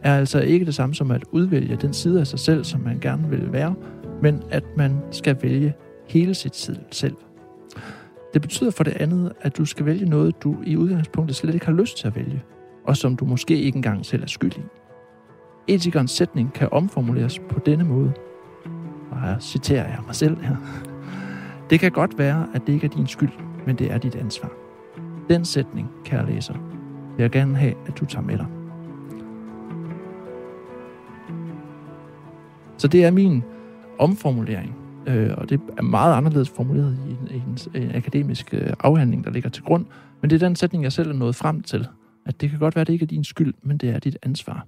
er 0.04 0.18
altså 0.18 0.40
ikke 0.40 0.66
det 0.66 0.76
samme 0.76 0.96
som 0.96 1.12
at 1.12 1.24
udvælge 1.32 1.76
den 1.76 1.94
side 1.94 2.20
af 2.20 2.28
sig 2.28 2.40
selv, 2.40 2.64
som 2.64 2.82
man 2.82 3.00
gerne 3.00 3.30
vil 3.30 3.52
være, 3.52 3.76
men 4.22 4.44
at 4.52 4.64
man 4.78 4.98
skal 5.12 5.38
vælge 5.42 5.74
hele 6.08 6.34
sit 6.34 6.72
selv. 6.92 7.16
Det 8.34 8.42
betyder 8.42 8.72
for 8.72 8.84
det 8.84 8.94
andet, 8.94 9.34
at 9.42 9.58
du 9.58 9.66
skal 9.66 9.86
vælge 9.86 10.06
noget, 10.06 10.44
du 10.44 10.58
i 10.66 10.78
udgangspunktet 10.78 11.36
slet 11.36 11.54
ikke 11.54 11.66
har 11.66 11.74
lyst 11.74 11.98
til 11.98 12.08
at 12.08 12.16
vælge, 12.16 12.44
og 12.88 12.98
som 12.98 13.16
du 13.16 13.26
måske 13.26 13.58
ikke 13.58 13.76
engang 13.76 14.06
selv 14.06 14.24
er 14.24 14.28
skyld 14.28 14.58
i. 14.58 14.62
Etikernes 15.68 16.12
sætning 16.12 16.54
kan 16.54 16.70
omformuleres 16.72 17.40
på 17.50 17.60
denne 17.66 17.84
måde– 17.84 18.14
og 19.24 19.42
citerer 19.42 19.88
jeg 19.88 20.00
mig 20.06 20.16
selv 20.16 20.42
her. 20.42 20.56
Det 21.70 21.80
kan 21.80 21.92
godt 21.92 22.18
være, 22.18 22.48
at 22.54 22.62
det 22.68 22.74
ikke 22.74 22.86
er 22.86 22.90
din 22.90 23.08
skyld, 23.08 23.32
men 23.66 23.76
det 23.76 23.92
er 23.92 23.98
dit 23.98 24.16
ansvar. 24.16 24.52
Den 25.30 25.46
sætning, 25.46 25.90
kære 26.06 26.26
læser, 26.26 26.54
vil 27.16 27.24
jeg 27.24 27.32
gerne 27.32 27.58
have, 27.58 27.74
at 27.88 28.00
du 28.00 28.06
tager 28.06 28.24
med 28.24 28.38
dig. 28.38 28.46
Så 32.78 32.88
det 32.88 33.06
er 33.06 33.12
min 33.12 33.44
omformulering, 34.00 34.76
øh, 35.08 35.32
og 35.38 35.50
det 35.50 35.62
er 35.78 35.82
meget 35.82 36.16
anderledes 36.16 36.50
formuleret 36.50 36.98
i 37.08 37.12
en, 37.12 37.28
i 37.32 37.36
en, 37.36 37.84
en 37.84 37.96
akademisk 37.96 38.54
øh, 38.54 38.74
afhandling, 38.80 39.24
der 39.24 39.32
ligger 39.32 39.50
til 39.50 39.64
grund. 39.64 39.86
Men 40.22 40.30
det 40.30 40.42
er 40.42 40.48
den 40.48 40.56
sætning, 40.56 40.84
jeg 40.84 40.92
selv 40.92 41.10
er 41.10 41.14
nået 41.14 41.36
frem 41.36 41.62
til, 41.62 41.88
at 42.26 42.42
det 42.42 42.50
kan 42.50 42.60
godt 42.60 42.76
være, 42.76 42.82
at 42.82 42.88
det 42.88 42.94
ikke 42.94 43.04
er 43.04 43.08
din 43.08 43.24
skyld, 43.24 43.54
men 43.62 43.78
det 43.78 43.90
er 43.90 44.00
dit 44.00 44.18
ansvar. 44.24 44.68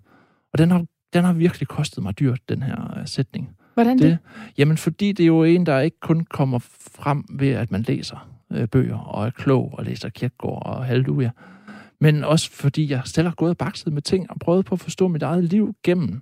Og 0.53 0.59
den 0.59 0.71
har, 0.71 0.85
den 1.13 1.23
har 1.23 1.33
virkelig 1.33 1.67
kostet 1.67 2.03
mig 2.03 2.19
dyrt, 2.19 2.39
den 2.49 2.63
her 2.63 2.97
øh, 2.99 3.07
sætning. 3.07 3.55
Hvordan 3.73 3.97
det? 3.97 4.03
det? 4.03 4.17
Jamen, 4.57 4.77
fordi 4.77 5.11
det 5.11 5.23
er 5.23 5.27
jo 5.27 5.43
en, 5.43 5.65
der 5.65 5.79
ikke 5.79 5.99
kun 5.99 6.25
kommer 6.29 6.59
frem 6.95 7.25
ved, 7.29 7.49
at 7.49 7.71
man 7.71 7.81
læser 7.81 8.29
øh, 8.51 8.67
bøger 8.67 8.97
og 8.97 9.25
er 9.25 9.29
klog 9.29 9.73
og 9.77 9.85
læser 9.85 10.09
Kierkegaard 10.09 10.65
og 10.65 10.85
halleluja. 10.85 11.29
Men 12.01 12.23
også 12.23 12.51
fordi 12.51 12.91
jeg 12.91 13.01
selv 13.05 13.27
har 13.27 13.35
gået 13.35 13.49
og 13.49 13.57
bakset 13.57 13.93
med 13.93 14.01
ting 14.01 14.31
og 14.31 14.39
prøvet 14.39 14.65
på 14.65 14.75
at 14.75 14.79
forstå 14.79 15.07
mit 15.07 15.23
eget 15.23 15.43
liv 15.43 15.75
gennem 15.83 16.21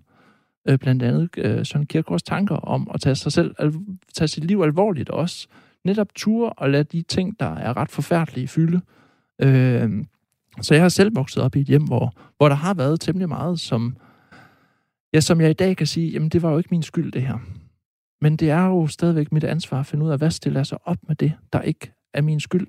øh, 0.67 0.77
blandt 0.77 1.03
andet 1.03 1.29
øh, 1.37 1.65
Søren 1.65 1.85
Kierkegaards 1.85 2.23
tanker 2.23 2.55
om 2.55 2.91
at 2.93 3.01
tage 3.01 3.15
sig 3.15 3.31
selv, 3.31 3.55
al- 3.59 3.73
tage 4.13 4.27
sit 4.27 4.43
liv 4.43 4.61
alvorligt 4.61 5.09
også. 5.09 5.47
Netop 5.85 6.07
ture 6.15 6.49
og 6.49 6.69
lade 6.69 6.83
de 6.83 7.01
ting, 7.01 7.39
der 7.39 7.55
er 7.55 7.77
ret 7.77 7.91
forfærdelige, 7.91 8.47
fylde. 8.47 8.81
Øh, 9.41 10.03
så 10.61 10.73
jeg 10.73 10.83
har 10.83 10.89
selv 10.89 11.15
vokset 11.15 11.43
op 11.43 11.55
i 11.55 11.59
et 11.59 11.67
hjem, 11.67 11.83
hvor, 11.83 12.13
hvor 12.37 12.49
der 12.49 12.55
har 12.55 12.73
været 12.73 12.99
temmelig 12.99 13.29
meget, 13.29 13.59
som 13.59 13.95
Ja, 15.13 15.19
som 15.19 15.41
jeg 15.41 15.49
i 15.49 15.53
dag 15.53 15.77
kan 15.77 15.87
sige, 15.87 16.11
jamen 16.11 16.29
det 16.29 16.41
var 16.41 16.51
jo 16.51 16.57
ikke 16.57 16.69
min 16.71 16.83
skyld, 16.83 17.11
det 17.11 17.21
her. 17.21 17.37
Men 18.21 18.35
det 18.35 18.49
er 18.49 18.65
jo 18.65 18.87
stadigvæk 18.87 19.31
mit 19.31 19.43
ansvar 19.43 19.79
at 19.79 19.85
finde 19.85 20.05
ud 20.05 20.09
af, 20.09 20.17
hvad 20.17 20.31
stiller 20.31 20.63
sig 20.63 20.77
op 20.87 20.97
med 21.07 21.15
det, 21.15 21.33
der 21.53 21.61
ikke 21.61 21.93
er 22.13 22.21
min 22.21 22.39
skyld. 22.39 22.67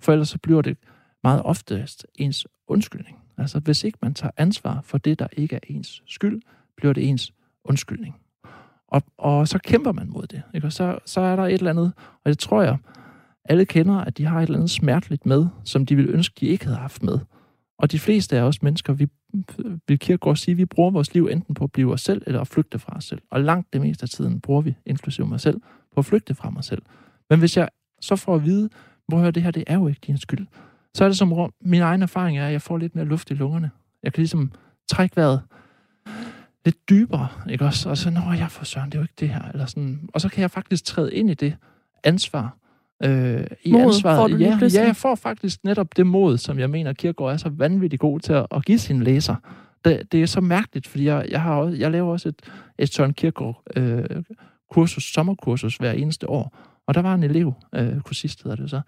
For 0.00 0.12
ellers 0.12 0.28
så 0.28 0.38
bliver 0.38 0.62
det 0.62 0.76
meget 1.22 1.42
oftest 1.42 2.06
ens 2.14 2.46
undskyldning. 2.68 3.18
Altså 3.38 3.58
hvis 3.58 3.84
ikke 3.84 3.98
man 4.02 4.14
tager 4.14 4.30
ansvar 4.36 4.80
for 4.84 4.98
det, 4.98 5.18
der 5.18 5.26
ikke 5.36 5.56
er 5.56 5.60
ens 5.68 6.02
skyld, 6.06 6.42
bliver 6.76 6.92
det 6.92 7.08
ens 7.08 7.32
undskyldning. 7.64 8.16
Og, 8.88 9.02
og 9.18 9.48
så 9.48 9.58
kæmper 9.58 9.92
man 9.92 10.08
mod 10.08 10.26
det. 10.26 10.42
Ikke? 10.54 10.66
Og 10.66 10.72
så, 10.72 10.98
så 11.06 11.20
er 11.20 11.36
der 11.36 11.42
et 11.42 11.52
eller 11.52 11.70
andet, 11.70 11.92
og 12.24 12.28
det 12.30 12.38
tror 12.38 12.62
jeg, 12.62 12.76
alle 13.44 13.64
kender, 13.64 13.94
at 13.94 14.18
de 14.18 14.24
har 14.24 14.38
et 14.38 14.42
eller 14.42 14.58
andet 14.58 14.70
smerteligt 14.70 15.26
med, 15.26 15.46
som 15.64 15.86
de 15.86 15.96
ville 15.96 16.10
ønske, 16.10 16.34
de 16.40 16.46
ikke 16.46 16.64
havde 16.64 16.78
haft 16.78 17.02
med. 17.02 17.18
Og 17.78 17.92
de 17.92 17.98
fleste 17.98 18.38
af 18.38 18.42
os 18.42 18.62
mennesker, 18.62 18.92
vi 18.92 19.06
vil 19.88 19.98
Kierkegaard 19.98 20.36
sige, 20.36 20.54
vi 20.54 20.64
bruger 20.64 20.90
vores 20.90 21.14
liv 21.14 21.26
enten 21.26 21.54
på 21.54 21.64
at 21.64 21.72
blive 21.72 21.92
os 21.92 22.00
selv, 22.00 22.22
eller 22.26 22.40
at 22.40 22.48
flygte 22.48 22.78
fra 22.78 22.96
os 22.96 23.04
selv. 23.04 23.22
Og 23.30 23.40
langt 23.40 23.72
det 23.72 23.80
meste 23.80 24.02
af 24.02 24.08
tiden 24.08 24.40
bruger 24.40 24.60
vi, 24.60 24.74
inklusive 24.86 25.26
mig 25.26 25.40
selv, 25.40 25.60
på 25.94 25.98
at 25.98 26.04
flygte 26.04 26.34
fra 26.34 26.50
mig 26.50 26.64
selv. 26.64 26.82
Men 27.30 27.38
hvis 27.38 27.56
jeg 27.56 27.68
så 28.00 28.16
får 28.16 28.34
at 28.34 28.44
vide, 28.44 28.68
hvor 29.08 29.30
det 29.30 29.42
her, 29.42 29.50
det 29.50 29.64
er 29.66 29.74
jo 29.74 29.88
ikke 29.88 30.00
din 30.06 30.18
skyld, 30.18 30.46
så 30.94 31.04
er 31.04 31.08
det 31.08 31.18
som, 31.18 31.52
min 31.60 31.80
egen 31.80 32.02
erfaring 32.02 32.38
er, 32.38 32.46
at 32.46 32.52
jeg 32.52 32.62
får 32.62 32.78
lidt 32.78 32.94
mere 32.94 33.04
luft 33.04 33.30
i 33.30 33.34
lungerne. 33.34 33.70
Jeg 34.02 34.12
kan 34.12 34.20
ligesom 34.20 34.52
trække 34.90 35.16
vejret 35.16 35.42
lidt 36.64 36.88
dybere, 36.90 37.28
ikke 37.50 37.64
også? 37.64 37.90
Og 37.90 37.98
så, 37.98 38.10
når 38.10 38.32
jeg 38.32 38.50
får 38.50 38.64
søren, 38.64 38.90
det 38.90 38.94
er 38.94 38.98
jo 38.98 39.04
ikke 39.04 39.14
det 39.20 39.28
her. 39.28 39.42
Eller 39.52 39.66
sådan. 39.66 40.08
Og 40.14 40.20
så 40.20 40.28
kan 40.28 40.40
jeg 40.40 40.50
faktisk 40.50 40.84
træde 40.84 41.14
ind 41.14 41.30
i 41.30 41.34
det 41.34 41.56
ansvar, 42.04 42.56
øh, 43.04 43.46
i 43.62 43.72
mod, 43.72 43.80
ansvaret. 43.80 44.16
Får 44.16 44.28
du 44.28 44.36
ja, 44.36 44.58
ja, 44.74 44.84
jeg 44.86 44.96
får 44.96 45.14
faktisk 45.14 45.64
netop 45.64 45.96
det 45.96 46.06
mod, 46.06 46.38
som 46.38 46.58
jeg 46.58 46.70
mener, 46.70 46.92
Kierkegaard 46.92 47.32
er 47.32 47.36
så 47.36 47.48
vanvittigt 47.48 48.00
god 48.00 48.20
til 48.20 48.32
at, 48.32 48.46
at 48.50 48.64
give 48.64 48.78
sin 48.78 49.02
læser. 49.02 49.36
Det, 49.84 50.12
det 50.12 50.22
er 50.22 50.26
så 50.26 50.40
mærkeligt, 50.40 50.86
fordi 50.86 51.04
jeg, 51.04 51.26
jeg, 51.30 51.40
har 51.40 51.56
også, 51.56 51.76
jeg 51.76 51.90
laver 51.90 52.12
også 52.12 52.28
et, 52.28 52.42
et 52.78 52.94
Søren 52.94 53.14
Kierkegaard 53.14 53.62
øh, 53.76 54.04
kursus, 54.70 55.12
sommerkursus 55.12 55.76
hver 55.76 55.92
eneste 55.92 56.28
år. 56.28 56.56
Og 56.86 56.94
der 56.94 57.02
var 57.02 57.14
en 57.14 57.22
elev, 57.22 57.54
øh, 57.74 58.00
kursist 58.00 58.42
hedder 58.42 58.56
det 58.56 58.70
så, 58.70 58.80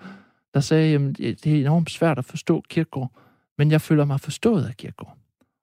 der 0.55 0.61
sagde, 0.61 0.94
at 0.94 1.18
det 1.18 1.46
er 1.46 1.61
enormt 1.61 1.90
svært 1.90 2.18
at 2.18 2.24
forstå 2.24 2.62
Kierkegaard, 2.68 3.11
men 3.59 3.70
jeg 3.70 3.81
føler 3.81 4.05
mig 4.05 4.20
forstået 4.20 4.64
af 4.64 4.77
Kierkegaard. 4.77 5.16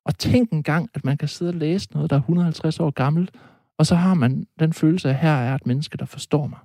Og 0.06 0.18
tænk 0.18 0.52
en 0.52 0.64
gang, 0.64 0.90
at 0.94 1.06
man 1.06 1.18
kan 1.18 1.28
sidde 1.28 1.50
og 1.50 1.56
læse 1.56 1.90
noget, 1.94 2.10
der 2.10 2.16
er 2.16 2.20
150 2.20 2.80
år 2.80 2.90
gammelt, 2.90 3.32
og 3.78 3.86
så 3.86 3.96
har 3.96 4.14
man 4.14 4.48
den 4.60 4.74
følelse 4.74 5.10
af, 5.10 5.14
at 5.14 5.20
her 5.20 5.34
er 5.34 5.56
et 5.56 5.66
menneske, 5.66 5.98
der 5.98 6.06
forstår 6.06 6.48
mig. 6.48 6.60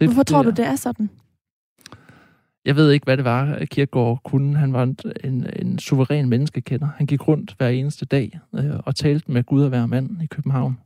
Det, 0.00 0.08
Hvorfor 0.08 0.22
tror 0.22 0.42
du, 0.42 0.50
det 0.50 0.66
er 0.66 0.76
sådan? 0.76 1.10
Jeg 2.64 2.76
ved 2.76 2.90
ikke, 2.90 3.04
hvad 3.04 3.16
det 3.16 3.24
var, 3.24 3.64
Kierkegaard 3.64 4.20
kunne. 4.24 4.56
Han 4.56 4.72
var 4.72 4.82
en, 4.82 4.96
en, 5.24 5.46
en 5.56 5.78
suveræn 5.78 6.28
menneskekender. 6.28 6.88
Han 6.96 7.06
gik 7.06 7.28
rundt 7.28 7.54
hver 7.58 7.68
eneste 7.68 8.06
dag 8.06 8.38
øh, 8.54 8.78
og 8.84 8.96
talte 8.96 9.32
med 9.32 9.44
Gud 9.44 9.62
og 9.62 9.68
hver 9.68 9.86
mand 9.86 10.22
i 10.22 10.26
København. 10.26 10.78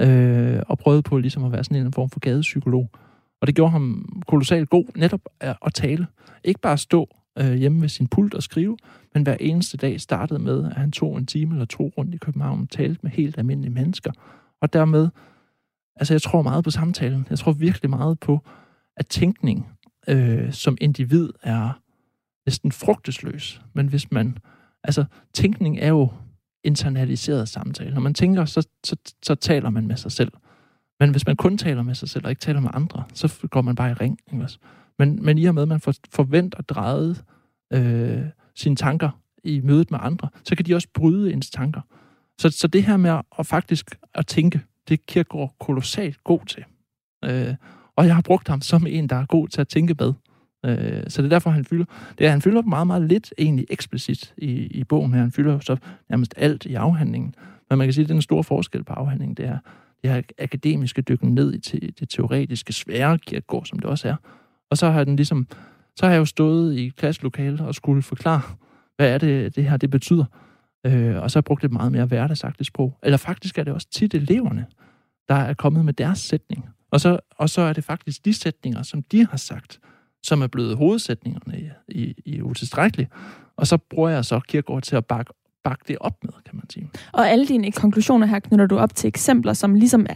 Øh, 0.00 0.62
og 0.68 0.78
prøvede 0.78 1.02
på 1.02 1.18
ligesom 1.18 1.44
at 1.44 1.52
være 1.52 1.64
sådan 1.64 1.86
en 1.86 1.92
form 1.92 2.10
for 2.10 2.20
gadepsykolog. 2.20 2.90
Og 3.40 3.46
det 3.46 3.54
gjorde 3.54 3.72
ham 3.72 4.12
kolossalt 4.28 4.70
god 4.70 4.84
netop 4.96 5.20
at, 5.40 5.74
tale. 5.74 6.06
Ikke 6.44 6.60
bare 6.60 6.78
stå 6.78 7.08
øh, 7.38 7.52
hjemme 7.52 7.80
ved 7.80 7.88
sin 7.88 8.06
pult 8.06 8.34
og 8.34 8.42
skrive, 8.42 8.76
men 9.14 9.22
hver 9.22 9.36
eneste 9.40 9.76
dag 9.76 10.00
startede 10.00 10.38
med, 10.38 10.64
at 10.64 10.76
han 10.76 10.92
tog 10.92 11.18
en 11.18 11.26
time 11.26 11.54
eller 11.54 11.66
to 11.66 11.92
rundt 11.98 12.14
i 12.14 12.18
København 12.18 12.60
og 12.60 12.70
talte 12.70 13.00
med 13.02 13.10
helt 13.10 13.38
almindelige 13.38 13.74
mennesker. 13.74 14.12
Og 14.60 14.72
dermed 14.72 15.08
Altså, 15.96 16.14
jeg 16.14 16.22
tror 16.22 16.42
meget 16.42 16.64
på 16.64 16.70
samtalen. 16.70 17.26
Jeg 17.30 17.38
tror 17.38 17.52
virkelig 17.52 17.90
meget 17.90 18.20
på, 18.20 18.40
at 18.96 19.06
tænkning 19.06 19.66
øh, 20.08 20.52
som 20.52 20.78
individ 20.80 21.30
er 21.42 21.80
næsten 22.46 22.72
frugtesløs. 22.72 23.60
Men 23.72 23.86
hvis 23.86 24.12
man... 24.12 24.38
Altså, 24.84 25.04
tænkning 25.34 25.78
er 25.78 25.88
jo 25.88 26.08
internaliseret 26.64 27.48
samtale. 27.48 27.94
Når 27.94 28.00
man 28.00 28.14
tænker, 28.14 28.44
så, 28.44 28.68
så, 28.84 28.96
så 29.22 29.34
taler 29.34 29.70
man 29.70 29.86
med 29.86 29.96
sig 29.96 30.12
selv. 30.12 30.32
Men 31.00 31.10
hvis 31.10 31.26
man 31.26 31.36
kun 31.36 31.58
taler 31.58 31.82
med 31.82 31.94
sig 31.94 32.08
selv 32.08 32.24
og 32.24 32.30
ikke 32.30 32.40
taler 32.40 32.60
med 32.60 32.70
andre, 32.74 33.04
så 33.14 33.46
går 33.50 33.62
man 33.62 33.74
bare 33.74 33.90
i 33.90 33.94
ring. 33.94 34.18
Ikke 34.32 34.44
også? 34.44 34.58
Men, 34.98 35.24
men 35.24 35.38
i 35.38 35.44
og 35.44 35.54
med, 35.54 35.62
at 35.62 35.68
man 35.68 35.80
får, 35.80 35.94
forventer 36.12 36.58
at 36.58 36.68
dreje 36.68 37.14
øh, 37.72 38.22
sine 38.54 38.76
tanker 38.76 39.10
i 39.44 39.60
mødet 39.60 39.90
med 39.90 39.98
andre, 40.02 40.28
så 40.44 40.56
kan 40.56 40.66
de 40.66 40.74
også 40.74 40.88
bryde 40.94 41.32
ens 41.32 41.50
tanker. 41.50 41.80
Så, 42.38 42.50
så 42.50 42.68
det 42.68 42.84
her 42.84 42.96
med 42.96 43.10
at, 43.10 43.22
at 43.38 43.46
faktisk 43.46 43.98
at 44.14 44.26
tænke, 44.26 44.60
det 44.88 44.98
er 44.98 45.02
Kierkegaard 45.06 45.54
kolossalt 45.60 46.24
god 46.24 46.40
til. 46.46 46.64
Øh, 47.24 47.54
og 47.96 48.06
jeg 48.06 48.14
har 48.14 48.22
brugt 48.22 48.48
ham 48.48 48.60
som 48.60 48.86
en, 48.86 49.08
der 49.08 49.16
er 49.16 49.26
god 49.26 49.48
til 49.48 49.60
at 49.60 49.68
tænke 49.68 49.96
med. 49.98 50.12
Øh, 50.64 51.02
så 51.08 51.22
det 51.22 51.26
er 51.26 51.34
derfor, 51.34 51.50
han 51.50 51.64
fylder. 51.64 51.84
Det 52.18 52.26
er, 52.26 52.30
han 52.30 52.42
fylder 52.42 52.62
meget, 52.62 52.86
meget 52.86 53.02
lidt 53.02 53.34
egentlig 53.38 53.66
eksplicit 53.70 54.34
i, 54.36 54.50
i 54.50 54.84
bogen 54.84 55.14
her. 55.14 55.20
Han 55.20 55.32
fylder 55.32 55.58
så 55.60 55.76
nærmest 56.08 56.34
alt 56.36 56.66
i 56.66 56.74
afhandlingen. 56.74 57.34
Men 57.70 57.78
man 57.78 57.86
kan 57.86 57.92
sige, 57.92 58.02
at 58.02 58.08
den 58.08 58.22
store 58.22 58.44
forskel 58.44 58.84
på 58.84 58.92
afhandlingen, 58.92 59.34
det 59.34 59.46
er 59.46 59.58
det 60.02 60.10
her 60.10 60.22
akademiske 60.38 61.02
dykken 61.02 61.34
ned 61.34 61.54
i 61.54 61.60
te, 61.60 61.80
det 62.00 62.08
teoretiske 62.08 62.72
svære 62.72 63.18
Kierkegaard, 63.18 63.64
som 63.64 63.78
det 63.78 63.90
også 63.90 64.08
er. 64.08 64.16
Og 64.70 64.76
så 64.76 64.90
har 64.90 65.04
den 65.04 65.16
ligesom, 65.16 65.46
så 65.96 66.06
har 66.06 66.12
jeg 66.12 66.18
jo 66.18 66.24
stået 66.24 66.76
i 66.76 66.88
klasselokalet 66.88 67.60
og 67.60 67.74
skulle 67.74 68.02
forklare, 68.02 68.42
hvad 68.96 69.14
er 69.14 69.18
det, 69.18 69.56
det 69.56 69.64
her 69.64 69.76
det 69.76 69.90
betyder. 69.90 70.24
Øh, 70.86 71.22
og 71.22 71.30
så 71.30 71.36
har 71.36 71.40
jeg 71.40 71.44
brugt 71.44 71.64
et 71.64 71.72
meget 71.72 71.92
mere 71.92 72.06
hverdagsagtigt 72.06 72.66
sprog. 72.66 72.98
Eller 73.02 73.16
faktisk 73.16 73.58
er 73.58 73.64
det 73.64 73.72
også 73.72 73.88
tit 73.90 74.14
eleverne, 74.14 74.66
der 75.28 75.34
er 75.34 75.54
kommet 75.54 75.84
med 75.84 75.92
deres 75.92 76.18
sætning. 76.18 76.68
Og 76.90 77.00
så, 77.00 77.18
og 77.36 77.50
så 77.50 77.60
er 77.60 77.72
det 77.72 77.84
faktisk 77.84 78.24
de 78.24 78.34
sætninger, 78.34 78.82
som 78.82 79.02
de 79.02 79.26
har 79.26 79.36
sagt, 79.36 79.80
som 80.22 80.42
er 80.42 80.46
blevet 80.46 80.76
hovedsætningerne 80.76 81.60
i, 81.60 81.70
i, 81.88 82.14
i 82.24 82.42
utilstrækkeligt. 82.42 83.10
Og 83.56 83.66
så 83.66 83.76
bruger 83.76 84.08
jeg 84.08 84.24
så 84.24 84.40
Kirkegaard 84.40 84.82
til 84.82 84.96
at 84.96 85.06
bakke 85.06 85.32
bakke 85.68 85.84
det 85.88 85.96
op 86.00 86.14
med, 86.22 86.32
kan 86.46 86.56
man 86.56 86.70
sige. 86.70 86.90
Og 87.12 87.30
alle 87.30 87.46
dine 87.46 87.72
konklusioner 87.72 88.26
her 88.26 88.38
knytter 88.38 88.66
du 88.66 88.78
op 88.78 88.94
til 88.94 89.08
eksempler, 89.08 89.52
som 89.52 89.74
ligesom 89.74 90.06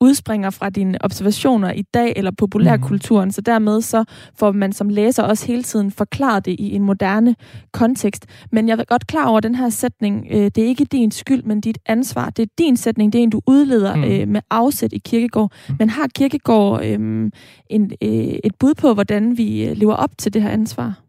udspringer 0.00 0.50
fra 0.50 0.70
dine 0.70 1.04
observationer 1.04 1.72
i 1.72 1.82
dag 1.82 2.12
eller 2.16 2.30
populærkulturen, 2.38 3.26
mm. 3.26 3.32
så 3.32 3.40
dermed 3.40 3.80
så 3.80 4.04
får 4.34 4.52
man 4.52 4.72
som 4.72 4.88
læser 4.88 5.22
også 5.22 5.46
hele 5.46 5.62
tiden 5.62 5.90
forklaret 5.90 6.44
det 6.44 6.56
i 6.58 6.74
en 6.74 6.82
moderne 6.82 7.36
kontekst. 7.72 8.26
Men 8.52 8.68
jeg 8.68 8.78
er 8.78 8.84
godt 8.84 9.06
klar 9.06 9.26
over 9.26 9.40
den 9.40 9.54
her 9.54 9.68
sætning, 9.68 10.26
øh, 10.30 10.44
det 10.54 10.58
er 10.58 10.66
ikke 10.66 10.84
din 10.84 11.10
skyld, 11.10 11.42
men 11.42 11.60
dit 11.60 11.78
ansvar. 11.86 12.30
Det 12.30 12.42
er 12.42 12.46
din 12.58 12.76
sætning, 12.76 13.12
det 13.12 13.18
er 13.18 13.22
en, 13.22 13.30
du 13.30 13.40
udleder 13.46 13.96
mm. 13.96 14.04
øh, 14.04 14.28
med 14.28 14.40
afsæt 14.50 14.92
i 14.92 14.98
Kirkegård. 14.98 15.52
Mm. 15.68 15.74
Men 15.78 15.90
har 15.90 16.06
Kirkegård 16.14 16.84
øh, 16.84 17.30
en, 17.70 17.92
øh, 18.02 18.10
et 18.44 18.54
bud 18.58 18.74
på, 18.74 18.94
hvordan 18.94 19.38
vi 19.38 19.64
øh, 19.64 19.76
lever 19.76 19.94
op 19.94 20.10
til 20.18 20.34
det 20.34 20.42
her 20.42 20.50
ansvar? 20.50 21.00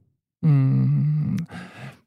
Mm. 0.44 1.38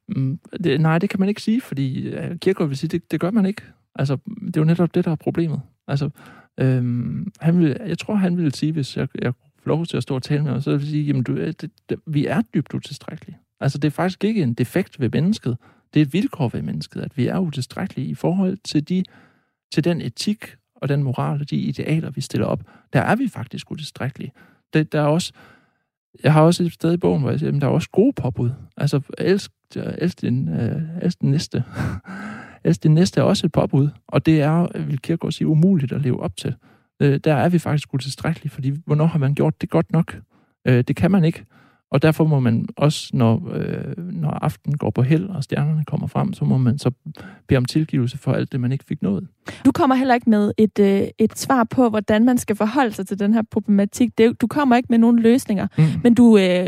Mm, 0.07 0.39
det, 0.63 0.81
nej, 0.81 0.99
det 0.99 1.09
kan 1.09 1.19
man 1.19 1.29
ikke 1.29 1.41
sige, 1.41 1.61
fordi 1.61 2.07
øh, 2.09 2.37
Kierkegaard 2.37 2.67
vil 2.67 2.77
sige, 2.77 2.87
det, 2.89 3.11
det 3.11 3.19
gør 3.19 3.31
man 3.31 3.45
ikke. 3.45 3.61
Altså, 3.95 4.17
det 4.47 4.57
er 4.57 4.61
jo 4.61 4.65
netop 4.65 4.95
det, 4.95 5.05
der 5.05 5.11
er 5.11 5.15
problemet. 5.15 5.61
Altså, 5.87 6.09
øhm, 6.57 7.31
han 7.39 7.59
vil, 7.59 7.77
jeg 7.87 7.97
tror, 7.97 8.15
han 8.15 8.37
ville 8.37 8.55
sige, 8.55 8.71
hvis 8.71 8.97
jeg, 8.97 9.07
jeg 9.21 9.33
får 9.33 9.69
lov 9.69 9.85
til 9.85 9.97
at 9.97 10.03
stå 10.03 10.15
og 10.15 10.23
tale 10.23 10.43
med 10.43 10.51
ham, 10.51 10.61
så 10.61 10.71
vil 10.71 10.79
jeg 10.79 10.87
sige, 10.87 11.03
jamen, 11.03 11.23
du, 11.23 11.33
øh, 11.33 11.53
det, 11.61 11.71
det, 11.89 11.99
vi 12.07 12.25
er 12.25 12.41
dybt 12.53 12.73
utilstrækkelige. 12.73 13.37
Altså, 13.59 13.77
det 13.77 13.87
er 13.87 13.91
faktisk 13.91 14.23
ikke 14.23 14.43
en 14.43 14.53
defekt 14.53 14.99
ved 14.99 15.09
mennesket. 15.13 15.57
Det 15.93 15.99
er 15.99 16.05
et 16.05 16.13
vilkår 16.13 16.49
ved 16.49 16.61
mennesket, 16.61 17.01
at 17.01 17.17
vi 17.17 17.27
er 17.27 17.39
utilstrækkelige 17.39 18.07
i 18.07 18.15
forhold 18.15 18.57
til, 18.63 18.89
de, 18.89 19.03
til 19.73 19.83
den 19.83 20.01
etik 20.01 20.55
og 20.75 20.89
den 20.89 21.03
moral 21.03 21.41
og 21.41 21.49
de 21.49 21.55
idealer, 21.55 22.09
vi 22.09 22.21
stiller 22.21 22.47
op. 22.47 22.63
Der 22.93 23.01
er 23.01 23.15
vi 23.15 23.27
faktisk 23.27 23.71
utilstrækkelige. 23.71 24.31
Det, 24.73 24.91
der 24.91 25.01
er 25.01 25.05
også, 25.05 25.33
jeg 26.23 26.33
har 26.33 26.41
også 26.41 26.63
et 26.63 26.73
sted 26.73 26.93
i 26.93 26.97
bogen, 26.97 27.21
hvor 27.21 27.29
jeg 27.29 27.39
siger, 27.39 27.47
jamen, 27.47 27.61
der 27.61 27.67
er 27.67 27.71
også 27.71 27.89
gode 27.89 28.13
påbud. 28.13 28.51
Altså, 28.77 29.01
elsk, 29.17 29.51
elsk, 29.75 30.21
din, 30.21 30.49
øh, 30.49 30.81
elsk 31.01 31.21
din 31.21 31.31
næste. 31.31 31.63
elsk 32.65 32.83
din 32.83 32.93
næste 32.93 33.19
er 33.19 33.23
også 33.23 33.45
et 33.45 33.51
påbud, 33.51 33.89
og 34.07 34.25
det 34.25 34.41
er, 34.41 34.79
vil 34.79 35.01
Kierkegaard 35.01 35.31
sige, 35.31 35.47
umuligt 35.47 35.91
at 35.91 36.01
leve 36.01 36.19
op 36.19 36.37
til. 36.37 36.55
Øh, 37.01 37.19
der 37.23 37.33
er 37.33 37.49
vi 37.49 37.59
faktisk 37.59 37.93
utilstrækkelige, 37.93 38.51
fordi 38.51 38.73
hvornår 38.85 39.05
har 39.05 39.19
man 39.19 39.35
gjort 39.35 39.61
det 39.61 39.69
godt 39.69 39.91
nok? 39.91 40.17
Øh, 40.67 40.83
det 40.87 40.95
kan 40.95 41.11
man 41.11 41.23
ikke. 41.23 41.45
Og 41.91 42.01
derfor 42.01 42.25
må 42.25 42.39
man 42.39 42.65
også, 42.77 43.09
når, 43.13 43.51
øh, 43.53 43.97
når 43.97 44.29
aften 44.29 44.77
går 44.77 44.89
på 44.89 45.01
held, 45.01 45.29
og 45.29 45.43
stjernerne 45.43 45.83
kommer 45.85 46.07
frem, 46.07 46.33
så 46.33 46.45
må 46.45 46.57
man 46.57 46.77
så 46.77 46.91
bede 47.47 47.57
om 47.57 47.65
tilgivelse 47.65 48.17
for 48.17 48.33
alt 48.33 48.51
det, 48.51 48.59
man 48.59 48.71
ikke 48.71 48.85
fik 48.85 49.01
nået. 49.01 49.27
Du 49.65 49.71
kommer 49.71 49.95
heller 49.95 50.15
ikke 50.15 50.29
med 50.29 50.51
et, 50.57 50.79
øh, 50.79 51.07
et 51.17 51.39
svar 51.39 51.63
på, 51.63 51.89
hvordan 51.89 52.25
man 52.25 52.37
skal 52.37 52.55
forholde 52.55 52.91
sig 52.91 53.07
til 53.07 53.19
den 53.19 53.33
her 53.33 53.41
problematik. 53.51 54.17
Det, 54.17 54.41
du 54.41 54.47
kommer 54.47 54.75
ikke 54.75 54.87
med 54.89 54.97
nogen 54.97 55.19
løsninger, 55.19 55.67
mm. 55.77 55.83
men 56.03 56.13
du 56.13 56.37
øh, 56.37 56.67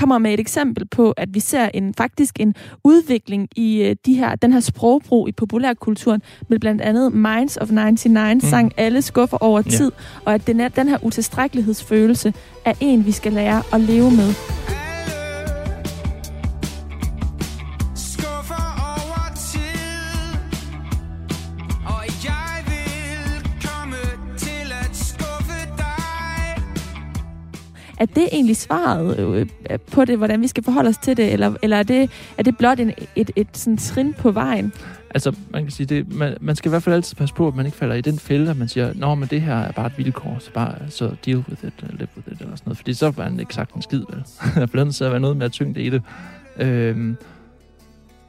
kommer 0.00 0.18
med 0.18 0.34
et 0.34 0.40
eksempel 0.40 0.86
på, 0.86 1.10
at 1.10 1.28
vi 1.34 1.40
ser 1.40 1.68
en 1.74 1.94
faktisk 1.94 2.40
en 2.40 2.54
udvikling 2.84 3.48
i 3.56 3.82
øh, 3.82 3.96
de 4.06 4.14
her, 4.14 4.34
den 4.34 4.52
her 4.52 4.60
sprogbrug 4.60 5.28
i 5.28 5.32
populærkulturen, 5.32 6.22
med 6.48 6.58
blandt 6.58 6.82
andet 6.82 7.12
Minds 7.12 7.56
of 7.56 7.70
99 7.70 8.44
mm. 8.44 8.50
sang 8.50 8.72
alle 8.76 9.02
skuffer 9.02 9.36
over 9.40 9.62
tid, 9.62 9.92
ja. 9.98 10.20
og 10.24 10.34
at 10.34 10.46
den, 10.46 10.60
er, 10.60 10.68
den 10.68 10.88
her 10.88 10.98
utilstrækkelighedsfølelse 11.02 12.34
er 12.64 12.72
en, 12.80 13.06
vi 13.06 13.12
skal 13.12 13.32
lære 13.32 13.62
at 13.72 13.80
leve 13.80 14.10
med. 14.10 14.79
Er 28.00 28.06
det 28.06 28.28
egentlig 28.32 28.56
svaret 28.56 29.18
øh, 29.18 29.46
øh, 29.70 29.78
på 29.92 30.04
det, 30.04 30.18
hvordan 30.18 30.42
vi 30.42 30.46
skal 30.46 30.64
forholde 30.64 30.88
os 30.88 30.96
til 30.96 31.16
det, 31.16 31.32
eller, 31.32 31.54
eller 31.62 31.76
er, 31.76 31.82
det, 31.82 32.10
er 32.38 32.42
det 32.42 32.56
blot 32.56 32.80
en, 32.80 32.92
et, 33.16 33.30
et 33.36 33.48
sådan 33.52 33.76
trin 33.76 34.14
på 34.14 34.30
vejen? 34.30 34.72
Altså, 35.14 35.36
man 35.50 35.62
kan 35.62 35.70
sige, 35.70 35.86
det, 35.86 36.14
man, 36.14 36.36
man 36.40 36.56
skal 36.56 36.68
i 36.68 36.70
hvert 36.70 36.82
fald 36.82 36.94
altid 36.94 37.16
passe 37.16 37.34
på, 37.34 37.48
at 37.48 37.56
man 37.56 37.66
ikke 37.66 37.78
falder 37.78 37.94
i 37.94 38.00
den 38.00 38.18
fælde, 38.18 38.50
at 38.50 38.56
man 38.56 38.68
siger, 38.68 38.92
nå, 38.94 39.14
men 39.14 39.28
det 39.28 39.42
her 39.42 39.54
er 39.54 39.72
bare 39.72 39.86
et 39.86 39.98
vilkår, 39.98 40.36
så 40.40 40.52
bare 40.52 40.74
så 40.88 41.10
deal 41.26 41.36
with 41.36 41.64
it, 41.64 41.72
uh, 41.82 41.98
live 41.98 42.08
with 42.16 42.28
it, 42.32 42.40
eller 42.40 42.56
sådan 42.56 42.62
noget. 42.64 42.76
Fordi 42.76 42.94
så 42.94 43.10
var 43.10 43.30
man 43.30 43.40
ikke 43.40 43.54
sagt 43.54 43.74
en 43.74 43.82
skid, 43.82 44.02
vel? 44.10 44.24
Der 44.60 44.66
bliver 44.66 44.84
nødt 44.84 45.00
med 45.00 45.06
at 45.06 45.12
være 45.12 45.20
noget 45.20 45.36
mere 45.36 45.48
tyngde 45.48 45.82
i 45.82 45.90
det. 45.90 46.02
Øhm, 46.56 47.16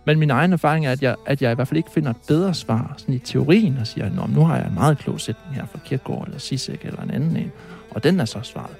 men 0.05 0.19
min 0.19 0.29
egen 0.29 0.53
erfaring 0.53 0.85
er, 0.85 0.91
at 0.91 1.03
jeg, 1.03 1.15
at 1.25 1.41
jeg 1.41 1.51
i 1.51 1.55
hvert 1.55 1.67
fald 1.67 1.77
ikke 1.77 1.91
finder 1.91 2.09
et 2.09 2.21
bedre 2.27 2.53
svar 2.53 2.95
sådan 2.97 3.15
i 3.15 3.19
teorien, 3.19 3.77
og 3.77 3.87
siger, 3.87 4.09
Nå, 4.09 4.27
nu 4.27 4.45
har 4.45 4.57
jeg 4.57 4.67
en 4.67 4.73
meget 4.73 4.97
klog 4.97 5.21
sætning 5.21 5.55
her 5.55 5.65
fra 5.65 5.79
Kierkegaard 5.85 6.25
eller 6.25 6.39
Sisek 6.39 6.85
eller 6.85 7.01
en 7.01 7.11
anden 7.11 7.37
en, 7.37 7.51
og 7.91 8.03
den 8.03 8.19
er 8.19 8.25
så 8.25 8.39
svaret 8.43 8.75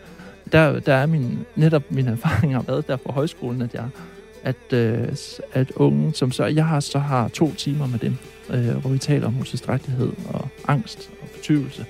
der, 0.52 0.80
der 0.80 0.94
er 0.94 1.06
min, 1.06 1.40
netop 1.56 1.84
min 1.90 2.08
erfaring 2.08 2.56
har 2.56 2.62
været 2.62 2.88
der 2.88 2.98
fra 2.98 3.14
højskolen, 3.14 3.62
at 3.62 3.74
jeg 3.74 3.90
at, 4.44 4.74
øh, 4.74 5.08
at 5.54 5.72
unge, 5.72 6.14
som 6.14 6.32
så, 6.32 6.46
jeg 6.46 6.66
har 6.66 6.80
så 6.80 7.00
har 7.00 7.28
to 7.28 7.54
timer 7.54 7.88
med 7.88 8.00
dem, 8.00 8.18
øh, 8.50 8.76
hvor 8.76 8.90
vi 8.90 8.98
taler 8.98 9.28
om 9.28 9.40
utilstrækkelighed 9.40 10.12
og 10.28 10.48
angst 10.68 11.10
og 11.22 11.28
fortvivlelse. 11.36 11.86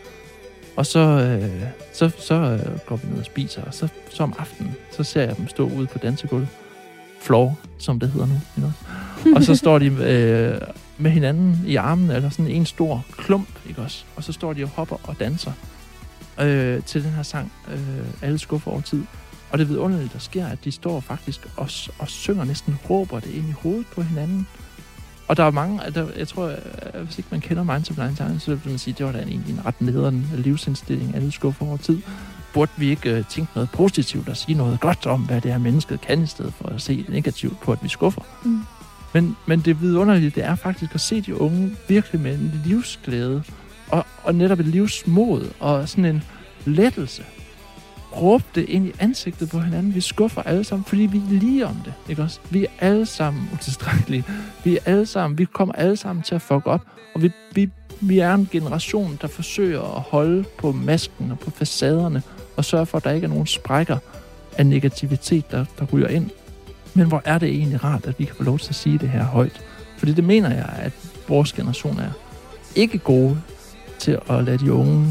Og 0.75 0.85
så, 0.85 0.99
øh, 0.99 1.63
så, 1.93 2.11
så 2.17 2.35
øh, 2.35 2.79
går 2.85 2.95
vi 2.95 3.07
ned 3.11 3.19
og 3.19 3.25
spiser, 3.25 3.63
og 3.63 3.73
så, 3.73 3.87
så 4.09 4.23
om 4.23 4.33
aftenen, 4.39 4.75
så 4.91 5.03
ser 5.03 5.21
jeg 5.21 5.37
dem 5.37 5.47
stå 5.47 5.69
ude 5.69 5.87
på 5.87 5.97
dansegulvet. 5.97 6.47
Floor, 7.21 7.59
som 7.77 7.99
det 7.99 8.11
hedder 8.11 8.27
nu. 8.27 8.33
You 8.33 8.41
know? 8.57 8.71
og 9.35 9.43
så 9.43 9.55
står 9.55 9.79
de 9.79 9.85
øh, 9.85 10.61
med 10.97 11.11
hinanden 11.11 11.63
i 11.67 11.75
armen, 11.75 12.11
eller 12.11 12.29
sådan 12.29 12.47
en 12.47 12.65
stor 12.65 13.05
klump, 13.17 13.49
ikke 13.69 13.81
også? 13.81 14.03
Og 14.15 14.23
så 14.23 14.33
står 14.33 14.53
de 14.53 14.63
og 14.63 14.69
hopper 14.69 14.95
og 15.03 15.15
danser 15.19 15.51
øh, 16.41 16.83
til 16.83 17.03
den 17.03 17.11
her 17.11 17.23
sang, 17.23 17.51
øh, 17.71 18.05
Alle 18.21 18.39
skuffer 18.39 18.71
over 18.71 18.81
tid. 18.81 19.03
Og 19.51 19.59
det 19.59 19.69
vidunderlige, 19.69 20.09
der 20.13 20.19
sker, 20.19 20.47
at 20.47 20.57
de 20.63 20.71
står 20.71 20.99
faktisk 20.99 21.47
og, 21.57 21.69
og 21.99 22.07
synger, 22.07 22.43
næsten 22.43 22.77
råber 22.89 23.19
det 23.19 23.29
ind 23.29 23.49
i 23.49 23.51
hovedet 23.51 23.85
på 23.95 24.01
hinanden. 24.01 24.47
Og 25.27 25.37
der 25.37 25.43
er 25.43 25.51
mange, 25.51 25.79
der, 25.95 26.07
jeg 26.17 26.27
tror, 26.27 26.47
øh, 26.47 27.03
hvis 27.03 27.17
ikke 27.17 27.27
man 27.31 27.41
kender 27.41 27.63
Minds 27.63 27.89
of 27.89 27.97
Nine 27.97 28.15
Times, 28.15 28.43
så 28.43 28.55
vil 28.55 28.69
man 28.69 28.77
sige, 28.77 28.95
det 28.97 29.05
var 29.05 29.11
da 29.11 29.17
egentlig 29.17 29.53
en 29.53 29.65
ret 29.65 29.81
nederen 29.81 30.29
livsindstilling, 30.35 31.15
alle 31.15 31.31
skuffer 31.31 31.65
over 31.65 31.77
tid. 31.77 32.01
Burde 32.53 32.71
vi 32.77 32.89
ikke 32.89 33.17
uh, 33.17 33.25
tænke 33.25 33.51
noget 33.55 33.69
positivt 33.69 34.29
og 34.29 34.37
sige 34.37 34.57
noget 34.57 34.79
godt 34.79 35.05
om, 35.05 35.21
hvad 35.21 35.41
det 35.41 35.51
her 35.51 35.59
mennesket 35.59 36.01
kan, 36.01 36.23
i 36.23 36.25
stedet 36.25 36.53
for 36.53 36.69
at 36.69 36.81
se 36.81 37.05
negativt 37.09 37.59
på, 37.59 37.71
at 37.71 37.79
vi 37.83 37.89
skuffer? 37.89 38.21
Mm. 38.45 38.59
Men, 39.13 39.37
men 39.45 39.59
det 39.59 39.81
vidunderlige, 39.81 40.29
det 40.29 40.43
er 40.45 40.55
faktisk 40.55 40.95
at 40.95 41.01
se 41.01 41.21
de 41.21 41.41
unge 41.41 41.75
virkelig 41.87 42.21
med 42.21 42.33
en 42.33 42.61
livsglæde 42.65 43.43
og, 43.91 44.05
og 44.23 44.35
netop 44.35 44.59
et 44.59 44.65
livsmod 44.65 45.49
og 45.59 45.89
sådan 45.89 46.05
en 46.05 46.23
lettelse. 46.65 47.23
Råb 48.15 48.41
det 48.55 48.69
ind 48.69 48.87
i 48.87 48.91
ansigtet 48.99 49.49
på 49.49 49.59
hinanden. 49.59 49.95
Vi 49.95 50.01
skuffer 50.01 50.41
alle 50.41 50.63
sammen, 50.63 50.85
fordi 50.85 51.01
vi 51.01 51.17
er 51.17 51.39
lige 51.39 51.67
om 51.67 51.75
det. 51.85 51.93
Ikke 52.09 52.21
også? 52.21 52.39
Vi 52.49 52.63
er 52.63 52.69
alle 52.79 53.05
sammen 53.05 53.49
utilstrækkelige. 53.53 54.25
Vi 54.63 54.77
er 54.77 54.79
alle 54.85 55.05
sammen, 55.05 55.37
vi 55.37 55.45
kommer 55.45 55.73
alle 55.73 55.97
sammen 55.97 56.23
til 56.23 56.35
at 56.35 56.41
fuck 56.41 56.67
op. 56.67 56.81
Og 57.15 57.21
vi, 57.21 57.31
vi, 57.55 57.69
vi 58.01 58.19
er 58.19 58.33
en 58.33 58.49
generation, 58.51 59.19
der 59.21 59.27
forsøger 59.27 59.95
at 59.95 60.01
holde 60.01 60.43
på 60.57 60.71
masken 60.71 61.31
og 61.31 61.39
på 61.39 61.51
facaderne 61.51 62.23
og 62.57 62.65
sørge 62.65 62.85
for, 62.85 62.97
at 62.97 63.03
der 63.03 63.11
ikke 63.11 63.25
er 63.25 63.29
nogen 63.29 63.47
sprækker 63.47 63.97
af 64.57 64.65
negativitet, 64.65 65.51
der, 65.51 65.65
der 65.79 65.85
ryger 65.93 66.07
ind. 66.07 66.29
Men 66.93 67.07
hvor 67.07 67.21
er 67.25 67.37
det 67.37 67.49
egentlig 67.49 67.83
rart, 67.83 68.05
at 68.05 68.19
vi 68.19 68.25
kan 68.25 68.35
få 68.35 68.43
lov 68.43 68.59
til 68.59 68.69
at 68.69 68.75
sige 68.75 68.97
det 68.97 69.09
her 69.09 69.23
højt. 69.23 69.61
Fordi 69.97 70.13
det 70.13 70.23
mener 70.23 70.49
jeg, 70.53 70.69
at 70.77 70.93
vores 71.27 71.53
generation 71.53 71.99
er 71.99 72.11
ikke 72.75 72.97
gode 72.97 73.41
til 74.01 74.17
at 74.29 74.43
lade 74.43 74.57
de 74.57 74.73
unge 74.73 75.07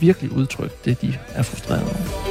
virkelig 0.00 0.32
udtrykke 0.32 0.74
det, 0.84 1.02
de 1.02 1.14
er 1.34 1.42
frustrerede 1.42 1.84
over. 1.84 2.30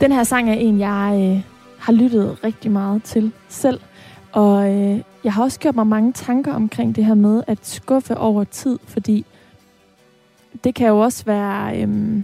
Den 0.00 0.12
her 0.12 0.24
sang 0.24 0.50
er 0.50 0.54
en, 0.54 0.78
jeg 0.78 1.32
øh, 1.36 1.42
har 1.78 1.92
lyttet 1.92 2.44
rigtig 2.44 2.70
meget 2.70 3.02
til 3.02 3.32
selv. 3.48 3.80
Og 4.32 4.74
øh, 4.74 5.00
jeg 5.24 5.32
har 5.32 5.42
også 5.42 5.60
gjort 5.60 5.74
mig 5.74 5.86
mange 5.86 6.12
tanker 6.12 6.52
omkring 6.52 6.96
det 6.96 7.04
her 7.04 7.14
med 7.14 7.42
at 7.46 7.66
skuffe 7.66 8.16
over 8.16 8.44
tid, 8.44 8.78
fordi 8.84 9.26
det 10.64 10.74
kan 10.74 10.88
jo 10.88 11.00
også 11.00 11.24
være 11.24 11.82
øh, 11.82 12.22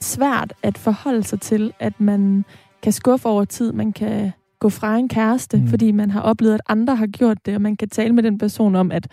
svært 0.00 0.52
at 0.62 0.78
forholde 0.78 1.22
sig 1.22 1.40
til, 1.40 1.72
at 1.78 2.00
man 2.00 2.44
kan 2.82 2.92
skuffe 2.92 3.28
over 3.28 3.44
tid. 3.44 3.72
Man 3.72 3.92
kan 3.92 4.32
gå 4.58 4.68
fra 4.68 4.96
en 4.96 5.08
kæreste, 5.08 5.56
mm. 5.56 5.68
fordi 5.68 5.90
man 5.92 6.10
har 6.10 6.20
oplevet, 6.20 6.54
at 6.54 6.60
andre 6.68 6.96
har 6.96 7.06
gjort 7.06 7.46
det, 7.46 7.54
og 7.54 7.62
man 7.62 7.76
kan 7.76 7.88
tale 7.88 8.14
med 8.14 8.22
den 8.22 8.38
person 8.38 8.74
om, 8.74 8.92
at 8.92 9.08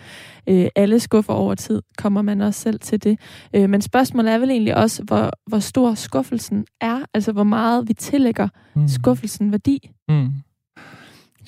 øh, 0.46 0.68
alle 0.76 1.00
skuffer 1.00 1.32
over 1.32 1.54
tid. 1.54 1.82
Kommer 1.98 2.22
man 2.22 2.40
også 2.40 2.60
selv 2.60 2.80
til 2.80 3.04
det? 3.04 3.20
Øh, 3.54 3.70
men 3.70 3.82
spørgsmålet 3.82 4.32
er 4.32 4.38
vel 4.38 4.50
egentlig 4.50 4.76
også, 4.76 5.02
hvor, 5.02 5.30
hvor 5.46 5.58
stor 5.58 5.94
skuffelsen 5.94 6.66
er, 6.80 7.00
altså 7.14 7.32
hvor 7.32 7.44
meget 7.44 7.88
vi 7.88 7.94
tillægger 7.94 8.48
mm. 8.74 8.88
skuffelsen 8.88 9.52
værdi. 9.52 9.90
Mm. 10.08 10.28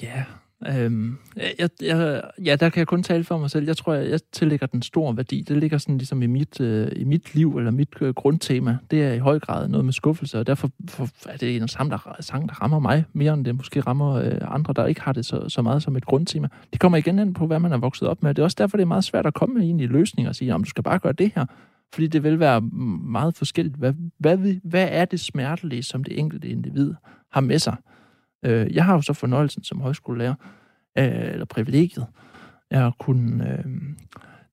Ja, 0.03 0.25
Øhm, 0.69 1.19
jeg, 1.59 1.69
jeg, 1.83 2.23
ja, 2.45 2.57
der 2.57 2.69
kan 2.69 2.79
jeg 2.79 2.87
kun 2.87 3.03
tale 3.03 3.25
for 3.25 3.39
mig 3.39 3.51
selv. 3.51 3.67
Jeg 3.67 3.77
tror, 3.77 3.93
jeg, 3.93 4.11
jeg 4.11 4.21
tillægger 4.33 4.67
den 4.67 4.83
stor 4.83 5.13
værdi. 5.13 5.45
Det 5.49 5.57
ligger 5.57 5.79
sådan 5.79 5.99
ligesom 5.99 6.23
i 6.23 6.27
mit, 6.27 6.61
øh, 6.61 6.89
i 6.97 7.05
mit 7.05 7.35
liv, 7.35 7.57
eller 7.57 7.71
mit 7.71 7.89
øh, 8.01 8.15
grundtema. 8.15 8.79
Det 8.91 9.03
er 9.03 9.13
i 9.13 9.19
høj 9.19 9.39
grad 9.39 9.69
noget 9.69 9.85
med 9.85 9.93
skuffelse, 9.93 10.39
og 10.39 10.47
derfor 10.47 10.71
for, 10.89 11.09
er 11.29 11.37
det 11.37 11.57
en 11.57 11.69
sang 11.69 11.91
der, 11.91 12.17
sang, 12.21 12.49
der 12.49 12.55
rammer 12.55 12.79
mig 12.79 13.05
mere, 13.13 13.35
end 13.35 13.45
det 13.45 13.57
måske 13.57 13.81
rammer 13.81 14.15
øh, 14.15 14.39
andre, 14.43 14.73
der 14.73 14.87
ikke 14.87 15.01
har 15.01 15.13
det 15.13 15.27
så, 15.27 15.49
så 15.49 15.63
meget 15.63 15.83
som 15.83 15.97
et 15.97 16.07
grundtema. 16.07 16.49
Det 16.73 16.81
kommer 16.81 16.99
igen 16.99 17.19
ind 17.19 17.35
på, 17.35 17.47
hvad 17.47 17.59
man 17.59 17.73
er 17.73 17.79
vokset 17.79 18.09
op 18.09 18.23
med. 18.23 18.35
Det 18.35 18.43
er 18.43 18.45
også 18.45 18.57
derfor, 18.59 18.77
det 18.77 18.83
er 18.83 18.89
meget 18.89 19.05
svært 19.05 19.27
at 19.27 19.35
komme 19.35 19.55
med 19.55 19.69
en 19.69 19.81
i 19.81 19.87
løsninger 19.87 20.29
og 20.29 20.37
sige, 20.37 20.55
om 20.55 20.65
du 20.65 20.71
skal 20.71 20.85
bare 20.85 20.99
gøre 20.99 21.13
det 21.13 21.33
her. 21.35 21.47
Fordi 21.95 22.07
det 22.07 22.23
vil 22.23 22.41
være 22.41 22.61
meget 22.61 23.37
forskelligt. 23.37 23.77
Hvad, 23.77 23.93
hvad, 24.19 24.39
hvad 24.65 24.89
er 24.91 25.05
det 25.05 25.21
smertelige, 25.21 25.83
som 25.83 26.05
det 26.05 26.19
enkelte 26.19 26.49
individ 26.49 26.95
har 27.33 27.41
med 27.41 27.59
sig? 27.59 27.77
Øh, 28.43 28.75
jeg 28.75 28.85
har 28.85 28.95
jo 28.95 29.01
så 29.01 29.13
fornøjelsen 29.13 29.65
som 29.65 29.81
højskolelærer, 29.81 30.35
øh, 30.99 31.33
eller 31.33 31.45
privilegiet, 31.45 32.07
at 32.71 32.93
kunne 32.99 33.53
øh, 33.53 33.65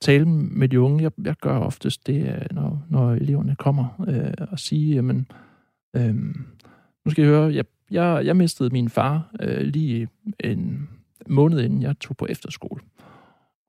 tale 0.01 0.25
med 0.25 0.69
de 0.69 0.79
unge. 0.79 1.03
Jeg, 1.03 1.11
jeg 1.25 1.35
gør 1.35 1.57
oftest 1.57 2.07
det, 2.07 2.27
øh, 2.27 2.45
når, 2.51 2.85
når 2.89 3.11
eleverne 3.11 3.55
kommer 3.55 4.05
øh, 4.07 4.47
og 4.51 4.59
sige, 4.59 4.95
jamen, 4.95 5.27
øh, 5.95 6.15
nu 7.05 7.11
skal 7.11 7.23
I 7.23 7.27
høre, 7.27 7.53
jeg, 7.53 7.65
jeg, 7.91 8.25
jeg 8.25 8.35
mistede 8.35 8.69
min 8.69 8.89
far 8.89 9.31
øh, 9.39 9.61
lige 9.61 10.07
en 10.39 10.89
måned 11.27 11.59
inden 11.59 11.81
jeg 11.81 11.99
tog 11.99 12.17
på 12.17 12.25
efterskole. 12.29 12.81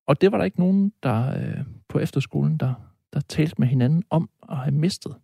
Og 0.07 0.21
det 0.21 0.33
var 0.33 0.39
der 0.39 0.45
ikke 0.45 0.61
nogen, 0.61 0.93
der 1.03 1.37
øh, 1.37 1.65
på 1.89 1.99
efterskolen, 1.99 2.57
der, 2.57 2.75
der 3.13 3.21
talte 3.21 3.55
med 3.59 3.69
hinanden 3.69 4.03
om 4.11 4.31
at 4.51 4.57
have 4.57 4.75
mistet. 4.75 5.15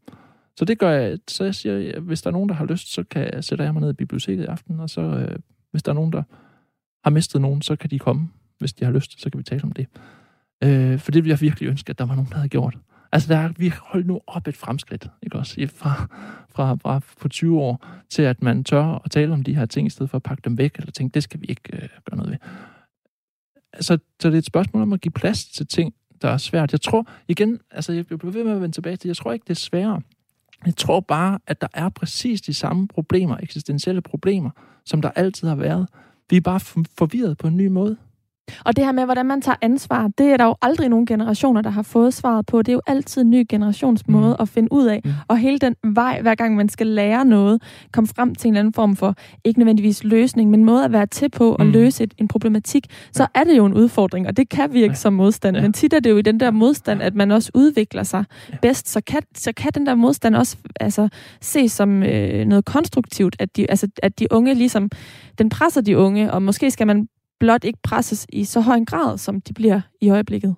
Så 0.59 0.65
det 0.65 0.79
gør 0.79 0.91
jeg, 0.91 1.19
så 1.29 1.45
jeg 1.45 1.55
siger, 1.55 2.01
hvis 2.01 2.23
der 2.23 2.31
er 2.31 2.33
nogen, 2.33 2.49
der 2.49 2.55
har 2.55 2.65
lyst, 2.65 2.93
så 2.93 3.05
kan 3.05 3.31
jeg 3.33 3.45
sætte 3.45 3.65
jeg 3.65 3.73
mig 3.73 3.81
ned 3.81 3.91
i 3.91 3.93
biblioteket 3.93 4.43
i 4.43 4.47
aften, 4.47 4.81
og 4.81 4.91
så 4.91 5.01
øh, 5.01 5.39
hvis 5.71 5.83
der 5.83 5.93
er 5.93 5.95
nogen, 5.95 6.13
der 6.13 6.23
har 7.05 7.11
mistet 7.11 7.41
nogen, 7.41 7.63
så 7.63 7.77
kan 7.77 7.91
de 7.91 7.99
komme, 7.99 8.29
hvis 8.59 8.73
de 8.73 8.85
har 8.85 8.93
lyst, 8.93 9.21
så 9.21 9.31
kan 9.31 9.39
vi 9.39 9.43
tale 9.45 9.65
om 9.65 9.73
det. 9.73 9.87
Øh, 10.65 10.99
for 10.99 11.11
det 11.11 11.25
ville 11.25 11.33
jeg 11.33 11.41
virkelig 11.41 11.69
ønske, 11.69 11.91
at 11.91 11.99
der 11.99 12.07
var 12.07 12.15
nogen, 12.15 12.31
der 12.31 12.37
havde 12.37 12.49
gjort. 12.49 12.79
Altså, 13.13 13.35
der 13.35 13.39
er, 13.41 13.53
vi 13.59 13.73
holdt 13.83 14.07
nu 14.07 14.21
op 14.27 14.49
et 14.49 14.57
fremskridt, 14.57 15.07
ikke 15.23 15.39
også? 15.39 15.69
Fra, 15.75 16.07
fra, 16.51 16.75
fra 16.75 17.01
på 17.21 17.29
20 17.29 17.61
år 17.61 17.87
til, 18.11 18.23
at 18.23 18.43
man 18.43 18.65
tør 18.65 19.03
at 19.05 19.11
tale 19.11 19.33
om 19.33 19.43
de 19.43 19.55
her 19.55 19.67
ting, 19.67 19.87
i 19.87 19.91
stedet 19.91 20.11
for 20.11 20.17
at 20.17 20.23
pakke 20.23 20.43
dem 20.45 20.59
væk, 20.59 20.77
eller 20.77 20.93
tænke, 20.93 21.15
det 21.15 21.23
skal 21.23 21.41
vi 21.41 21.47
ikke 21.47 21.63
øh, 21.73 21.89
gøre 22.05 22.17
noget 22.17 22.31
ved. 22.31 22.39
Altså, 23.73 23.99
så 24.23 24.29
det 24.29 24.35
er 24.35 24.39
et 24.39 24.45
spørgsmål 24.47 24.83
om 24.83 24.93
at 24.93 25.01
give 25.01 25.13
plads 25.13 25.45
til 25.45 25.67
ting, 25.67 25.95
der 26.23 26.29
er 26.29 26.37
svært. 26.37 26.73
Jeg 26.73 26.81
tror, 26.81 27.09
igen, 27.29 27.61
altså, 27.71 27.93
jeg 27.93 28.07
bliver 28.07 28.33
ved 28.33 28.45
med 28.45 28.53
at 28.53 28.61
vende 28.61 28.75
tilbage 28.75 28.97
til, 28.97 29.09
jeg 29.09 29.17
tror 29.17 29.33
ikke, 29.33 29.45
det 29.45 29.51
er 29.51 29.55
sværere. 29.55 30.03
Jeg 30.67 30.77
tror 30.77 31.01
bare, 31.01 31.39
at 31.47 31.61
der 31.61 31.69
er 31.75 31.89
præcis 31.89 32.41
de 32.43 32.55
samme 32.55 32.89
problemer, 32.89 33.37
eksistentielle 33.37 34.01
problemer, 34.01 34.51
som 34.85 35.03
der 35.03 35.11
altid 35.11 35.49
har 35.49 35.55
været. 35.55 35.89
Vi 36.31 36.37
er 36.37 36.41
bare 36.41 36.61
forvirret 36.99 37.39
på 37.39 37.47
en 37.47 37.57
ny 37.57 37.67
måde. 37.67 37.97
Og 38.67 38.77
det 38.77 38.85
her 38.85 38.93
med, 38.93 39.05
hvordan 39.05 39.27
man 39.27 39.43
tager 39.43 39.57
ansvar, 39.62 40.09
det 40.19 40.27
er 40.27 40.37
der 40.37 40.45
jo 40.45 40.55
aldrig 40.62 40.89
nogen 40.89 41.07
generationer, 41.07 41.62
der 41.62 41.71
har 41.71 41.83
fået 41.83 42.14
svaret 42.14 42.47
på. 42.47 42.62
Det 42.62 42.69
er 42.69 42.73
jo 42.73 42.81
altid 42.87 43.23
en 43.23 43.31
ny 43.31 43.47
generations 43.49 44.09
måde 44.09 44.37
mm. 44.39 44.43
at 44.43 44.49
finde 44.49 44.73
ud 44.73 44.87
af. 44.87 45.01
Mm. 45.05 45.11
Og 45.29 45.39
hele 45.39 45.59
den 45.59 45.75
vej, 45.85 46.23
hver 46.23 46.35
gang 46.35 46.57
man 46.57 46.69
skal 46.69 46.87
lære 46.87 47.25
noget, 47.25 47.62
komme 47.93 48.09
frem 48.09 48.35
til 48.35 48.49
en 48.49 48.55
eller 48.55 48.61
anden 48.61 48.73
form 48.73 48.97
for, 48.97 49.14
ikke 49.45 49.61
nødvendigvis 49.61 50.05
løsning, 50.05 50.51
men 50.51 50.64
måde 50.64 50.85
at 50.85 50.93
være 50.93 51.07
til 51.07 51.31
på 51.31 51.55
at 51.55 51.67
mm. 51.67 51.73
løse 51.73 52.05
et, 52.05 52.14
en 52.19 52.29
problematik, 52.29 52.87
så 53.12 53.23
ja. 53.23 53.41
er 53.41 53.45
det 53.45 53.57
jo 53.57 53.67
en 53.67 53.75
udfordring, 53.75 54.27
og 54.27 54.37
det 54.37 54.49
kan 54.49 54.73
virke 54.73 54.91
ja. 54.91 54.95
som 54.95 55.12
modstand. 55.12 55.57
Ja. 55.57 55.62
Men 55.62 55.73
tit 55.73 55.93
er 55.93 56.01
det 56.01 56.11
jo 56.11 56.17
i 56.17 56.23
den 56.23 56.41
der 56.41 56.51
modstand, 56.51 57.03
at 57.03 57.14
man 57.14 57.31
også 57.31 57.51
udvikler 57.55 58.03
sig 58.03 58.25
ja. 58.53 58.57
bedst. 58.62 58.89
Så 58.89 59.01
kan, 59.01 59.23
så 59.35 59.53
kan 59.53 59.73
den 59.75 59.87
der 59.87 59.95
modstand 59.95 60.37
også 60.37 60.57
altså, 60.81 61.09
ses 61.41 61.73
som 61.73 62.03
øh, 62.03 62.45
noget 62.45 62.64
konstruktivt, 62.64 63.37
at 63.39 63.57
de, 63.57 63.71
altså, 63.71 63.89
at 64.03 64.19
de 64.19 64.27
unge 64.31 64.55
ligesom, 64.55 64.91
den 65.39 65.49
presser 65.49 65.81
de 65.81 65.99
unge, 65.99 66.33
og 66.33 66.43
måske 66.43 66.71
skal 66.71 66.87
man 66.87 67.09
blot 67.41 67.64
ikke 67.64 67.78
presses 67.82 68.26
i 68.32 68.45
så 68.45 68.61
høj 68.61 68.76
en 68.76 68.87
grad, 68.87 69.18
som 69.18 69.41
de 69.41 69.55
bliver 69.55 69.80
i 70.01 70.11
øjeblikket? 70.11 70.55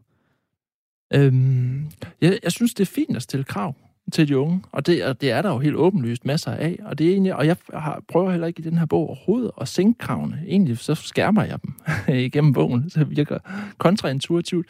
Øhm, 1.15 1.91
jeg, 2.21 2.39
jeg 2.43 2.53
synes, 2.53 2.75
det 2.75 2.89
er 2.89 2.93
fint 2.93 3.17
at 3.17 3.23
stille 3.23 3.45
krav 3.45 3.75
til 4.13 4.29
de 4.29 4.39
unge, 4.39 4.63
og 4.73 4.87
det, 4.87 5.05
og 5.05 5.21
det 5.21 5.31
er 5.31 5.43
der 5.43 5.49
jo 5.49 5.59
helt 5.59 5.77
åbenlyst 5.77 6.25
masser 6.25 6.53
af, 6.53 6.79
og, 6.85 6.99
det 6.99 7.07
er 7.07 7.11
egentlig, 7.11 7.35
og 7.35 7.47
jeg 7.47 7.57
har, 7.75 8.03
prøver 8.09 8.31
heller 8.31 8.47
ikke 8.47 8.61
i 8.61 8.63
den 8.63 8.79
her 8.79 8.87
bog 8.87 9.09
overhovedet 9.09 9.51
at 9.61 9.69
sænke 9.69 9.99
kravene. 9.99 10.43
Egentlig 10.47 10.79
så 10.79 10.95
skærmer 10.95 11.45
jeg 11.45 11.59
dem 11.63 11.75
igennem 12.27 12.53
bogen, 12.53 12.91
så 12.91 13.01
det 13.01 13.11
virker 13.11 13.39
kontraintuitivt. 13.79 14.67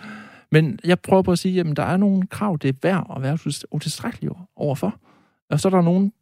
Men 0.51 0.79
jeg 0.85 1.01
prøver 1.01 1.23
på 1.23 1.33
at 1.33 1.39
sige, 1.39 1.61
at 1.61 1.77
der 1.77 1.83
er 1.83 1.97
nogle 1.97 2.27
krav, 2.27 2.59
det 2.63 2.69
er 2.69 2.79
værd 2.83 3.13
at 3.17 3.23
være 3.23 3.39
utilstrækkelig 3.71 4.31
overfor. 4.57 5.01
Og 5.51 5.61
så 5.61 5.69
er 5.69 5.71
der 5.71 5.83
nogen, 5.83 6.13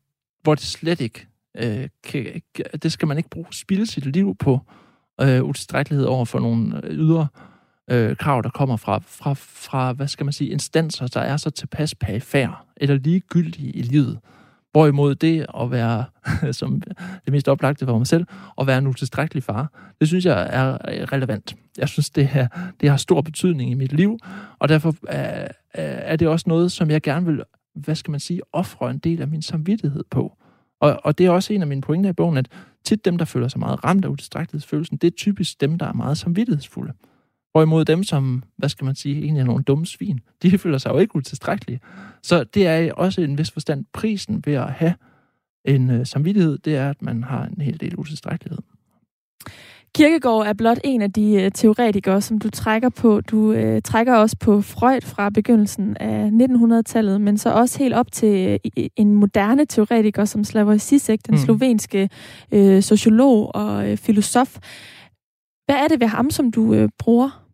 hvor 0.43 0.55
det 0.55 0.65
slet 0.65 1.01
ikke 1.01 1.27
øh, 1.57 1.89
kan, 2.05 2.43
det 2.83 2.93
skal 2.93 3.09
man 3.09 3.17
ikke 3.17 3.31
bruge 3.31 3.47
spilde 3.51 3.87
sit 3.87 4.07
liv 4.07 4.37
på 4.39 4.61
øh, 5.21 5.45
utilstrækkelighed 5.45 6.07
over 6.07 6.25
for 6.25 6.39
nogle 6.39 6.81
øh, 6.85 6.91
ydre 6.91 7.27
øh, 7.91 8.17
krav, 8.17 8.43
der 8.43 8.51
kommer 8.51 8.77
fra, 8.77 9.01
fra, 9.07 9.35
fra, 9.35 9.93
hvad 9.93 10.09
skal 10.09 10.27
man 10.27 10.33
sige, 10.33 10.51
instanser, 10.51 11.07
der 11.07 11.21
er 11.21 11.37
så 11.37 11.51
tilpas 11.51 11.95
perifære 11.95 12.55
eller 12.77 12.95
ligegyldige 12.95 13.71
i 13.71 13.83
livet. 13.83 14.19
Hvorimod 14.73 15.15
det 15.15 15.47
at 15.61 15.71
være, 15.71 16.05
som 16.53 16.81
det 17.25 17.33
mest 17.33 17.49
oplagte 17.49 17.87
for 17.87 17.99
mig 17.99 18.07
selv, 18.07 18.27
at 18.61 18.67
være 18.67 18.79
en 18.79 18.87
utilstrækkelig 18.87 19.43
far, 19.43 19.73
det 20.01 20.09
synes 20.09 20.25
jeg 20.25 20.49
er 20.51 20.73
øh, 20.73 21.03
relevant. 21.03 21.57
Jeg 21.79 21.89
synes, 21.89 22.11
det, 22.11 22.29
her, 22.29 22.49
det 22.81 22.91
har 22.91 22.97
stor 22.97 23.21
betydning 23.21 23.71
i 23.71 23.75
mit 23.75 23.93
liv, 23.93 24.19
og 24.59 24.69
derfor 24.69 24.95
er, 25.09 25.49
er 25.75 26.17
det 26.17 26.29
også 26.29 26.45
noget, 26.49 26.73
som 26.73 26.91
jeg 26.91 27.03
gerne 27.03 27.27
vil, 27.27 27.43
hvad 27.75 27.95
skal 27.95 28.11
man 28.11 28.21
sige, 28.21 28.41
ofre 28.53 28.91
en 28.91 28.99
del 28.99 29.23
af 29.23 29.29
min 29.29 29.43
samvittighed 29.43 30.05
på. 30.11 30.37
Og, 30.81 31.01
og 31.05 31.19
det 31.19 31.27
er 31.27 31.31
også 31.31 31.53
en 31.53 31.61
af 31.61 31.67
mine 31.67 31.81
pointer 31.81 32.11
i 32.11 32.13
bogen, 32.13 32.37
at 32.37 32.49
tit 32.85 33.05
dem, 33.05 33.19
der 33.19 33.25
føler 33.25 33.49
sig 33.49 33.59
meget 33.59 33.85
ramt 33.85 34.05
af 34.05 34.09
utilstrækkelighedsfølelsen, 34.09 34.97
det 34.97 35.07
er 35.07 35.17
typisk 35.17 35.61
dem, 35.61 35.79
der 35.79 35.87
er 35.87 35.93
meget 35.93 36.19
samvittighedsfulde. 36.19 36.93
Hvorimod 37.53 37.85
dem, 37.85 38.05
som, 38.05 38.43
hvad 38.57 38.69
skal 38.69 38.85
man 38.85 38.95
sige, 38.95 39.23
egentlig 39.23 39.41
er 39.41 39.45
nogle 39.45 39.65
dumme 39.65 39.87
svin, 39.87 40.21
de 40.43 40.59
føler 40.59 40.79
sig 40.79 40.91
jo 40.91 40.99
ikke 40.99 41.17
utilstrækkelige. 41.17 41.81
Så 42.23 42.45
det 42.45 42.67
er 42.67 42.93
også 42.93 43.21
en 43.21 43.39
vis 43.39 43.51
forstand 43.51 43.85
prisen 43.93 44.43
ved 44.47 44.55
at 44.55 44.73
have 44.73 44.95
en 45.65 45.91
øh, 45.91 46.07
samvittighed, 46.07 46.59
det 46.59 46.77
er, 46.77 46.91
at 46.91 47.03
man 47.03 47.25
har 47.25 47.45
en 47.45 47.61
hel 47.61 47.81
del 47.81 47.97
utilstrækkelighed. 47.97 48.59
Kirkegaard 49.95 50.47
er 50.47 50.53
blot 50.53 50.79
en 50.85 51.03
af 51.03 51.13
de 51.13 51.43
øh, 51.43 51.51
teoretikere, 51.51 52.21
som 52.21 52.39
du 52.39 52.51
trækker 52.51 52.89
på. 52.89 53.21
Du 53.21 53.53
øh, 53.53 53.83
trækker 53.83 54.15
også 54.15 54.37
på 54.41 54.63
Freud 54.63 55.01
fra 55.01 55.31
begyndelsen 55.31 55.97
af 55.97 56.31
1900-tallet, 56.31 57.21
men 57.21 57.39
så 57.39 57.53
også 57.53 57.79
helt 57.79 57.95
op 57.95 58.13
til 58.13 58.61
øh, 58.79 58.89
en 58.97 59.15
moderne 59.15 59.67
teoretiker 59.67 60.25
som 60.25 60.45
Slavoj 60.45 60.79
Zizek, 60.79 61.27
den 61.27 61.35
mm. 61.35 61.39
slovenske 61.39 62.09
øh, 62.53 62.83
sociolog 62.83 63.55
og 63.55 63.91
øh, 63.91 63.97
filosof. 63.97 64.59
Hvad 65.67 65.77
er 65.77 65.89
det 65.89 66.01
ved 66.01 66.07
ham, 66.07 66.31
som 66.31 66.51
du 66.51 66.75
øh, 66.75 66.89
bruger? 66.99 67.47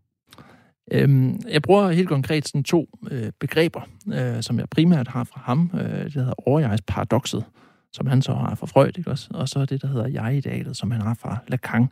Øhm, 0.92 1.40
jeg 1.48 1.62
bruger 1.62 1.90
helt 1.90 2.08
konkret 2.08 2.48
sådan 2.48 2.64
to 2.64 2.86
øh, 3.10 3.32
begreber, 3.40 3.80
øh, 4.14 4.42
som 4.42 4.58
jeg 4.58 4.68
primært 4.70 5.08
har 5.08 5.24
fra 5.24 5.40
ham. 5.44 5.70
Øh, 5.74 6.04
det 6.04 6.12
hedder 6.12 6.34
overjegsparadoxet, 6.46 7.44
som 7.92 8.06
han 8.06 8.22
så 8.22 8.34
har 8.34 8.54
fra 8.54 8.66
Freud, 8.66 8.98
ikke 8.98 9.10
også? 9.10 9.28
og 9.34 9.48
så 9.48 9.64
det, 9.64 9.82
der 9.82 9.88
hedder 9.88 10.08
jeg-idealet, 10.08 10.76
som 10.76 10.90
han 10.90 11.00
har 11.00 11.14
fra 11.14 11.36
Lacan. 11.48 11.88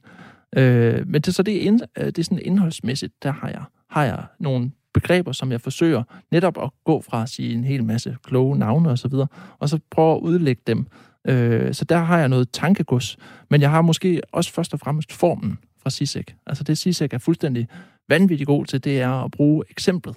Øh, 0.56 1.08
men 1.08 1.20
det, 1.20 1.34
så 1.34 1.42
det 1.42 1.56
er, 1.56 1.60
ind, 1.60 1.80
øh, 1.98 2.06
det 2.06 2.18
er 2.18 2.22
sådan 2.22 2.42
indholdsmæssigt, 2.44 3.22
der 3.22 3.32
har 3.32 3.48
jeg, 3.48 3.62
har 3.90 4.04
jeg 4.04 4.24
nogle 4.38 4.70
begreber, 4.94 5.32
som 5.32 5.52
jeg 5.52 5.60
forsøger 5.60 6.02
netop 6.32 6.62
at 6.62 6.70
gå 6.84 7.00
fra 7.00 7.22
at 7.22 7.28
sige 7.28 7.54
en 7.54 7.64
hel 7.64 7.84
masse 7.84 8.16
kloge 8.24 8.58
navne 8.58 8.90
og 8.90 8.98
så 8.98 9.08
videre, 9.08 9.26
og 9.58 9.68
så 9.68 9.78
prøve 9.90 10.14
at 10.14 10.20
udlægge 10.20 10.62
dem. 10.66 10.86
Øh, 11.26 11.74
så 11.74 11.84
der 11.84 11.98
har 11.98 12.18
jeg 12.18 12.28
noget 12.28 12.50
tankegods, 12.52 13.16
men 13.50 13.60
jeg 13.60 13.70
har 13.70 13.82
måske 13.82 14.20
også 14.32 14.52
først 14.52 14.74
og 14.74 14.80
fremmest 14.80 15.12
formen 15.12 15.58
fra 15.82 15.90
Sisek. 15.90 16.34
Altså 16.46 16.64
det 16.64 16.78
Sisek 16.78 17.14
er 17.14 17.18
fuldstændig 17.18 17.68
vanvittigt 18.08 18.46
god 18.46 18.66
til, 18.66 18.84
det 18.84 19.00
er 19.00 19.24
at 19.24 19.30
bruge 19.30 19.64
eksemplet. 19.70 20.16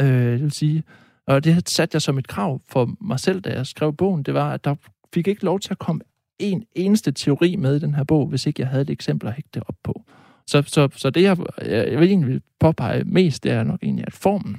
Øh, 0.00 0.06
det 0.06 0.42
vil 0.42 0.52
sige, 0.52 0.82
og 1.26 1.44
det 1.44 1.68
satte 1.68 1.94
jeg 1.94 2.02
som 2.02 2.18
et 2.18 2.28
krav 2.28 2.60
for 2.68 2.90
mig 3.00 3.20
selv, 3.20 3.40
da 3.40 3.50
jeg 3.50 3.66
skrev 3.66 3.96
bogen, 3.96 4.22
det 4.22 4.34
var, 4.34 4.52
at 4.52 4.64
der 4.64 4.74
fik 5.14 5.28
ikke 5.28 5.44
lov 5.44 5.60
til 5.60 5.70
at 5.70 5.78
komme 5.78 6.00
en 6.38 6.64
eneste 6.74 7.12
teori 7.12 7.56
med 7.56 7.76
i 7.76 7.78
den 7.78 7.94
her 7.94 8.04
bog, 8.04 8.26
hvis 8.26 8.46
ikke 8.46 8.62
jeg 8.62 8.68
havde 8.68 8.82
et 8.82 8.90
eksempel 8.90 9.28
at 9.28 9.34
hægte 9.34 9.62
op 9.66 9.76
på. 9.82 10.02
Så, 10.46 10.62
så, 10.66 10.88
så 10.92 11.10
det, 11.10 11.22
jeg, 11.22 11.36
jeg 11.66 12.00
vil 12.00 12.08
egentlig 12.08 12.40
påpege 12.60 13.04
mest, 13.04 13.42
det 13.42 13.52
er 13.52 13.64
nok 13.64 13.82
egentlig, 13.82 14.04
at 14.06 14.12
formen 14.12 14.56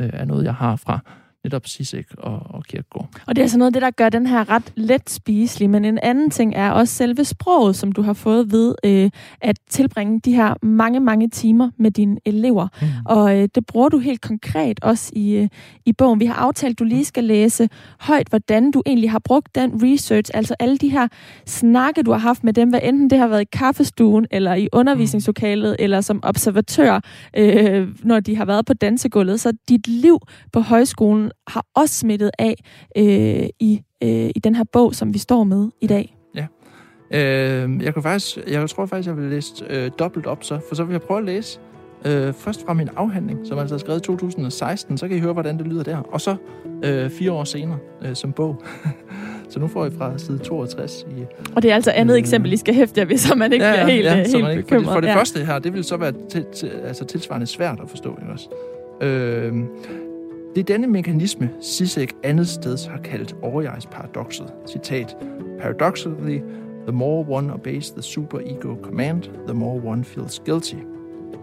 øh, 0.00 0.10
er 0.12 0.24
noget, 0.24 0.44
jeg 0.44 0.54
har 0.54 0.76
fra 0.76 1.00
netop 1.44 1.66
Sisek 1.66 2.06
og, 2.18 2.40
og 2.44 2.64
Kierkegaard. 2.64 3.08
Og 3.26 3.36
det 3.36 3.42
er 3.42 3.44
altså 3.44 3.58
noget 3.58 3.68
af 3.68 3.72
det, 3.72 3.82
der 3.82 3.90
gør 3.90 4.08
den 4.08 4.26
her 4.26 4.50
ret 4.50 4.72
let 4.76 5.10
spiselig, 5.10 5.70
men 5.70 5.84
en 5.84 5.98
anden 6.02 6.30
ting 6.30 6.54
er 6.54 6.70
også 6.70 6.94
selve 6.94 7.24
sproget, 7.24 7.76
som 7.76 7.92
du 7.92 8.02
har 8.02 8.12
fået 8.12 8.52
ved 8.52 8.74
øh, 8.84 9.10
at 9.40 9.58
tilbringe 9.70 10.20
de 10.20 10.34
her 10.34 10.54
mange, 10.62 11.00
mange 11.00 11.28
timer 11.28 11.70
med 11.78 11.90
dine 11.90 12.16
elever. 12.24 12.68
Mm. 12.80 12.86
Og 13.06 13.38
øh, 13.38 13.48
det 13.54 13.66
bruger 13.66 13.88
du 13.88 13.98
helt 13.98 14.20
konkret 14.20 14.80
også 14.82 15.12
i, 15.16 15.34
øh, 15.34 15.48
i 15.86 15.92
bogen. 15.92 16.20
Vi 16.20 16.26
har 16.26 16.34
aftalt, 16.34 16.72
at 16.72 16.78
du 16.78 16.84
lige 16.84 17.04
skal 17.04 17.24
læse 17.24 17.68
højt, 18.00 18.28
hvordan 18.28 18.70
du 18.70 18.82
egentlig 18.86 19.10
har 19.10 19.18
brugt 19.18 19.54
den 19.54 19.82
research, 19.82 20.30
altså 20.34 20.56
alle 20.58 20.78
de 20.78 20.88
her 20.88 21.08
snakke, 21.46 22.02
du 22.02 22.10
har 22.10 22.18
haft 22.18 22.44
med 22.44 22.52
dem, 22.52 22.68
hvad 22.68 22.80
enten 22.82 23.10
det 23.10 23.18
har 23.18 23.26
været 23.26 23.42
i 23.42 23.48
kaffestuen, 23.52 24.26
eller 24.30 24.54
i 24.54 24.68
undervisningslokalet, 24.72 25.76
eller 25.78 26.00
som 26.00 26.20
observatør, 26.22 27.00
øh, 27.36 27.88
når 28.02 28.20
de 28.20 28.36
har 28.36 28.44
været 28.44 28.66
på 28.66 28.74
dansegulvet. 28.74 29.40
Så 29.40 29.52
dit 29.68 29.88
liv 29.88 30.18
på 30.52 30.60
højskolen 30.60 31.31
har 31.48 31.66
også 31.74 31.94
smittet 31.94 32.30
af 32.38 32.54
øh, 32.96 33.48
i, 33.60 33.82
øh, 34.02 34.30
i 34.36 34.40
den 34.44 34.54
her 34.54 34.64
bog, 34.72 34.94
som 34.94 35.14
vi 35.14 35.18
står 35.18 35.44
med 35.44 35.68
i 35.80 35.86
dag. 35.86 36.16
Ja. 36.34 36.46
Øh, 37.10 37.84
jeg, 37.84 37.94
kan 37.94 38.02
faktisk, 38.02 38.38
jeg 38.46 38.70
tror 38.70 38.86
faktisk, 38.86 39.08
jeg 39.08 39.16
vil 39.16 39.30
læse 39.30 39.64
øh, 39.70 39.90
dobbelt 39.98 40.26
op, 40.26 40.44
så, 40.44 40.60
for 40.68 40.74
så 40.74 40.84
vil 40.84 40.92
jeg 40.92 41.02
prøve 41.02 41.18
at 41.18 41.24
læse 41.24 41.60
øh, 42.04 42.32
først 42.32 42.66
fra 42.66 42.72
min 42.72 42.88
afhandling, 42.96 43.46
som 43.46 43.58
altså 43.58 43.74
er 43.74 43.78
skrevet 43.78 44.00
i 44.00 44.02
2016, 44.02 44.98
så 44.98 45.08
kan 45.08 45.16
I 45.16 45.20
høre, 45.20 45.32
hvordan 45.32 45.58
det 45.58 45.66
lyder 45.66 45.82
der. 45.82 45.96
Og 45.96 46.20
så 46.20 46.36
øh, 46.84 47.10
fire 47.10 47.32
år 47.32 47.44
senere 47.44 47.78
øh, 48.02 48.14
som 48.14 48.32
bog. 48.32 48.62
så 49.50 49.60
nu 49.60 49.68
får 49.68 49.86
I 49.86 49.90
fra 49.90 50.18
side 50.18 50.38
62. 50.38 51.06
I, 51.10 51.24
og 51.56 51.62
det 51.62 51.70
er 51.70 51.74
altså 51.74 51.90
andet 51.90 52.14
øh, 52.14 52.18
eksempel, 52.18 52.52
I 52.52 52.56
skal 52.56 52.74
hæfte 52.74 53.00
jer 53.00 53.06
ved, 53.06 53.18
så 53.18 53.34
man 53.34 53.52
ikke 53.52 53.64
ja, 53.64 53.72
bliver 53.72 53.86
helt, 53.86 54.04
ja, 54.04 54.14
helt 54.14 54.50
ikke, 54.50 54.62
bekymret. 54.62 54.68
For 54.68 54.78
det, 54.78 54.94
for 54.94 55.00
det 55.00 55.08
ja. 55.08 55.18
første 55.18 55.44
her, 55.44 55.58
det 55.58 55.72
vil 55.72 55.84
så 55.84 55.96
være 55.96 56.12
til, 56.30 56.44
til, 56.54 56.66
altså 56.66 57.04
tilsvarende 57.04 57.46
svært 57.46 57.80
at 57.82 57.90
forstå. 57.90 58.18
Ikke 58.20 58.32
også? 58.32 58.48
Øh, 59.02 59.52
det 60.54 60.60
er 60.60 60.64
denne 60.64 60.86
mekanisme, 60.86 61.50
Sisek 61.60 62.16
andet 62.22 62.48
sted 62.48 62.88
har 62.88 62.98
kaldt 62.98 63.36
overjegsparadoxet. 63.42 64.52
Citat. 64.66 65.16
Paradoxically, 65.60 66.38
the 66.86 66.92
more 66.92 67.24
one 67.28 67.52
obeys 67.52 67.90
the 67.90 68.02
superego 68.02 68.82
command, 68.82 69.22
the 69.22 69.54
more 69.54 69.80
one 69.84 70.04
feels 70.04 70.38
guilty. 70.44 70.76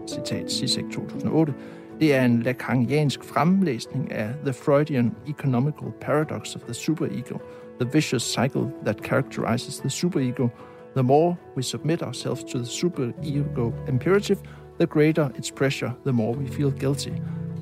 Citat 0.06 0.52
Sisek 0.52 0.84
2008. 0.92 1.54
Det 2.00 2.14
er 2.14 2.24
en 2.24 2.42
lacaniansk 2.42 3.24
fremlæsning 3.24 4.12
af 4.12 4.28
The 4.44 4.52
Freudian 4.52 5.14
Economical 5.28 5.92
Paradox 6.00 6.54
of 6.54 6.60
the 6.60 6.74
Superego, 6.74 7.38
the 7.80 7.88
vicious 7.92 8.22
cycle 8.22 8.70
that 8.84 8.96
characterizes 9.04 9.78
the 9.78 9.90
superego. 9.90 10.48
The 10.94 11.02
more 11.02 11.36
we 11.56 11.62
submit 11.62 12.02
ourselves 12.02 12.44
to 12.44 12.58
the 12.58 12.66
superego 12.66 13.72
imperative, 13.88 14.38
the 14.78 14.86
greater 14.86 15.28
its 15.38 15.50
pressure, 15.50 15.90
the 16.04 16.12
more 16.12 16.34
we 16.36 16.46
feel 16.46 16.70
guilty. 16.70 17.12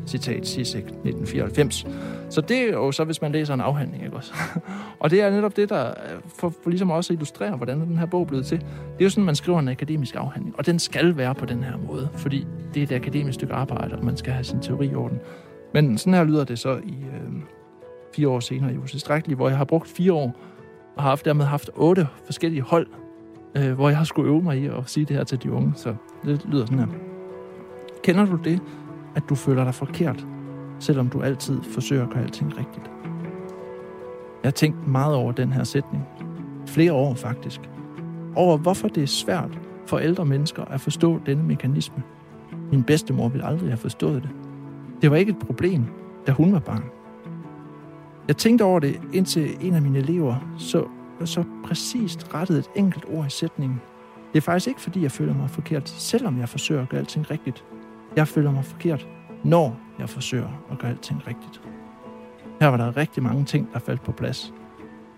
Citat 0.08 0.46
Sisek 0.46 0.82
1994. 0.82 1.86
Så 2.30 2.40
det 2.40 2.56
er 2.56 2.72
jo 2.72 2.92
så, 2.92 3.04
hvis 3.04 3.22
man 3.22 3.32
læser 3.32 3.54
en 3.54 3.60
afhandling, 3.60 4.04
ikke 4.04 4.16
også? 4.16 4.32
og 5.00 5.10
det 5.10 5.22
er 5.22 5.30
netop 5.30 5.56
det, 5.56 5.68
der 5.68 5.88
øh, 5.88 6.20
for, 6.38 6.54
for 6.62 6.70
ligesom 6.70 6.90
også 6.90 7.12
illustrerer, 7.12 7.56
hvordan 7.56 7.80
den 7.80 7.98
her 7.98 8.06
bog 8.06 8.20
er 8.20 8.26
blevet 8.26 8.46
til. 8.46 8.58
Det 8.58 9.00
er 9.00 9.04
jo 9.04 9.10
sådan, 9.10 9.24
man 9.24 9.34
skriver 9.34 9.58
en 9.58 9.68
akademisk 9.68 10.14
afhandling, 10.14 10.58
og 10.58 10.66
den 10.66 10.78
skal 10.78 11.16
være 11.16 11.34
på 11.34 11.46
den 11.46 11.62
her 11.62 11.76
måde, 11.76 12.08
fordi 12.14 12.46
det 12.74 12.80
er 12.80 12.84
et 12.84 12.92
akademisk 12.92 13.34
stykke 13.34 13.54
arbejde, 13.54 13.96
og 13.96 14.04
man 14.04 14.16
skal 14.16 14.32
have 14.32 14.44
sin 14.44 14.60
teori 14.60 14.86
i 14.86 14.94
orden. 14.94 15.18
Men 15.74 15.98
sådan 15.98 16.14
her 16.14 16.24
lyder 16.24 16.44
det 16.44 16.58
så 16.58 16.76
i 16.84 16.92
øh, 16.92 17.32
fire 18.16 18.28
år 18.28 18.40
senere 18.40 18.74
i 18.74 18.78
Utilstrækkeligt, 18.78 19.38
hvor 19.38 19.48
jeg 19.48 19.58
har 19.58 19.64
brugt 19.64 19.88
fire 19.88 20.12
år, 20.12 20.36
og 20.96 21.02
har 21.02 21.10
haft, 21.10 21.24
dermed 21.24 21.44
haft 21.44 21.70
otte 21.76 22.08
forskellige 22.24 22.62
hold, 22.62 22.86
øh, 23.56 23.72
hvor 23.72 23.88
jeg 23.88 23.98
har 23.98 24.04
skulle 24.04 24.30
øve 24.30 24.42
mig 24.42 24.58
i 24.58 24.66
at 24.66 24.82
sige 24.86 25.06
det 25.06 25.16
her 25.16 25.24
til 25.24 25.42
de 25.42 25.52
unge. 25.52 25.72
Så 25.76 25.94
det 26.24 26.44
lyder 26.44 26.66
sådan 26.66 26.78
her. 26.78 26.86
Kender 28.02 28.26
du 28.26 28.36
det, 28.36 28.60
at 29.18 29.28
du 29.28 29.34
føler 29.34 29.64
dig 29.64 29.74
forkert, 29.74 30.26
selvom 30.78 31.08
du 31.08 31.22
altid 31.22 31.62
forsøger 31.62 32.02
at 32.02 32.10
gøre 32.10 32.22
alting 32.22 32.58
rigtigt. 32.58 32.90
Jeg 34.42 34.46
har 34.46 34.50
tænkt 34.50 34.88
meget 34.88 35.14
over 35.14 35.32
den 35.32 35.52
her 35.52 35.64
sætning. 35.64 36.04
Flere 36.66 36.92
år 36.92 37.14
faktisk. 37.14 37.60
Over 38.36 38.56
hvorfor 38.56 38.88
det 38.88 39.02
er 39.02 39.06
svært 39.06 39.58
for 39.86 39.98
ældre 39.98 40.24
mennesker 40.24 40.64
at 40.64 40.80
forstå 40.80 41.20
denne 41.26 41.42
mekanisme. 41.42 42.02
Min 42.72 42.82
bedstemor 42.82 43.28
ville 43.28 43.46
aldrig 43.46 43.68
have 43.68 43.76
forstået 43.76 44.22
det. 44.22 44.30
Det 45.02 45.10
var 45.10 45.16
ikke 45.16 45.30
et 45.30 45.38
problem, 45.38 45.84
da 46.26 46.32
hun 46.32 46.52
var 46.52 46.58
barn. 46.58 46.84
Jeg 48.28 48.36
tænkte 48.36 48.62
over 48.62 48.80
det, 48.80 49.00
indtil 49.12 49.56
en 49.60 49.74
af 49.74 49.82
mine 49.82 49.98
elever 49.98 50.54
så, 50.58 50.84
så 51.24 51.44
præcist 51.64 52.34
rettede 52.34 52.58
et 52.58 52.70
enkelt 52.76 53.04
ord 53.08 53.26
i 53.26 53.30
sætningen. 53.30 53.80
Det 54.32 54.36
er 54.36 54.42
faktisk 54.42 54.68
ikke, 54.68 54.80
fordi 54.80 55.02
jeg 55.02 55.12
føler 55.12 55.34
mig 55.34 55.50
forkert, 55.50 55.88
selvom 55.88 56.38
jeg 56.38 56.48
forsøger 56.48 56.82
at 56.82 56.88
gøre 56.88 57.00
alting 57.00 57.30
rigtigt. 57.30 57.64
Jeg 58.18 58.28
føler 58.28 58.50
mig 58.50 58.64
forkert, 58.64 59.08
når 59.44 59.80
jeg 59.98 60.08
forsøger 60.08 60.64
at 60.70 60.78
gøre 60.78 60.90
alting 60.90 61.26
rigtigt. 61.26 61.60
Her 62.60 62.68
var 62.68 62.76
der 62.76 62.96
rigtig 62.96 63.22
mange 63.22 63.44
ting, 63.44 63.68
der 63.72 63.78
faldt 63.78 64.02
på 64.02 64.12
plads. 64.12 64.54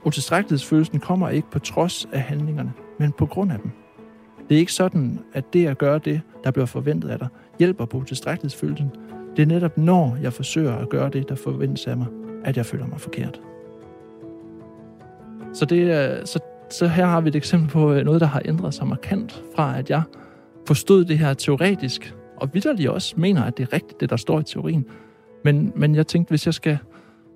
Utilstrækkelighedsfølelsen 0.04 1.00
kommer 1.00 1.28
ikke 1.28 1.50
på 1.50 1.58
trods 1.58 2.08
af 2.12 2.20
handlingerne, 2.20 2.72
men 2.98 3.12
på 3.12 3.26
grund 3.26 3.52
af 3.52 3.58
dem. 3.58 3.70
Det 4.48 4.54
er 4.54 4.58
ikke 4.58 4.72
sådan, 4.72 5.20
at 5.32 5.52
det 5.52 5.66
at 5.66 5.78
gøre 5.78 5.98
det, 5.98 6.20
der 6.44 6.50
bliver 6.50 6.66
forventet 6.66 7.08
af 7.08 7.18
dig, 7.18 7.28
hjælper 7.58 7.84
på 7.84 7.98
utilstrækkelighedsfølelsen. 7.98 8.90
Det 9.36 9.42
er 9.42 9.46
netop 9.46 9.78
når 9.78 10.18
jeg 10.22 10.32
forsøger 10.32 10.76
at 10.76 10.88
gøre 10.88 11.10
det, 11.10 11.28
der 11.28 11.34
forventes 11.34 11.86
af 11.86 11.96
mig, 11.96 12.06
at 12.44 12.56
jeg 12.56 12.66
føler 12.66 12.86
mig 12.86 13.00
forkert. 13.00 13.40
Så, 15.52 15.64
det 15.64 15.90
er, 15.90 16.24
så, 16.24 16.38
så 16.70 16.86
her 16.86 17.06
har 17.06 17.20
vi 17.20 17.28
et 17.28 17.36
eksempel 17.36 17.70
på 17.70 17.92
øh, 17.92 18.04
noget, 18.04 18.20
der 18.20 18.26
har 18.26 18.42
ændret 18.44 18.74
sig 18.74 18.86
markant 18.86 19.44
fra, 19.56 19.78
at 19.78 19.90
jeg 19.90 20.02
forstod 20.66 21.04
det 21.04 21.18
her 21.18 21.34
teoretisk, 21.34 22.14
og 22.40 22.54
vidderlig 22.54 22.90
også 22.90 23.14
mener, 23.16 23.44
at 23.44 23.56
det 23.56 23.62
er 23.62 23.72
rigtigt, 23.72 24.00
det 24.00 24.10
der 24.10 24.16
står 24.16 24.40
i 24.40 24.42
teorien. 24.42 24.86
Men, 25.44 25.72
men 25.76 25.94
jeg 25.94 26.06
tænkte, 26.06 26.30
hvis 26.30 26.46
jeg 26.46 26.54
skal 26.54 26.78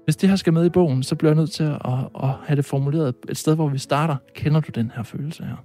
hvis 0.05 0.17
det 0.17 0.29
her 0.29 0.37
skal 0.37 0.53
med 0.53 0.67
i 0.67 0.69
bogen, 0.69 1.03
så 1.03 1.17
bliver 1.17 1.31
jeg 1.31 1.37
nødt 1.37 1.51
til 1.51 1.63
at, 1.63 1.79
at 2.23 2.29
have 2.47 2.57
det 2.57 2.65
formuleret 2.65 3.15
et 3.29 3.37
sted, 3.37 3.55
hvor 3.55 3.69
vi 3.69 3.79
starter. 3.79 4.17
Kender 4.35 4.61
du 4.61 4.71
den 4.75 4.93
her 4.97 5.03
følelse 5.03 5.45
her? 5.45 5.57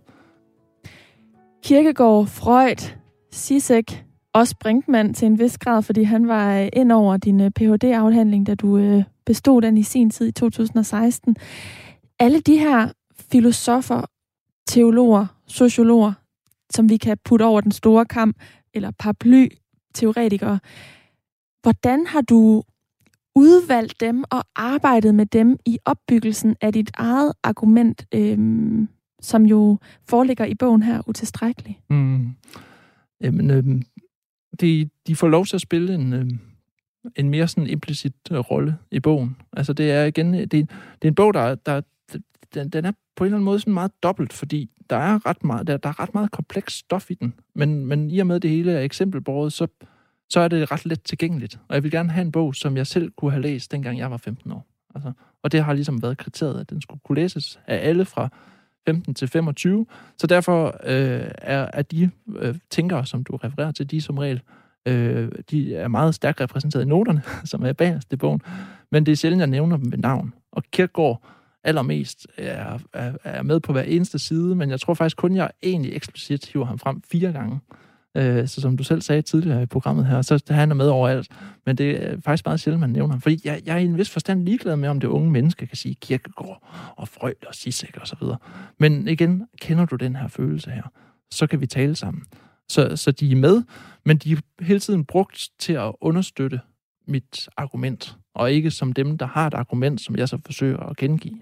Kirkegaard, 1.63 2.27
Freud, 2.27 2.95
Sisek, 3.31 4.05
også 4.33 4.55
Brinkmann 4.59 5.13
til 5.13 5.25
en 5.25 5.39
vis 5.39 5.57
grad, 5.57 5.81
fordi 5.81 6.03
han 6.03 6.27
var 6.27 6.59
øh, 6.59 6.69
ind 6.73 6.91
over 6.91 7.17
din 7.17 7.41
øh, 7.41 7.51
Ph.D.-afhandling, 7.51 8.45
da 8.45 8.55
du 8.55 8.77
øh, 8.77 9.03
bestod 9.25 9.61
den 9.61 9.77
i 9.77 9.83
sin 9.83 10.09
tid 10.09 10.27
i 10.27 10.31
2016. 10.31 11.35
Alle 12.19 12.39
de 12.39 12.57
her 12.57 12.89
filosofer, 13.31 14.01
teologer, 14.67 15.25
sociologer, 15.47 16.13
som 16.69 16.89
vi 16.89 16.97
kan 16.97 17.17
putte 17.25 17.43
over 17.43 17.61
den 17.61 17.71
store 17.71 18.05
kamp, 18.05 18.37
eller 18.73 18.91
paraply-teoretikere. 18.91 20.59
Hvordan 21.61 22.05
har 22.05 22.21
du 22.21 22.63
udvalgt 23.35 23.99
dem 23.99 24.23
og 24.31 24.43
arbejdet 24.55 25.15
med 25.15 25.25
dem 25.25 25.57
i 25.65 25.77
opbyggelsen 25.85 26.55
af 26.61 26.73
dit 26.73 26.91
eget 26.93 27.33
argument, 27.43 28.05
øhm, 28.13 28.89
som 29.21 29.45
jo 29.45 29.77
foreligger 30.09 30.45
i 30.45 30.55
bogen 30.55 30.83
her, 30.83 31.01
utilstrækkeligt? 31.07 31.79
Mm. 31.89 32.27
Jamen, 33.21 33.51
øhm, 33.51 33.81
de, 34.61 34.89
de 35.07 35.15
får 35.15 35.27
lov 35.27 35.45
til 35.45 35.55
at 35.55 35.61
spille 35.61 35.95
en, 35.95 36.13
øhm, 36.13 36.39
en 37.15 37.29
mere 37.29 37.47
sådan 37.47 37.69
implicit 37.69 38.15
øh, 38.31 38.37
rolle 38.37 38.77
i 38.91 38.99
bogen. 38.99 39.35
Altså, 39.53 39.73
det 39.73 39.91
er 39.91 40.05
igen, 40.05 40.35
øh, 40.35 40.41
det, 40.41 40.51
det 40.51 40.69
er 41.01 41.07
en 41.07 41.15
bog, 41.15 41.33
der, 41.33 41.55
der 41.55 41.81
den, 42.53 42.69
den 42.69 42.85
er 42.85 42.91
på 43.15 43.23
en 43.23 43.25
eller 43.25 43.37
anden 43.37 43.45
måde 43.45 43.59
sådan 43.59 43.73
meget 43.73 43.91
dobbelt, 44.03 44.33
fordi 44.33 44.69
der 44.89 44.95
er 44.95 45.25
ret 45.25 45.43
meget, 45.43 45.67
der, 45.67 45.77
der 45.77 45.89
er 45.89 45.99
ret 45.99 46.13
meget 46.13 46.31
kompleks 46.31 46.73
stof 46.73 47.11
i 47.11 47.13
den. 47.13 47.33
Men, 47.55 47.85
men 47.85 48.11
i 48.11 48.19
og 48.19 48.27
med 48.27 48.39
det 48.39 48.49
hele 48.49 48.71
er 48.71 48.81
eksempelbordet, 48.81 49.53
så, 49.53 49.67
så 50.29 50.39
er 50.39 50.47
det 50.47 50.71
ret 50.71 50.85
let 50.85 51.03
tilgængeligt. 51.03 51.59
Og 51.67 51.75
jeg 51.75 51.83
vil 51.83 51.91
gerne 51.91 52.09
have 52.09 52.21
en 52.21 52.31
bog, 52.31 52.55
som 52.55 52.77
jeg 52.77 52.87
selv 52.87 53.11
kunne 53.17 53.31
have 53.31 53.41
læst, 53.41 53.71
dengang 53.71 53.99
jeg 53.99 54.11
var 54.11 54.17
15 54.17 54.51
år. 54.51 54.67
Altså, 54.95 55.11
og 55.43 55.51
det 55.51 55.63
har 55.63 55.73
ligesom 55.73 56.01
været 56.01 56.17
kriteriet, 56.17 56.59
at 56.59 56.69
den 56.69 56.81
skulle 56.81 57.01
kunne 57.05 57.15
læses 57.15 57.59
af 57.67 57.89
alle 57.89 58.05
fra 58.05 58.29
15 58.87 59.13
til 59.13 59.27
25. 59.27 59.85
Så 60.17 60.27
derfor 60.27 60.65
øh, 60.83 61.31
er, 61.37 61.69
er 61.73 61.81
de 61.81 62.09
øh, 62.37 62.55
tænkere, 62.69 63.05
som 63.05 63.23
du 63.23 63.35
refererer 63.35 63.71
til, 63.71 63.91
de 63.91 64.01
som 64.01 64.17
regel, 64.17 64.41
øh, 64.85 65.31
de 65.51 65.75
er 65.75 65.87
meget 65.87 66.15
stærkt 66.15 66.41
repræsenteret 66.41 66.83
i 66.83 66.87
noterne, 66.87 67.21
som 67.51 67.63
er 67.63 67.73
bagerst 67.73 68.13
i 68.13 68.15
bogen. 68.15 68.41
Men 68.91 69.05
det 69.05 69.11
er 69.11 69.15
sjældent, 69.15 69.39
jeg 69.39 69.47
nævner 69.47 69.77
dem 69.77 69.91
ved 69.91 69.97
navn. 69.97 70.33
Og 70.51 70.63
Kierkegaard 70.71 71.23
allermest 71.63 72.27
er, 72.37 72.79
er, 72.93 73.13
er 73.23 73.43
med 73.43 73.59
på 73.59 73.71
hver 73.71 73.81
eneste 73.81 74.19
side, 74.19 74.55
men 74.55 74.69
jeg 74.69 74.79
tror 74.79 74.93
faktisk 74.93 75.17
kun, 75.17 75.35
jeg 75.35 75.49
egentlig 75.63 75.95
eksplicit 75.95 76.45
hiver 76.45 76.65
ham 76.65 76.79
frem 76.79 77.01
fire 77.11 77.31
gange. 77.31 77.59
Øh, 78.17 78.47
så 78.47 78.61
som 78.61 78.77
du 78.77 78.83
selv 78.83 79.01
sagde 79.01 79.21
tidligere 79.21 79.63
i 79.63 79.65
programmet 79.65 80.05
her, 80.05 80.21
så 80.21 80.41
han 80.49 80.71
er 80.71 80.75
med 80.75 80.87
overalt. 80.87 81.27
Men 81.65 81.77
det 81.77 82.03
er 82.03 82.21
faktisk 82.25 82.45
meget 82.45 82.59
sjældent, 82.59 82.79
man 82.79 82.89
nævner 82.89 83.13
ham. 83.13 83.21
Fordi 83.21 83.41
jeg, 83.43 83.61
jeg 83.65 83.75
er 83.75 83.79
i 83.79 83.85
en 83.85 83.97
vis 83.97 84.09
forstand 84.09 84.43
ligeglad 84.43 84.75
med, 84.75 84.89
om 84.89 84.99
det 84.99 85.07
unge 85.07 85.31
menneske 85.31 85.67
kan 85.67 85.77
sige 85.77 85.95
kirkegård 85.95 86.67
og 86.95 87.07
frøl 87.07 87.35
og 87.47 87.55
sisæk 87.55 87.97
og 88.01 88.07
så 88.07 88.15
videre. 88.21 88.37
Men 88.77 89.07
igen, 89.07 89.47
kender 89.61 89.85
du 89.85 89.95
den 89.95 90.15
her 90.15 90.27
følelse 90.27 90.71
her, 90.71 90.83
så 91.31 91.47
kan 91.47 91.61
vi 91.61 91.67
tale 91.67 91.95
sammen. 91.95 92.23
Så, 92.69 92.95
så 92.95 93.11
de 93.11 93.31
er 93.31 93.35
med, 93.35 93.63
men 94.05 94.17
de 94.17 94.31
er 94.31 94.37
hele 94.61 94.79
tiden 94.79 95.05
brugt 95.05 95.49
til 95.59 95.73
at 95.73 95.91
understøtte 96.01 96.59
mit 97.07 97.49
argument, 97.57 98.17
og 98.35 98.51
ikke 98.51 98.71
som 98.71 98.93
dem, 98.93 99.17
der 99.17 99.25
har 99.25 99.47
et 99.47 99.53
argument, 99.53 100.01
som 100.01 100.15
jeg 100.15 100.29
så 100.29 100.37
forsøger 100.45 100.77
at 100.77 100.97
gengive. 100.97 101.41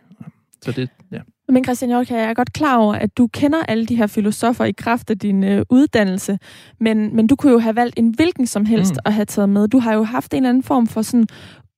Så 0.62 0.72
det, 0.72 0.90
ja. 1.12 1.20
Men 1.50 1.64
Christian 1.64 1.92
Jorka, 1.92 2.16
jeg 2.16 2.30
er 2.30 2.34
godt 2.34 2.54
klar 2.54 2.78
over, 2.78 2.94
at 2.94 3.18
du 3.18 3.28
kender 3.28 3.64
alle 3.68 3.86
de 3.86 3.96
her 3.96 4.08
filosofer 4.08 4.66
i 4.66 4.72
kraft 4.72 5.10
af 5.10 5.20
din 5.20 5.44
øh, 5.44 5.66
uddannelse, 5.70 6.40
men, 6.80 7.16
men 7.16 7.28
du 7.28 7.36
kunne 7.36 7.52
jo 7.52 7.60
have 7.60 7.76
valgt 7.76 8.00
en 8.00 8.10
hvilken 8.10 8.48
som 8.48 8.66
helst 8.66 8.94
mm. 8.94 9.00
at 9.06 9.14
have 9.14 9.26
taget 9.26 9.50
med. 9.50 9.68
Du 9.68 9.80
har 9.80 9.94
jo 9.94 10.04
haft 10.04 10.34
en 10.34 10.38
eller 10.38 10.50
anden 10.50 10.64
form 10.64 10.88
for 10.88 11.02
sådan 11.02 11.28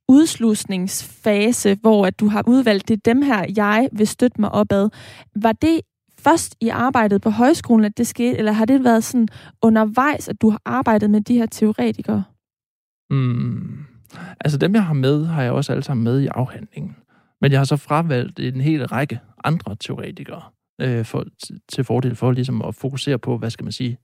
udslusningsfase, 0.08 1.78
hvor 1.82 2.06
at 2.06 2.20
du 2.20 2.28
har 2.28 2.44
udvalgt, 2.48 2.88
det 2.88 3.06
dem 3.06 3.22
her, 3.22 3.46
jeg 3.56 3.90
vil 3.92 4.08
støtte 4.08 4.42
mig 4.42 4.52
opad. 4.52 4.90
Var 5.36 5.52
det 5.52 5.82
først 6.20 6.56
i 6.62 6.70
arbejdet 6.70 7.22
på 7.22 7.30
højskolen, 7.30 7.86
at 7.86 7.98
det 7.98 8.08
skete, 8.08 8.38
eller 8.38 8.52
har 8.52 8.66
det 8.66 8.84
været 8.84 9.04
sådan 9.04 9.28
undervejs, 9.62 10.28
at 10.28 10.42
du 10.42 10.50
har 10.50 10.62
arbejdet 10.66 11.10
med 11.10 11.22
de 11.22 11.38
her 11.38 11.46
teoretikere? 11.46 12.24
Mm. 13.10 13.86
Altså 14.40 14.58
dem, 14.58 14.76
jeg 14.76 14.84
har 14.84 14.94
med, 14.94 15.26
har 15.26 15.44
jeg 15.44 15.52
også 15.52 15.72
alle 15.72 15.84
sammen 15.84 16.04
med 16.04 16.20
i 16.22 16.28
afhandlingen. 16.28 16.96
Men 17.42 17.52
jeg 17.52 17.60
har 17.60 17.66
så 17.66 17.78
fravalgt 17.78 18.40
en 18.40 18.62
hel 18.62 18.86
række 18.88 19.20
andre 19.44 19.76
teoretikere 19.76 20.42
øh, 20.82 21.06
for, 21.06 21.26
til 21.70 21.84
fordel 21.84 22.16
for 22.16 22.32
ligesom 22.32 22.62
at 22.62 22.76
fokusere 22.76 23.20
på, 23.20 23.38
hvad 23.38 23.50
skal 23.50 23.64
man 23.64 23.72
sige, 23.72 23.98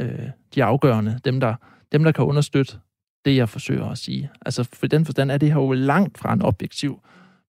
øh, 0.00 0.28
de 0.54 0.64
afgørende, 0.64 1.20
dem 1.24 1.40
der, 1.40 1.54
dem 1.92 2.04
der 2.04 2.12
kan 2.12 2.24
understøtte 2.24 2.78
det, 3.24 3.36
jeg 3.36 3.48
forsøger 3.48 3.86
at 3.86 3.98
sige. 3.98 4.30
Altså 4.46 4.68
for 4.72 4.86
den 4.86 5.04
forstand 5.04 5.30
er 5.30 5.38
det 5.38 5.52
her 5.52 5.60
jo 5.60 5.72
langt 5.72 6.18
fra 6.18 6.32
en 6.32 6.42
objektiv 6.42 7.00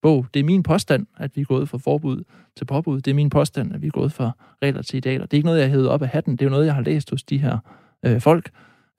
bog. 0.02 0.26
Det 0.34 0.40
er 0.40 0.44
min 0.44 0.64
påstand, 0.64 1.08
at 1.18 1.36
vi 1.36 1.42
er 1.42 1.46
gået 1.46 1.70
fra 1.70 1.78
forbud 1.78 2.24
til 2.58 2.66
påbud. 2.66 3.02
Det 3.02 3.12
er 3.12 3.16
min 3.16 3.30
påstand, 3.30 3.74
at 3.74 3.82
vi 3.82 3.88
er 3.88 3.92
gået 3.92 4.12
fra 4.12 4.32
regler 4.62 4.82
til 4.82 4.98
idealer. 4.98 5.26
Det 5.26 5.34
er 5.34 5.38
ikke 5.38 5.46
noget, 5.46 5.62
jeg 5.62 5.72
har 5.72 5.88
op 5.88 6.02
af 6.02 6.08
hatten. 6.08 6.34
Det 6.34 6.42
er 6.42 6.46
jo 6.46 6.52
noget, 6.52 6.66
jeg 6.66 6.76
har 6.76 6.82
læst 6.82 7.10
hos 7.10 7.24
de 7.24 7.38
her 7.38 7.58
øh, 8.06 8.22
folk. 8.22 8.50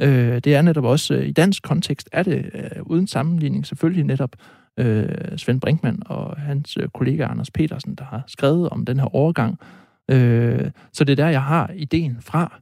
Øh, 0.03 0.39
det 0.39 0.47
er 0.47 0.63
netop 0.63 0.85
også, 0.85 1.15
øh, 1.15 1.27
i 1.27 1.33
dansk 1.33 1.63
kontekst, 1.63 2.09
er 2.13 2.23
det 2.23 2.51
øh, 2.55 2.83
uden 2.83 3.07
sammenligning 3.07 3.67
selvfølgelig 3.67 4.05
netop 4.05 4.37
øh, 4.81 5.39
Svend 5.39 5.61
Brinkmann 5.61 6.03
og 6.07 6.37
hans 6.37 6.77
øh, 6.77 6.89
kollega 6.89 7.25
Anders 7.25 7.51
Petersen, 7.51 7.95
der 7.95 8.05
har 8.05 8.23
skrevet 8.27 8.69
om 8.69 8.85
den 8.85 8.99
her 8.99 9.15
overgang. 9.15 9.59
Øh, 10.11 10.71
så 10.93 11.05
det 11.05 11.13
er 11.13 11.25
der, 11.25 11.29
jeg 11.29 11.43
har 11.43 11.71
ideen 11.77 12.17
fra. 12.21 12.61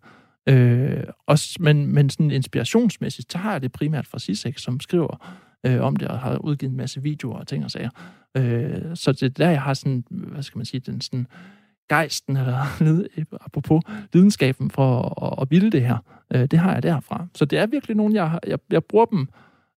Øh, 0.49 1.05
også, 1.27 1.57
men, 1.61 1.95
men 1.95 2.11
sådan 2.11 2.31
inspirationsmæssigt, 2.31 3.33
så 3.33 3.39
har 3.39 3.53
jeg 3.53 3.63
det 3.63 3.73
primært 3.73 4.07
fra 4.07 4.19
Sisek, 4.19 4.59
som 4.59 4.81
skriver 4.81 5.39
øh, 5.67 5.81
om 5.81 5.97
det, 5.97 6.09
og 6.09 6.19
har 6.19 6.37
udgivet 6.37 6.71
en 6.71 6.77
masse 6.77 7.03
videoer 7.03 7.39
og 7.39 7.47
ting 7.47 7.65
og 7.65 7.71
sager. 7.71 7.91
Øh, 8.37 8.97
så 8.97 9.13
det 9.13 9.23
er 9.23 9.29
der, 9.29 9.51
jeg 9.51 9.63
har 9.63 9.75
sådan, 9.75 10.05
hvad 10.11 10.43
skal 10.43 10.59
man 10.59 10.65
sige, 10.65 10.81
den 10.81 11.01
sådan 11.01 11.27
gejsten, 11.89 12.37
eller 12.37 12.59
apropos 13.47 13.83
videnskaben 14.13 14.71
for 14.71 15.23
at, 15.25 15.43
at 15.43 15.51
ville 15.51 15.71
det 15.71 15.83
her, 15.83 15.97
øh, 16.35 16.47
det 16.51 16.59
har 16.59 16.73
jeg 16.73 16.83
derfra. 16.83 17.27
Så 17.35 17.45
det 17.45 17.59
er 17.59 17.67
virkelig 17.67 17.97
nogen, 17.97 18.15
jeg, 18.15 18.39
jeg, 18.47 18.59
jeg 18.71 18.85
bruger 18.85 19.05
dem. 19.05 19.29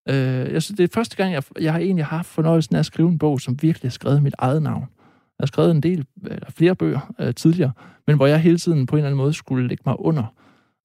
Øh, 0.10 0.54
jeg 0.54 0.62
synes, 0.64 0.78
det 0.78 0.84
er 0.84 0.88
første 0.94 1.18
gang, 1.18 1.34
jeg, 1.34 1.44
jeg 1.62 1.74
har 1.74 1.80
egentlig 1.80 2.06
haft 2.06 2.28
fornøjelsen 2.28 2.76
af 2.76 2.80
at 2.80 2.86
skrive 2.86 3.10
en 3.10 3.18
bog, 3.18 3.42
som 3.42 3.62
virkelig 3.62 3.90
har 3.90 3.94
skrevet 3.94 4.24
mit 4.24 4.36
eget 4.38 4.64
navn. 4.64 4.82
Jeg 5.40 5.44
har 5.44 5.48
skrevet 5.48 5.72
en 5.72 5.84
del, 5.84 6.06
eller 6.28 6.52
flere 6.52 6.76
bøger 6.76 7.14
øh, 7.20 7.34
tidligere, 7.34 7.72
men 8.08 8.16
hvor 8.16 8.28
jeg 8.28 8.40
hele 8.40 8.58
tiden 8.58 8.86
på 8.86 8.96
en 8.96 8.98
eller 8.98 9.08
anden 9.08 9.18
måde 9.18 9.34
skulle 9.34 9.68
lægge 9.68 9.84
mig 9.86 10.00
under 10.00 10.34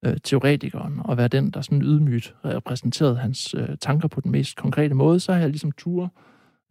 øh, 0.06 0.16
teoretikeren 0.24 1.00
og 1.04 1.16
være 1.16 1.28
den, 1.28 1.50
der 1.50 1.60
sådan 1.60 1.82
ydmygt 1.82 2.34
repræsenterede 2.44 3.16
hans 3.16 3.54
øh, 3.54 3.68
tanker 3.80 4.08
på 4.08 4.20
den 4.20 4.30
mest 4.30 4.56
konkrete 4.56 4.94
måde, 4.94 5.20
så 5.20 5.32
har 5.32 5.40
jeg 5.40 5.50
ligesom 5.50 5.72
tur 5.72 6.12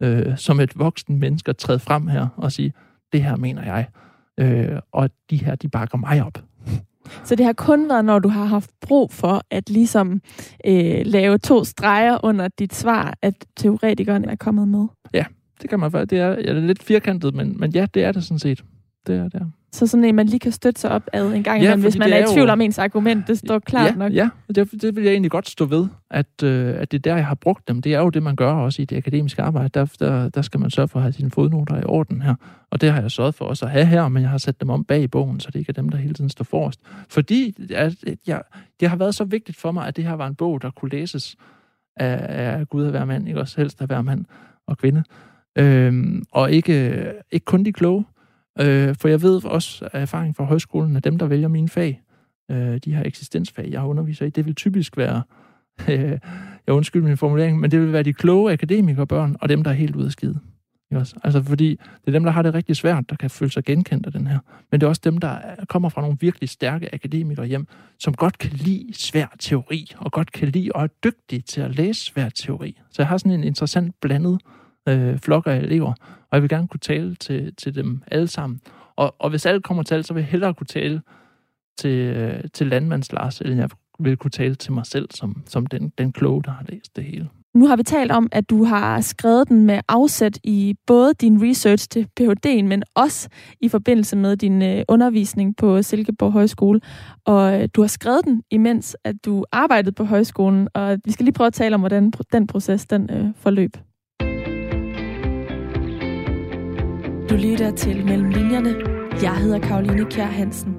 øh, 0.02 0.38
som 0.38 0.60
et 0.60 0.78
voksen 0.78 1.18
menneske 1.18 1.48
at 1.48 1.56
træde 1.56 1.78
frem 1.78 2.06
her 2.06 2.28
og 2.36 2.52
sige, 2.52 2.72
det 3.12 3.22
her 3.22 3.36
mener 3.36 3.64
jeg, 3.64 3.86
øh, 4.40 4.80
og 4.92 5.10
de 5.30 5.36
her, 5.36 5.54
de 5.54 5.68
bakker 5.68 5.98
mig 5.98 6.24
op. 6.24 6.38
Så 7.24 7.34
det 7.34 7.46
har 7.46 7.52
kun 7.52 7.88
været, 7.88 8.04
når 8.04 8.18
du 8.18 8.28
har 8.28 8.44
haft 8.44 8.70
brug 8.80 9.12
for 9.12 9.42
at 9.50 9.70
ligesom 9.70 10.20
øh, 10.66 11.02
lave 11.04 11.38
to 11.38 11.64
streger 11.64 12.18
under 12.24 12.48
dit 12.58 12.74
svar, 12.74 13.14
at 13.22 13.34
teoretikeren 13.56 14.24
er 14.24 14.36
kommet 14.36 14.68
med? 14.68 14.86
Ja, 15.14 15.24
det 15.62 15.70
kan 15.70 15.80
man 15.80 15.90
faktisk. 15.90 16.10
Det 16.10 16.18
er, 16.18 16.28
ja, 16.28 16.36
det 16.36 16.48
er 16.48 16.66
lidt 16.66 16.82
firkantet, 16.82 17.34
men, 17.34 17.60
men 17.60 17.70
ja, 17.70 17.86
det 17.94 18.04
er 18.04 18.12
det 18.12 18.24
sådan 18.24 18.38
set. 18.38 18.64
Det 19.06 19.16
er 19.16 19.28
det. 19.28 19.52
Så 19.76 19.86
sådan 19.86 20.04
en, 20.04 20.14
man 20.14 20.26
lige 20.26 20.40
kan 20.40 20.52
støtte 20.52 20.80
sig 20.80 20.90
op 20.90 21.02
ad 21.12 21.32
en 21.32 21.42
gang, 21.42 21.62
ja, 21.62 21.76
hvis 21.76 21.98
man 21.98 22.12
er, 22.12 22.16
er 22.16 22.30
i 22.30 22.34
tvivl 22.34 22.46
jo... 22.46 22.52
om 22.52 22.60
ens 22.60 22.78
argument, 22.78 23.26
det 23.26 23.38
står 23.38 23.58
klart 23.58 23.90
ja, 23.90 23.96
nok. 23.96 24.12
Ja, 24.12 24.28
det, 24.54 24.82
det 24.82 24.96
vil 24.96 25.04
jeg 25.04 25.12
egentlig 25.12 25.30
godt 25.30 25.48
stå 25.48 25.64
ved, 25.64 25.86
at, 26.10 26.42
øh, 26.42 26.74
at 26.78 26.92
det 26.92 26.98
er 26.98 27.02
der, 27.02 27.16
jeg 27.16 27.26
har 27.26 27.34
brugt 27.34 27.68
dem. 27.68 27.82
Det 27.82 27.94
er 27.94 27.98
jo 27.98 28.10
det, 28.10 28.22
man 28.22 28.36
gør 28.36 28.52
også 28.52 28.82
i 28.82 28.84
det 28.84 28.96
akademiske 28.96 29.42
arbejde. 29.42 29.68
Der, 29.68 29.86
der, 30.00 30.28
der 30.28 30.42
skal 30.42 30.60
man 30.60 30.70
sørge 30.70 30.88
for 30.88 30.98
at 30.98 31.02
have 31.02 31.12
sine 31.12 31.30
fodnoter 31.30 31.80
i 31.80 31.84
orden 31.84 32.22
her. 32.22 32.34
Og 32.70 32.80
det 32.80 32.92
har 32.92 33.00
jeg 33.00 33.10
sørget 33.10 33.34
for 33.34 33.44
også 33.44 33.64
at 33.64 33.70
have 33.70 33.86
her, 33.86 34.08
men 34.08 34.22
jeg 34.22 34.30
har 34.30 34.38
sat 34.38 34.60
dem 34.60 34.70
om 34.70 34.84
bag 34.84 35.02
i 35.02 35.06
bogen, 35.06 35.40
så 35.40 35.50
det 35.50 35.58
ikke 35.58 35.70
er 35.70 35.74
dem, 35.74 35.88
der 35.88 35.98
hele 35.98 36.14
tiden 36.14 36.30
står 36.30 36.44
forrest. 36.44 36.80
Fordi 37.08 37.54
at, 37.74 37.94
jeg, 38.26 38.42
det 38.80 38.88
har 38.88 38.96
været 38.96 39.14
så 39.14 39.24
vigtigt 39.24 39.58
for 39.58 39.72
mig, 39.72 39.86
at 39.86 39.96
det 39.96 40.04
her 40.04 40.14
var 40.14 40.26
en 40.26 40.34
bog, 40.34 40.62
der 40.62 40.70
kunne 40.70 40.90
læses 40.90 41.36
af, 41.96 42.26
af 42.28 42.68
Gud 42.68 42.84
og 42.84 42.90
hver 42.90 43.04
mand, 43.04 43.28
ikke 43.28 43.40
også 43.40 43.60
helst 43.60 43.80
af 43.80 43.86
hver 43.86 44.02
mand 44.02 44.24
og 44.66 44.78
kvinde. 44.78 45.02
Øhm, 45.58 46.24
og 46.32 46.52
ikke, 46.52 47.06
ikke 47.30 47.44
kun 47.44 47.64
de 47.64 47.72
kloge, 47.72 48.04
Øh, 48.60 48.94
for 49.00 49.08
jeg 49.08 49.22
ved 49.22 49.44
også 49.44 49.88
af 49.92 50.02
erfaring 50.02 50.36
fra 50.36 50.44
højskolen, 50.44 50.96
at 50.96 51.04
dem, 51.04 51.18
der 51.18 51.26
vælger 51.26 51.48
mine 51.48 51.68
fag, 51.68 52.00
øh, 52.50 52.78
de 52.84 52.94
her 52.94 53.04
eksistensfag, 53.04 53.70
jeg 53.70 53.82
underviser 53.82 54.26
i, 54.26 54.30
det 54.30 54.46
vil 54.46 54.54
typisk 54.54 54.96
være, 54.96 55.22
øh, 55.90 56.18
jeg 56.66 56.74
undskylder 56.74 57.06
min 57.06 57.16
formulering, 57.16 57.60
men 57.60 57.70
det 57.70 57.80
vil 57.80 57.92
være 57.92 58.02
de 58.02 58.12
kloge 58.12 58.52
akademikerbørn, 58.52 59.36
og 59.40 59.48
dem, 59.48 59.64
der 59.64 59.70
er 59.70 59.74
helt 59.74 59.96
ude 59.96 60.06
af 60.06 60.12
skide. 60.12 60.40
Altså 61.24 61.42
fordi 61.42 61.70
det 61.70 62.06
er 62.06 62.12
dem, 62.12 62.24
der 62.24 62.30
har 62.30 62.42
det 62.42 62.54
rigtig 62.54 62.76
svært, 62.76 63.10
der 63.10 63.16
kan 63.16 63.30
føle 63.30 63.50
sig 63.50 63.64
genkendt 63.64 64.06
af 64.06 64.12
den 64.12 64.26
her. 64.26 64.38
Men 64.70 64.80
det 64.80 64.86
er 64.86 64.88
også 64.88 65.00
dem, 65.04 65.18
der 65.18 65.38
kommer 65.68 65.88
fra 65.88 66.00
nogle 66.00 66.16
virkelig 66.20 66.48
stærke 66.48 66.94
akademikere 66.94 67.46
hjem, 67.46 67.66
som 67.98 68.14
godt 68.14 68.38
kan 68.38 68.50
lide 68.52 68.94
svær 68.94 69.26
teori, 69.38 69.92
og 69.96 70.12
godt 70.12 70.32
kan 70.32 70.48
lide 70.48 70.70
og 70.74 70.82
er 70.82 70.88
dygtige 71.04 71.40
til 71.40 71.60
at 71.60 71.76
læse 71.76 72.00
svær 72.00 72.28
teori. 72.28 72.80
Så 72.90 73.02
jeg 73.02 73.08
har 73.08 73.18
sådan 73.18 73.32
en 73.32 73.44
interessant 73.44 73.94
blandet 74.00 74.40
øh, 74.88 75.18
flok 75.18 75.46
af 75.46 75.56
elever, 75.56 75.92
og 76.30 76.32
jeg 76.32 76.42
vil 76.42 76.50
gerne 76.50 76.68
kunne 76.68 76.80
tale 76.80 77.14
til, 77.14 77.54
til 77.56 77.74
dem 77.74 78.02
alle 78.06 78.28
sammen. 78.28 78.60
Og, 78.96 79.14
og 79.18 79.30
hvis 79.30 79.46
alle 79.46 79.62
kommer 79.62 79.82
til 79.82 80.04
så 80.04 80.14
vil 80.14 80.20
jeg 80.20 80.30
hellere 80.30 80.54
kunne 80.54 80.66
tale 80.66 81.02
til, 81.78 81.98
øh, 81.98 82.44
til 82.54 82.66
landmands 82.66 83.12
Lars, 83.12 83.40
end 83.40 83.54
jeg 83.54 83.70
vil 83.98 84.16
kunne 84.16 84.30
tale 84.30 84.54
til 84.54 84.72
mig 84.72 84.86
selv, 84.86 85.08
som, 85.14 85.42
som 85.46 85.66
den, 85.66 85.92
den 85.98 86.12
kloge, 86.12 86.42
der 86.42 86.50
har 86.50 86.64
læst 86.68 86.96
det 86.96 87.04
hele. 87.04 87.28
Nu 87.54 87.66
har 87.66 87.76
vi 87.76 87.82
talt 87.82 88.12
om, 88.12 88.28
at 88.32 88.50
du 88.50 88.64
har 88.64 89.00
skrevet 89.00 89.48
den 89.48 89.64
med 89.64 89.80
afsæt 89.88 90.38
i 90.44 90.74
både 90.86 91.14
din 91.14 91.50
research 91.50 91.88
til 91.88 92.08
Ph.D.'en, 92.16 92.68
men 92.68 92.82
også 92.94 93.28
i 93.60 93.68
forbindelse 93.68 94.16
med 94.16 94.36
din 94.36 94.62
øh, 94.62 94.82
undervisning 94.88 95.56
på 95.56 95.82
Silkeborg 95.82 96.32
Højskole. 96.32 96.80
Og 97.24 97.62
øh, 97.62 97.68
du 97.74 97.80
har 97.80 97.88
skrevet 97.88 98.24
den, 98.24 98.42
imens 98.50 98.96
at 99.04 99.16
du 99.24 99.44
arbejdede 99.52 99.92
på 99.92 100.04
højskolen, 100.04 100.68
og 100.74 100.98
vi 101.04 101.12
skal 101.12 101.24
lige 101.24 101.34
prøve 101.34 101.46
at 101.46 101.54
tale 101.54 101.74
om, 101.74 101.80
hvordan 101.80 102.12
den 102.32 102.46
proces 102.46 102.86
den 102.86 103.10
øh, 103.10 103.28
forløb. 103.36 103.76
Du 107.30 107.34
lytter 107.34 107.70
til 107.70 108.04
Mellem 108.04 108.30
Linjerne. 108.30 108.74
Jeg 109.22 109.36
hedder 109.36 109.58
Karoline 109.58 110.04
Kjær 110.04 110.26
Hansen. 110.26 110.74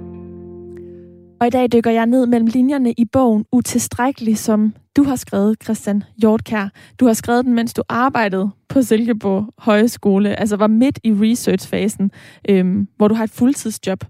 Og 1.39 1.48
i 1.48 1.50
dag 1.50 1.72
dykker 1.74 1.91
jeg 1.91 2.06
ned 2.06 2.26
mellem 2.26 2.48
linjerne 2.48 2.91
i 2.91 3.06
bogen 3.06 3.45
Utilstrækkelig, 3.52 4.38
som 4.38 4.74
du 4.98 5.04
har 5.04 5.16
skrevet, 5.16 5.64
Christian 5.64 6.04
Hjortkær. 6.22 6.70
Du 7.00 7.06
har 7.06 7.14
skrevet 7.14 7.45
den, 7.45 7.54
mens 7.54 7.74
du 7.74 7.84
arbejdede 7.89 8.50
på 8.70 8.82
Silkeborg 8.82 9.54
Højskole, 9.58 10.39
altså 10.39 10.58
var 10.58 10.68
midt 10.68 11.00
i 11.04 11.14
researchfasen, 11.14 12.12
øhm, 12.50 12.88
hvor 12.98 13.08
du 13.08 13.16
har 13.16 13.24
et 13.24 13.32
fuldtidsjob. 13.32 14.04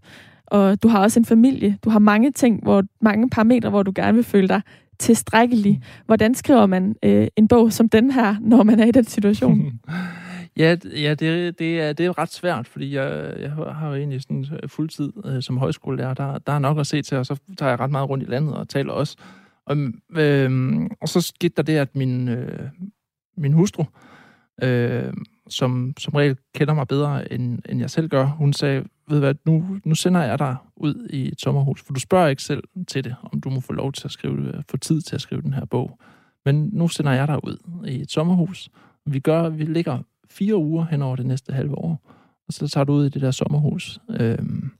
Og 0.47 0.83
du 0.83 0.88
har 0.88 0.99
også 0.99 1.19
en 1.19 1.25
familie. 1.25 1.77
Du 1.83 1.89
har 1.89 1.99
mange 1.99 2.31
ting, 2.31 2.63
hvor 2.63 2.83
mange 3.01 3.29
parametre, 3.29 3.69
hvor 3.69 3.83
du 3.83 3.91
gerne 3.95 4.15
vil 4.15 4.23
føle 4.23 4.47
dig 4.47 4.61
tilstrækkelig. 4.99 5.81
Hvordan 6.05 6.35
skriver 6.35 6.65
man 6.65 6.95
øh, 7.03 7.27
en 7.35 7.47
bog 7.47 7.73
som 7.73 7.89
den 7.89 8.11
her, 8.11 8.35
når 8.41 8.63
man 8.63 8.79
er 8.79 8.85
i 8.85 8.91
den 8.91 9.05
situation? 9.05 9.71
Ja, 10.57 10.75
ja 10.95 11.13
det, 11.13 11.59
det, 11.59 11.81
er, 11.81 11.93
det 11.93 12.05
er 12.05 12.17
ret 12.17 12.31
svært, 12.33 12.67
fordi 12.67 12.95
jeg, 12.95 13.35
jeg 13.39 13.51
har 13.51 13.87
jo 13.87 13.95
egentlig 13.95 14.21
sådan 14.21 14.45
øh, 14.63 14.69
fuldtid 14.69 15.13
øh, 15.25 15.41
som 15.41 15.57
højskolelærer. 15.57 16.13
Der, 16.13 16.37
der 16.37 16.53
er 16.53 16.59
nok 16.59 16.79
at 16.79 16.87
se 16.87 17.01
til, 17.01 17.17
og 17.17 17.25
så 17.25 17.39
tager 17.57 17.69
jeg 17.69 17.79
ret 17.79 17.91
meget 17.91 18.09
rundt 18.09 18.23
i 18.23 18.27
landet 18.27 18.53
og 18.55 18.69
taler 18.69 18.93
også. 18.93 19.17
Og, 19.65 19.77
øh, 20.17 20.81
og 21.01 21.09
så 21.09 21.21
skete 21.21 21.53
der 21.57 21.63
det, 21.63 21.77
at 21.77 21.95
min, 21.95 22.29
øh, 22.29 22.69
min 23.37 23.53
hustru, 23.53 23.83
øh, 24.63 25.13
som 25.49 25.93
som 25.99 26.13
regel 26.13 26.37
kender 26.55 26.73
mig 26.73 26.87
bedre, 26.87 27.33
end, 27.33 27.59
end 27.69 27.79
jeg 27.79 27.89
selv 27.89 28.09
gør, 28.09 28.25
hun 28.25 28.53
sagde, 28.53 28.83
ved 29.09 29.19
hvad, 29.19 29.35
nu, 29.45 29.79
nu 29.85 29.95
sender 29.95 30.23
jeg 30.23 30.39
dig 30.39 30.55
ud 30.75 31.07
i 31.09 31.27
et 31.27 31.41
sommerhus, 31.41 31.81
for 31.81 31.93
du 31.93 31.99
spørger 31.99 32.27
ikke 32.27 32.43
selv 32.43 32.63
til 32.87 33.03
det, 33.03 33.15
om 33.31 33.41
du 33.41 33.49
må 33.49 33.59
få 33.59 33.73
lov 33.73 33.93
til 33.93 34.07
at 34.07 34.11
skrive, 34.11 34.47
øh, 34.47 34.63
få 34.69 34.77
tid 34.77 35.01
til 35.01 35.15
at 35.15 35.21
skrive 35.21 35.41
den 35.41 35.53
her 35.53 35.65
bog. 35.65 35.99
Men 36.45 36.69
nu 36.73 36.87
sender 36.87 37.11
jeg 37.11 37.27
dig 37.27 37.43
ud 37.43 37.57
i 37.87 38.01
et 38.01 38.11
sommerhus. 38.11 38.69
Vi 39.05 39.19
gør, 39.19 39.49
vi 39.49 39.63
ligger 39.63 39.99
fire 40.30 40.55
uger 40.55 40.86
hen 40.86 41.01
over 41.01 41.15
det 41.15 41.25
næste 41.25 41.53
halve 41.53 41.78
år, 41.78 42.01
og 42.47 42.53
så 42.53 42.67
tager 42.67 42.86
du 42.86 42.93
ud 42.93 43.05
i 43.05 43.09
det 43.09 43.21
der 43.21 43.32
sommerhus, 43.32 43.99
øhm, 44.09 44.71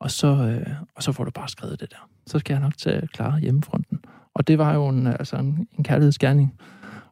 og, 0.00 0.10
så, 0.10 0.26
øh, 0.26 0.74
og 0.96 1.02
så 1.02 1.12
får 1.12 1.24
du 1.24 1.30
bare 1.30 1.48
skrevet 1.48 1.80
det 1.80 1.90
der. 1.90 2.08
Så 2.26 2.38
skal 2.38 2.54
jeg 2.54 2.62
nok 2.62 2.76
tage 2.76 3.06
klare 3.06 3.40
hjemmefronten. 3.40 3.98
Og 4.34 4.48
det 4.48 4.58
var 4.58 4.74
jo 4.74 4.88
en, 4.88 5.06
altså 5.06 5.36
en, 5.36 5.68
en 5.78 5.84
kærlighedsgerning, 5.84 6.54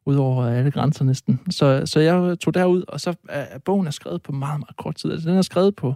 ud 0.07 0.17
over 0.17 0.47
alle 0.47 0.71
grænser 0.71 1.05
næsten. 1.05 1.41
Så, 1.51 1.83
så 1.85 2.01
jeg 2.01 2.39
tog 2.41 2.55
derud, 2.55 2.85
og 2.89 3.01
så 3.01 3.14
er 3.29 3.59
bogen 3.59 3.87
er 3.87 3.91
skrevet 3.91 4.23
på 4.23 4.33
meget, 4.33 4.61
meget 4.61 4.77
kort 4.77 4.95
tid. 4.95 5.12
Altså 5.12 5.29
den 5.29 5.39
er 5.39 5.43
skrevet 5.43 5.77
på, 5.77 5.95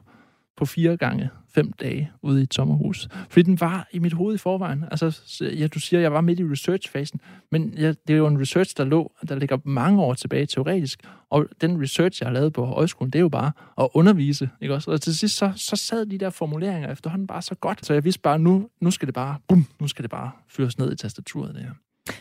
på 0.57 0.65
fire 0.65 0.97
gange 0.97 1.31
fem 1.55 1.73
dage 1.73 2.11
ude 2.23 2.41
i 2.41 2.43
et 2.43 2.55
sommerhus. 2.55 3.09
Fordi 3.31 3.43
den 3.43 3.61
var 3.61 3.89
i 3.93 3.99
mit 3.99 4.13
hoved 4.13 4.35
i 4.35 4.39
forvejen. 4.39 4.85
Altså, 4.91 5.21
ja, 5.41 5.67
du 5.67 5.81
siger, 5.81 6.01
jeg 6.01 6.13
var 6.13 6.21
midt 6.21 6.41
i 6.41 6.45
researchfasen, 6.45 7.21
men 7.51 7.75
ja, 7.79 7.89
det 7.89 8.13
er 8.13 8.17
jo 8.17 8.27
en 8.27 8.41
research, 8.41 8.77
der 8.77 8.85
lå, 8.85 9.13
der 9.29 9.35
ligger 9.35 9.59
mange 9.65 10.03
år 10.03 10.15
tilbage 10.15 10.47
teoretisk, 10.47 11.03
og 11.31 11.47
den 11.61 11.83
research, 11.83 12.23
jeg 12.23 12.29
har 12.29 12.35
lavet 12.35 12.53
på 12.53 12.65
højskolen, 12.65 13.13
det 13.13 13.19
er 13.19 13.21
jo 13.21 13.29
bare 13.29 13.53
at 13.81 13.89
undervise, 13.95 14.51
ikke 14.61 14.75
også? 14.75 14.91
Og 14.91 15.01
til 15.01 15.17
sidst, 15.17 15.37
så, 15.37 15.53
så 15.57 15.77
sad 15.77 16.07
de 16.07 16.19
der 16.19 16.31
formuleringer 16.31 16.93
efterhånden 16.93 17.27
bare 17.27 17.43
så 17.43 17.55
godt, 17.55 17.87
så 17.87 17.93
jeg 17.93 18.05
vidste 18.05 18.21
bare, 18.21 18.39
nu, 18.39 18.69
nu 18.81 18.91
skal 18.91 19.07
det 19.07 19.15
bare, 19.15 19.37
bum, 19.49 19.67
nu 19.81 19.89
skal 19.89 20.03
det 20.03 20.11
bare 20.11 20.31
fyres 20.49 20.79
ned 20.79 20.93
i 20.93 20.97
tastaturet, 20.97 21.55
det 21.55 21.63
her. 21.63 21.73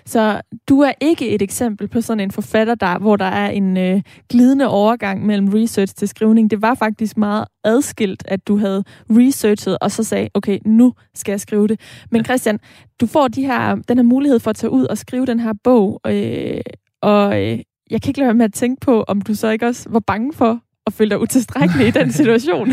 Så 0.05 0.41
du 0.69 0.79
er 0.79 0.91
ikke 1.01 1.29
et 1.29 1.41
eksempel 1.41 1.87
på 1.87 2.01
sådan 2.01 2.19
en 2.19 2.31
forfatter, 2.31 2.75
der, 2.75 2.99
hvor 2.99 3.15
der 3.15 3.25
er 3.25 3.49
en 3.49 3.77
øh, 3.77 4.01
glidende 4.29 4.67
overgang 4.67 5.25
mellem 5.25 5.47
research 5.47 5.95
til 5.95 6.07
skrivning. 6.07 6.51
Det 6.51 6.61
var 6.61 6.73
faktisk 6.73 7.17
meget 7.17 7.45
adskilt, 7.63 8.23
at 8.27 8.47
du 8.47 8.57
havde 8.57 8.83
researchet, 9.09 9.77
og 9.81 9.91
så 9.91 10.03
sagde, 10.03 10.29
okay, 10.33 10.59
nu 10.65 10.93
skal 11.15 11.31
jeg 11.31 11.41
skrive 11.41 11.67
det. 11.67 11.79
Men 12.11 12.25
Christian, 12.25 12.59
du 13.01 13.07
får 13.07 13.27
de 13.27 13.45
her, 13.45 13.75
den 13.75 13.97
her 13.97 14.03
mulighed 14.03 14.39
for 14.39 14.49
at 14.49 14.55
tage 14.55 14.71
ud 14.71 14.85
og 14.85 14.97
skrive 14.97 15.25
den 15.25 15.39
her 15.39 15.53
bog, 15.63 16.01
øh, 16.07 16.61
og 17.01 17.41
øh, 17.43 17.59
jeg 17.89 18.01
kan 18.01 18.09
ikke 18.09 18.19
lade 18.19 18.27
være 18.27 18.33
med 18.33 18.45
at 18.45 18.53
tænke 18.53 18.79
på, 18.81 19.03
om 19.07 19.21
du 19.21 19.33
så 19.33 19.49
ikke 19.49 19.67
også 19.67 19.89
var 19.89 19.99
bange 19.99 20.33
for 20.33 20.59
at 20.87 20.93
føle 20.93 21.09
dig 21.09 21.19
utilstrækkelig 21.19 21.87
i 21.87 21.91
den 21.91 22.11
situation. 22.19 22.69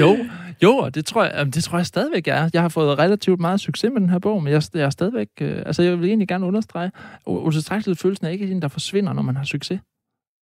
jo, 0.00 0.16
jo, 0.62 0.88
det 0.88 1.06
tror, 1.06 1.24
jeg, 1.24 1.54
det 1.54 1.64
tror 1.64 1.78
jeg 1.78 1.86
stadigvæk 1.86 2.28
er. 2.28 2.50
Jeg 2.52 2.62
har 2.62 2.68
fået 2.68 2.98
relativt 2.98 3.40
meget 3.40 3.60
succes 3.60 3.90
med 3.92 4.00
den 4.00 4.10
her 4.10 4.18
bog, 4.18 4.42
men 4.42 4.52
jeg, 4.52 4.62
jeg 4.74 4.82
er 4.82 4.90
stadigvæk... 4.90 5.28
Øh, 5.40 5.62
altså, 5.66 5.82
jeg 5.82 6.00
vil 6.00 6.08
egentlig 6.08 6.28
gerne 6.28 6.46
understrege, 6.46 6.90
utilstrækkelighedsfølelsen 7.26 8.26
er 8.26 8.30
ikke 8.30 8.50
en, 8.50 8.62
der 8.62 8.68
forsvinder, 8.68 9.12
når 9.12 9.22
man 9.22 9.36
har 9.36 9.44
succes. 9.44 9.80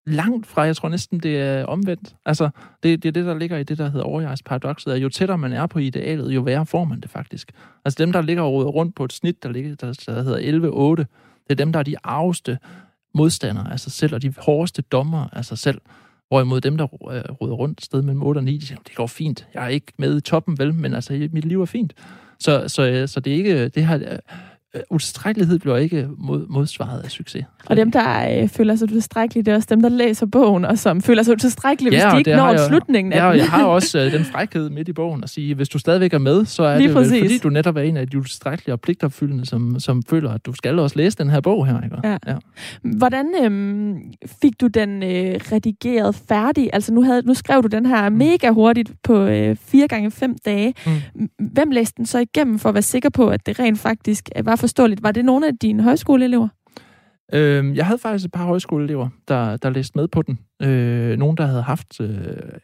Langt 0.07 0.47
fra, 0.47 0.63
jeg 0.63 0.77
tror 0.77 0.89
næsten, 0.89 1.21
det 1.21 1.41
er 1.41 1.65
omvendt. 1.65 2.17
Altså, 2.27 2.51
det, 2.83 3.03
det 3.03 3.09
er 3.09 3.13
det, 3.13 3.25
der 3.25 3.39
ligger 3.39 3.57
i 3.59 3.63
det, 3.63 3.79
der 3.79 3.91
hedder 3.91 4.07
overjegsparadoxet, 4.07 4.93
at 4.93 5.03
jo 5.03 5.09
tættere 5.09 5.39
man 5.39 5.53
er 5.53 5.67
på 5.67 5.79
idealet, 5.79 6.35
jo 6.35 6.41
værre 6.41 6.67
får 6.67 6.85
man 6.85 7.01
det 7.01 7.11
faktisk. 7.11 7.53
Altså 7.85 7.97
dem, 8.05 8.13
der 8.13 8.23
ligger 8.23 8.43
og 8.43 8.75
rundt 8.75 8.95
på 8.95 9.05
et 9.05 9.13
snit, 9.13 9.43
der, 9.43 9.49
ligger, 9.49 9.75
der, 9.75 10.05
der 10.07 10.23
hedder 10.23 10.99
11-8, 10.99 11.05
det 11.49 11.51
er 11.51 11.55
dem, 11.55 11.73
der 11.73 11.79
er 11.79 11.85
de 11.85 11.97
arveste 12.05 12.59
modstandere 13.15 13.73
af 13.73 13.81
sig 13.81 13.93
selv, 13.93 14.15
og 14.15 14.23
de 14.23 14.35
hårdeste 14.39 14.83
dommer 14.83 15.29
af 15.33 15.45
sig 15.45 15.59
selv. 15.59 15.81
Hvorimod 16.29 16.61
dem, 16.61 16.77
der 16.77 16.85
råder 16.85 17.33
øh, 17.43 17.51
rundt 17.51 17.85
sted 17.85 18.03
mellem 18.03 18.23
8 18.23 18.39
og 18.39 18.45
9, 18.45 18.57
de 18.57 18.67
siger, 18.67 18.79
det 18.87 18.95
går 18.95 19.07
fint. 19.07 19.49
Jeg 19.55 19.65
er 19.65 19.69
ikke 19.69 19.93
med 19.97 20.19
i 20.19 20.21
toppen, 20.21 20.59
vel, 20.59 20.75
men 20.75 20.95
altså, 20.95 21.29
mit 21.33 21.45
liv 21.45 21.63
er 21.63 21.67
fint. 21.67 21.95
Så, 22.39 22.69
så, 22.69 22.83
øh, 22.83 23.09
så 23.09 23.21
det 23.21 23.33
er 23.33 23.37
ikke, 23.37 23.69
det 23.69 23.85
har, 23.85 24.21
utilstrækkelighed 24.91 25.59
bliver 25.59 25.77
ikke 25.77 26.09
mod, 26.19 26.47
modsvaret 26.49 27.01
af 27.01 27.11
succes. 27.11 27.45
Og 27.67 27.77
dem, 27.77 27.91
der 27.91 28.41
øh, 28.43 28.49
føler 28.49 28.77
sig 28.77 28.85
utilstrækkelige, 28.85 29.45
det 29.45 29.53
er 29.53 29.57
også 29.57 29.69
dem, 29.71 29.83
der 29.83 29.89
læser 29.89 30.27
bogen, 30.27 30.65
og 30.65 30.79
som 30.79 31.03
føler 31.03 31.23
sig 31.23 31.33
utilstrækkelige, 31.33 31.95
ja, 31.95 32.05
hvis 32.05 32.13
de 32.13 32.19
ikke 32.19 32.37
når 32.37 32.51
jeg, 32.51 32.61
slutningen 32.69 33.13
af 33.13 33.27
ja, 33.27 33.31
den. 33.31 33.39
jeg 33.39 33.51
har 33.51 33.65
også 33.65 33.99
øh, 33.99 34.13
den 34.17 34.25
frækhed 34.25 34.71
midt 34.71 34.89
i 34.89 34.93
bogen 34.93 35.25
at 35.25 35.31
sige, 35.31 35.55
hvis 35.55 35.69
du 35.69 35.79
stadigvæk 35.79 36.15
er 36.15 36.19
med, 36.19 36.45
så 36.45 36.63
er 36.63 36.79
Lige 36.79 36.89
det 36.89 36.97
vel, 36.97 37.09
fordi 37.09 37.39
du 37.39 37.49
netop 37.49 37.77
er 37.77 37.83
en 37.83 37.97
af 37.97 38.09
de 38.09 38.19
utilstrækkelige 38.19 38.75
og 38.75 38.81
pligtopfyldende, 38.81 39.47
som, 39.47 39.81
som 39.81 40.03
føler, 40.03 40.31
at 40.33 40.47
du 40.47 40.53
skal 40.53 40.79
også 40.79 40.97
læse 40.97 41.19
den 41.19 41.31
her 41.31 41.41
bog 41.41 41.67
her. 41.67 41.83
Ikke? 41.83 41.97
Ja. 42.05 42.17
Ja. 42.27 42.37
Hvordan 42.83 43.27
øh, 43.45 43.97
fik 44.43 44.61
du 44.61 44.67
den 44.67 45.03
øh, 45.03 45.41
redigeret 45.53 46.15
færdig? 46.29 46.71
Altså 46.73 46.95
nu, 46.95 47.03
havde, 47.03 47.23
nu 47.27 47.35
skrev 47.35 47.63
du 47.63 47.69
den 47.69 47.87
her 47.87 48.09
mm. 48.09 48.17
mega 48.17 48.51
hurtigt 48.51 48.93
på 49.03 49.21
øh, 49.21 49.57
4 49.57 49.89
gange 49.89 50.11
5 50.11 50.37
dage. 50.45 50.75
Mm. 51.15 51.29
Hvem 51.39 51.71
læste 51.71 51.97
den 51.97 52.07
så 52.07 52.19
igennem 52.19 52.59
for 52.59 52.69
at 52.69 52.75
være 52.75 52.83
sikker 52.83 53.11
på, 53.11 53.29
at 53.29 53.47
det 53.47 53.59
rent 53.59 53.79
faktisk 53.79 54.29
var 54.45 54.57
for 54.57 54.67
forståeligt. 54.69 55.03
Var 55.03 55.13
det 55.13 55.25
nogle 55.25 55.47
af 55.47 55.59
dine 55.59 55.83
højskoleelever? 55.83 56.49
Øhm, 57.33 57.75
jeg 57.75 57.87
havde 57.87 57.99
faktisk 57.99 58.25
et 58.25 58.33
par 58.33 58.45
højskoleelever, 58.45 59.09
der, 59.29 59.57
der 59.57 59.71
læste 59.71 59.99
med 59.99 60.09
på 60.09 60.23
den. 60.23 60.39
Øh, 60.63 61.17
nogle, 61.17 61.37
der 61.37 61.47
havde 61.47 61.63
haft... 61.63 62.01
Øh, 62.01 62.09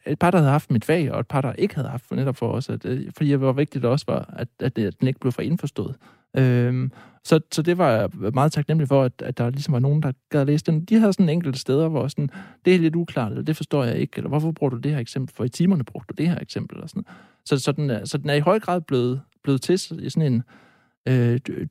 et 0.06 0.18
par, 0.18 0.30
der 0.30 0.38
havde 0.38 0.50
haft 0.50 0.70
mit 0.70 0.84
fag, 0.84 1.12
og 1.12 1.20
et 1.20 1.26
par, 1.26 1.40
der 1.40 1.52
ikke 1.52 1.74
havde 1.74 1.88
haft 1.88 2.06
for 2.06 2.14
netop 2.14 2.36
for 2.36 2.48
os. 2.48 2.68
At, 2.68 2.84
øh, 2.84 3.10
fordi 3.16 3.30
det 3.30 3.40
var 3.40 3.52
vigtigt 3.52 3.84
også, 3.84 4.04
var, 4.08 4.34
at, 4.36 4.48
at, 4.60 4.78
at 4.78 5.00
den 5.00 5.08
ikke 5.08 5.20
blev 5.20 5.32
for 5.32 5.42
indforstået. 5.42 5.96
Øh, 6.36 6.90
så, 7.24 7.40
så 7.52 7.62
det 7.62 7.78
var 7.78 7.90
jeg 7.90 8.08
meget 8.34 8.52
taknemmelig 8.52 8.88
for, 8.88 9.02
at, 9.02 9.12
at 9.22 9.38
der 9.38 9.50
ligesom 9.50 9.72
var 9.72 9.78
nogen, 9.78 10.02
der 10.02 10.12
gad 10.30 10.46
læse 10.46 10.64
den. 10.64 10.84
De 10.84 10.98
havde 10.98 11.12
sådan 11.12 11.28
enkelte 11.28 11.58
steder, 11.58 11.88
hvor 11.88 12.08
sådan, 12.08 12.30
det 12.64 12.74
er 12.74 12.78
lidt 12.78 12.96
uklart, 12.96 13.32
eller 13.32 13.44
det 13.44 13.56
forstår 13.56 13.84
jeg 13.84 13.96
ikke, 13.96 14.12
eller 14.16 14.28
hvorfor 14.28 14.52
bruger 14.52 14.70
du 14.70 14.76
det 14.76 14.92
her 14.92 14.98
eksempel, 14.98 15.34
for 15.36 15.44
i 15.44 15.48
timerne 15.48 15.84
brugte 15.84 16.06
du 16.08 16.22
det 16.22 16.30
her 16.30 16.38
eksempel, 16.40 16.80
og 16.80 16.88
sådan. 16.88 17.04
Så, 17.44 17.58
så, 17.58 17.72
den 17.72 17.90
er, 17.90 18.04
så 18.04 18.18
den 18.18 18.30
er 18.30 18.34
i 18.34 18.40
høj 18.40 18.60
grad 18.60 18.80
blevet, 18.80 19.20
blevet 19.42 19.62
til 19.62 19.74
i 19.74 20.10
sådan 20.10 20.32
en 20.32 20.38
øh, 20.38 20.42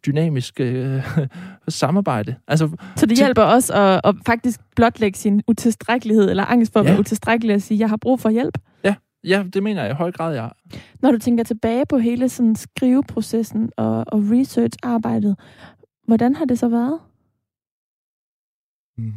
dynamisk 0.05 0.59
øh, 0.59 1.03
samarbejde. 1.67 2.36
Altså, 2.47 2.69
så 2.95 3.05
det 3.05 3.17
hjælper 3.17 3.41
også 3.41 3.73
at, 3.73 4.01
at 4.03 4.15
faktisk 4.25 4.59
blotlægge 4.75 5.17
sin 5.17 5.41
utilstrækkelighed, 5.47 6.29
eller 6.29 6.45
angst 6.45 6.73
for 6.73 6.79
at 6.79 6.86
ja. 6.86 6.91
være 6.91 6.99
utilstrækkelig, 6.99 7.55
og 7.55 7.61
sige, 7.61 7.79
jeg 7.79 7.89
har 7.89 7.97
brug 7.97 8.19
for 8.19 8.29
hjælp? 8.29 8.57
Ja, 8.84 8.95
ja 9.23 9.45
det 9.53 9.63
mener 9.63 9.81
jeg 9.81 9.91
i 9.91 9.95
høj 9.95 10.11
grad, 10.11 10.34
jeg 10.36 10.51
Når 10.99 11.11
du 11.11 11.17
tænker 11.17 11.43
tilbage 11.43 11.86
på 11.86 11.97
hele 11.97 12.29
sådan 12.29 12.55
skriveprocessen 12.55 13.71
og, 13.77 14.03
og 14.07 14.19
research-arbejdet, 14.31 15.36
hvordan 16.07 16.36
har 16.36 16.45
det 16.45 16.59
så 16.59 16.69
været? 16.69 16.99
Mm. 18.97 19.13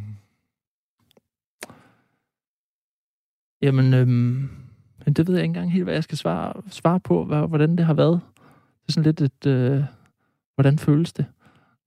Jamen, 3.61 3.93
øhm, 3.93 4.49
det 5.05 5.27
ved 5.27 5.35
jeg 5.35 5.43
ikke 5.43 5.49
engang 5.49 5.71
helt, 5.71 5.83
hvad 5.83 5.93
jeg 5.93 6.03
skal 6.03 6.17
svare, 6.17 6.53
svare 6.69 6.99
på, 6.99 7.23
hvordan 7.23 7.75
det 7.75 7.85
har 7.85 7.93
været. 7.93 8.19
Det 8.81 8.89
er 8.89 8.91
sådan 8.91 9.03
lidt 9.03 9.21
et... 9.21 9.45
Øh, 9.45 9.83
Hvordan 10.57 10.79
føles 10.79 11.13
det? 11.13 11.25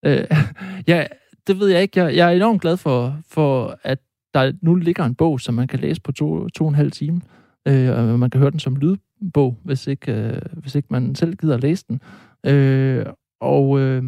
Øh, 0.05 0.25
ja, 0.89 1.07
det 1.47 1.61
ved 1.61 1.69
jeg 1.69 1.83
ikke. 1.83 2.01
Jeg, 2.01 2.17
jeg 2.17 2.29
er 2.29 2.37
enormt 2.37 2.63
glad 2.63 2.77
for, 2.77 3.21
for, 3.29 3.79
at 3.83 3.99
der 4.35 4.53
nu 4.63 4.75
ligger 4.75 5.05
en 5.05 5.15
bog, 5.15 5.41
som 5.41 5.55
man 5.55 5.69
kan 5.69 5.79
læse 5.79 6.01
på 6.01 6.13
to, 6.13 6.49
to 6.49 6.65
og 6.65 6.69
en 6.69 6.75
halv 6.75 6.91
time. 6.91 7.21
Øh, 7.69 7.91
og 7.99 8.19
man 8.19 8.31
kan 8.31 8.41
høre 8.41 8.51
den 8.51 8.61
som 8.61 8.77
lydbog, 8.77 9.59
hvis 9.65 9.87
ikke, 9.87 10.13
øh, 10.13 10.43
hvis 10.53 10.75
ikke 10.75 10.89
man 10.91 11.15
selv 11.15 11.37
gider 11.37 11.55
at 11.55 11.63
læse 11.63 11.85
den. 11.89 12.01
Øh, 12.47 13.07
og, 13.41 13.81
øh, 13.81 14.05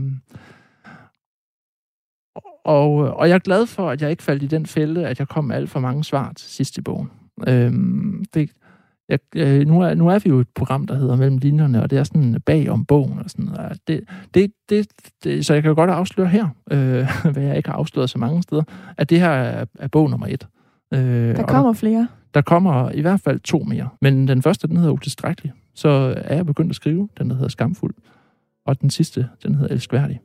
og, 2.65 2.95
og 2.95 3.29
jeg 3.29 3.35
er 3.35 3.39
glad 3.39 3.67
for, 3.67 3.91
at 3.91 4.03
jeg 4.03 4.11
ikke 4.11 4.23
faldt 4.23 4.43
i 4.43 4.47
den 4.47 4.67
fælde, 4.67 5.07
at 5.07 5.19
jeg 5.19 5.29
kom 5.29 5.45
med 5.45 5.57
alt 5.57 5.71
for 5.71 5.81
mange 5.81 6.05
svar 6.05 6.33
til 6.33 6.51
sidst 6.51 6.79
i 6.79 6.81
bogen. 6.81 7.11
Øh, 7.49 7.73
det, 8.35 8.51
jeg, 9.09 9.19
øh, 9.37 9.67
nu, 9.67 9.81
er, 9.81 9.95
nu 9.95 10.09
er 10.09 10.19
vi 10.19 10.31
jo 10.31 10.41
et 10.41 10.49
program, 10.55 10.87
der 10.87 10.95
hedder 10.95 11.17
Mellem 11.17 11.39
Linjerne, 11.39 11.83
og 11.83 11.91
det 11.91 11.99
er 11.99 12.05
sådan 12.05 12.37
bag 12.47 12.69
om 12.69 12.85
bogen 12.85 13.19
og 13.19 13.31
sådan 13.31 13.45
noget. 13.45 13.79
Det, 13.89 14.01
det, 14.35 14.53
det, 14.69 14.87
det, 15.25 15.47
så 15.47 15.55
jeg 15.55 15.63
kan 15.63 15.75
godt 15.75 15.91
afsløre 15.91 16.29
her, 16.29 16.49
øh, 16.71 17.09
hvad 17.33 17.43
jeg 17.43 17.57
ikke 17.57 17.69
har 17.69 17.77
afsløret 17.77 18.11
så 18.11 18.19
mange 18.19 18.43
steder, 18.43 18.63
at 18.97 19.11
det 19.11 19.21
her 19.21 19.31
er, 19.31 19.65
er 19.79 19.89
bog 19.89 20.11
nummer 20.11 20.27
et. 20.27 20.49
Øh, 20.95 21.37
der 21.37 21.47
kommer 21.47 21.69
der, 21.69 21.73
flere. 21.73 22.09
Der 22.35 22.41
kommer 22.41 22.91
i 22.91 23.01
hvert 23.01 23.21
fald 23.21 23.41
to 23.41 23.59
mere. 23.59 23.89
Men 24.01 24.29
den 24.29 24.43
første, 24.43 24.69
den 24.69 24.77
hedder 24.77 24.93
Utilstrækkelig. 24.93 25.53
Så 25.75 26.15
er 26.17 26.35
jeg 26.35 26.47
begyndt 26.47 26.71
at 26.71 26.77
skrive, 26.77 27.09
den 27.19 27.31
der 27.31 27.37
hedder 27.37 27.49
Skamfuld. 27.49 27.95
Og 28.67 28.81
den 28.81 28.91
sidste, 28.91 29.29
den 29.43 29.55
hedder 29.55 29.75
Elskværdig. 29.75 30.21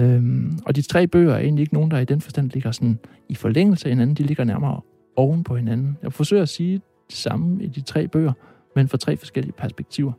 Øhm, 0.00 0.58
og 0.66 0.76
de 0.76 0.82
tre 0.82 1.06
bøger 1.06 1.34
er 1.34 1.38
egentlig 1.38 1.62
ikke 1.62 1.74
nogen, 1.74 1.90
der 1.90 1.98
i 1.98 2.04
den 2.04 2.20
forstand 2.20 2.50
ligger 2.50 2.70
sådan 2.70 2.98
i 3.28 3.34
forlængelse 3.34 3.86
af 3.86 3.90
hinanden. 3.90 4.16
De 4.16 4.22
ligger 4.22 4.44
nærmere 4.44 4.80
oven 5.16 5.44
på 5.44 5.56
hinanden. 5.56 5.96
Jeg 6.02 6.12
forsøger 6.12 6.42
at 6.42 6.48
sige 6.48 6.80
det 7.12 7.20
samme 7.20 7.62
i 7.62 7.66
de 7.66 7.80
tre 7.80 8.08
bøger, 8.08 8.32
men 8.76 8.88
fra 8.88 8.98
tre 8.98 9.16
forskellige 9.16 9.52
perspektiver. 9.52 10.12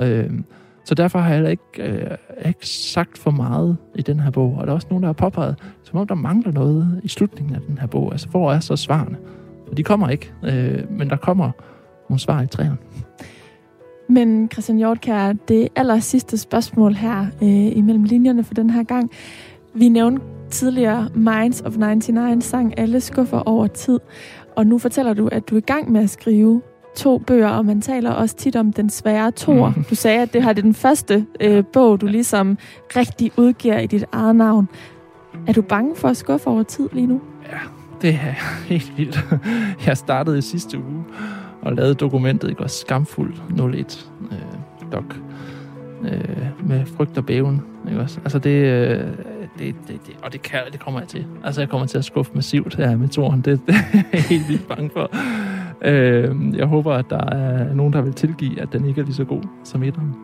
Øh, 0.00 0.30
så 0.84 0.94
derfor 0.94 1.18
har 1.18 1.28
jeg 1.28 1.34
heller 1.34 1.50
ikke, 1.50 1.64
øh, 1.78 2.16
ikke 2.46 2.68
sagt 2.68 3.18
for 3.18 3.30
meget 3.30 3.76
i 3.94 4.02
den 4.02 4.20
her 4.20 4.30
bog. 4.30 4.56
Og 4.58 4.66
der 4.66 4.70
er 4.70 4.74
også 4.74 4.86
nogen, 4.90 5.02
der 5.02 5.08
har 5.08 5.12
påpeget, 5.12 5.56
som 5.82 5.98
om 5.98 6.06
der 6.06 6.14
mangler 6.14 6.52
noget 6.52 7.00
i 7.02 7.08
slutningen 7.08 7.54
af 7.54 7.60
den 7.68 7.78
her 7.78 7.86
bog. 7.86 8.12
Altså, 8.12 8.28
hvor 8.28 8.52
er 8.52 8.60
så 8.60 8.76
svarene? 8.76 9.16
Og 9.70 9.76
de 9.76 9.82
kommer 9.82 10.08
ikke, 10.08 10.32
øh, 10.44 10.90
men 10.90 11.10
der 11.10 11.16
kommer 11.16 11.50
nogle 12.08 12.20
svar 12.20 12.42
i 12.42 12.46
træerne. 12.46 12.76
Men 14.08 14.50
Christian 14.52 14.78
Hjortkær, 14.78 15.32
det 15.32 15.68
aller 15.76 15.98
sidste 15.98 16.38
spørgsmål 16.38 16.94
her 16.94 17.26
øh, 17.42 17.76
imellem 17.76 18.04
linjerne 18.04 18.44
for 18.44 18.54
den 18.54 18.70
her 18.70 18.82
gang. 18.82 19.10
Vi 19.74 19.88
nævnte 19.88 20.22
tidligere 20.50 21.08
Minds 21.14 21.60
of 21.60 21.76
99 21.76 22.44
sang 22.44 22.78
Alle 22.78 23.00
skuffer 23.00 23.38
over 23.38 23.66
tid. 23.66 24.00
Og 24.56 24.66
nu 24.66 24.78
fortæller 24.78 25.14
du, 25.14 25.28
at 25.32 25.48
du 25.50 25.54
er 25.54 25.58
i 25.58 25.66
gang 25.66 25.92
med 25.92 26.02
at 26.02 26.10
skrive 26.10 26.62
to 26.96 27.18
bøger, 27.18 27.48
og 27.48 27.64
man 27.64 27.80
taler 27.80 28.10
også 28.10 28.36
tit 28.36 28.56
om 28.56 28.72
den 28.72 28.90
svære 28.90 29.30
tor. 29.30 29.72
Mm. 29.76 29.84
Du 29.90 29.94
sagde, 29.94 30.22
at 30.22 30.32
det 30.32 30.42
har 30.42 30.52
det 30.52 30.64
den 30.64 30.74
første 30.74 31.26
øh, 31.40 31.64
bog, 31.72 32.00
du 32.00 32.06
ligesom 32.06 32.58
rigtig 32.96 33.32
udgiver 33.36 33.78
i 33.78 33.86
dit 33.86 34.04
eget 34.12 34.36
navn. 34.36 34.68
Er 35.46 35.52
du 35.52 35.62
bange 35.62 35.96
for 35.96 36.08
at 36.08 36.16
skuffe 36.16 36.46
over 36.46 36.62
tid 36.62 36.88
lige 36.92 37.06
nu? 37.06 37.20
Ja, 37.52 37.58
det 38.02 38.10
er 38.10 38.64
helt 38.66 38.92
vildt. 38.96 39.24
Jeg 39.86 39.96
startede 39.96 40.38
i 40.38 40.40
sidste 40.40 40.78
uge 40.78 41.04
og 41.62 41.72
lavede 41.72 41.94
dokumentet, 41.94 42.50
ikke 42.50 42.62
også 42.62 42.80
skamfuld 42.80 43.34
01 43.74 44.10
øh, 44.30 44.92
doc 44.92 45.04
øh, 46.04 46.68
med 46.68 46.86
frygt 46.86 47.18
og 47.18 47.26
bæven. 47.26 47.62
Ikke 47.88 48.00
også? 48.00 48.18
Altså 48.24 48.38
det, 48.38 48.50
øh, 48.50 49.00
det, 49.58 49.74
det, 49.88 50.06
det, 50.06 50.16
og 50.22 50.32
det, 50.32 50.42
kan, 50.42 50.60
det 50.72 50.80
kommer 50.80 51.00
jeg 51.00 51.08
til. 51.08 51.26
Altså, 51.44 51.60
jeg 51.60 51.68
kommer 51.68 51.86
til 51.86 51.98
at 51.98 52.04
skuffe 52.04 52.32
massivt 52.34 52.74
her 52.74 52.96
med 52.96 53.08
toren. 53.08 53.40
Det, 53.40 53.60
det 53.66 53.74
er 53.74 54.02
jeg 54.12 54.22
helt 54.22 54.48
vildt 54.48 54.68
bange 54.68 54.90
for. 54.90 55.10
Øh, 55.84 56.56
jeg 56.56 56.66
håber, 56.66 56.92
at 56.94 57.04
der 57.10 57.24
er 57.24 57.74
nogen, 57.74 57.92
der 57.92 58.02
vil 58.02 58.12
tilgive, 58.12 58.60
at 58.60 58.72
den 58.72 58.86
ikke 58.88 59.00
er 59.00 59.04
lige 59.04 59.14
så 59.14 59.24
god 59.24 59.42
som 59.64 59.82
etteren. 59.82 60.14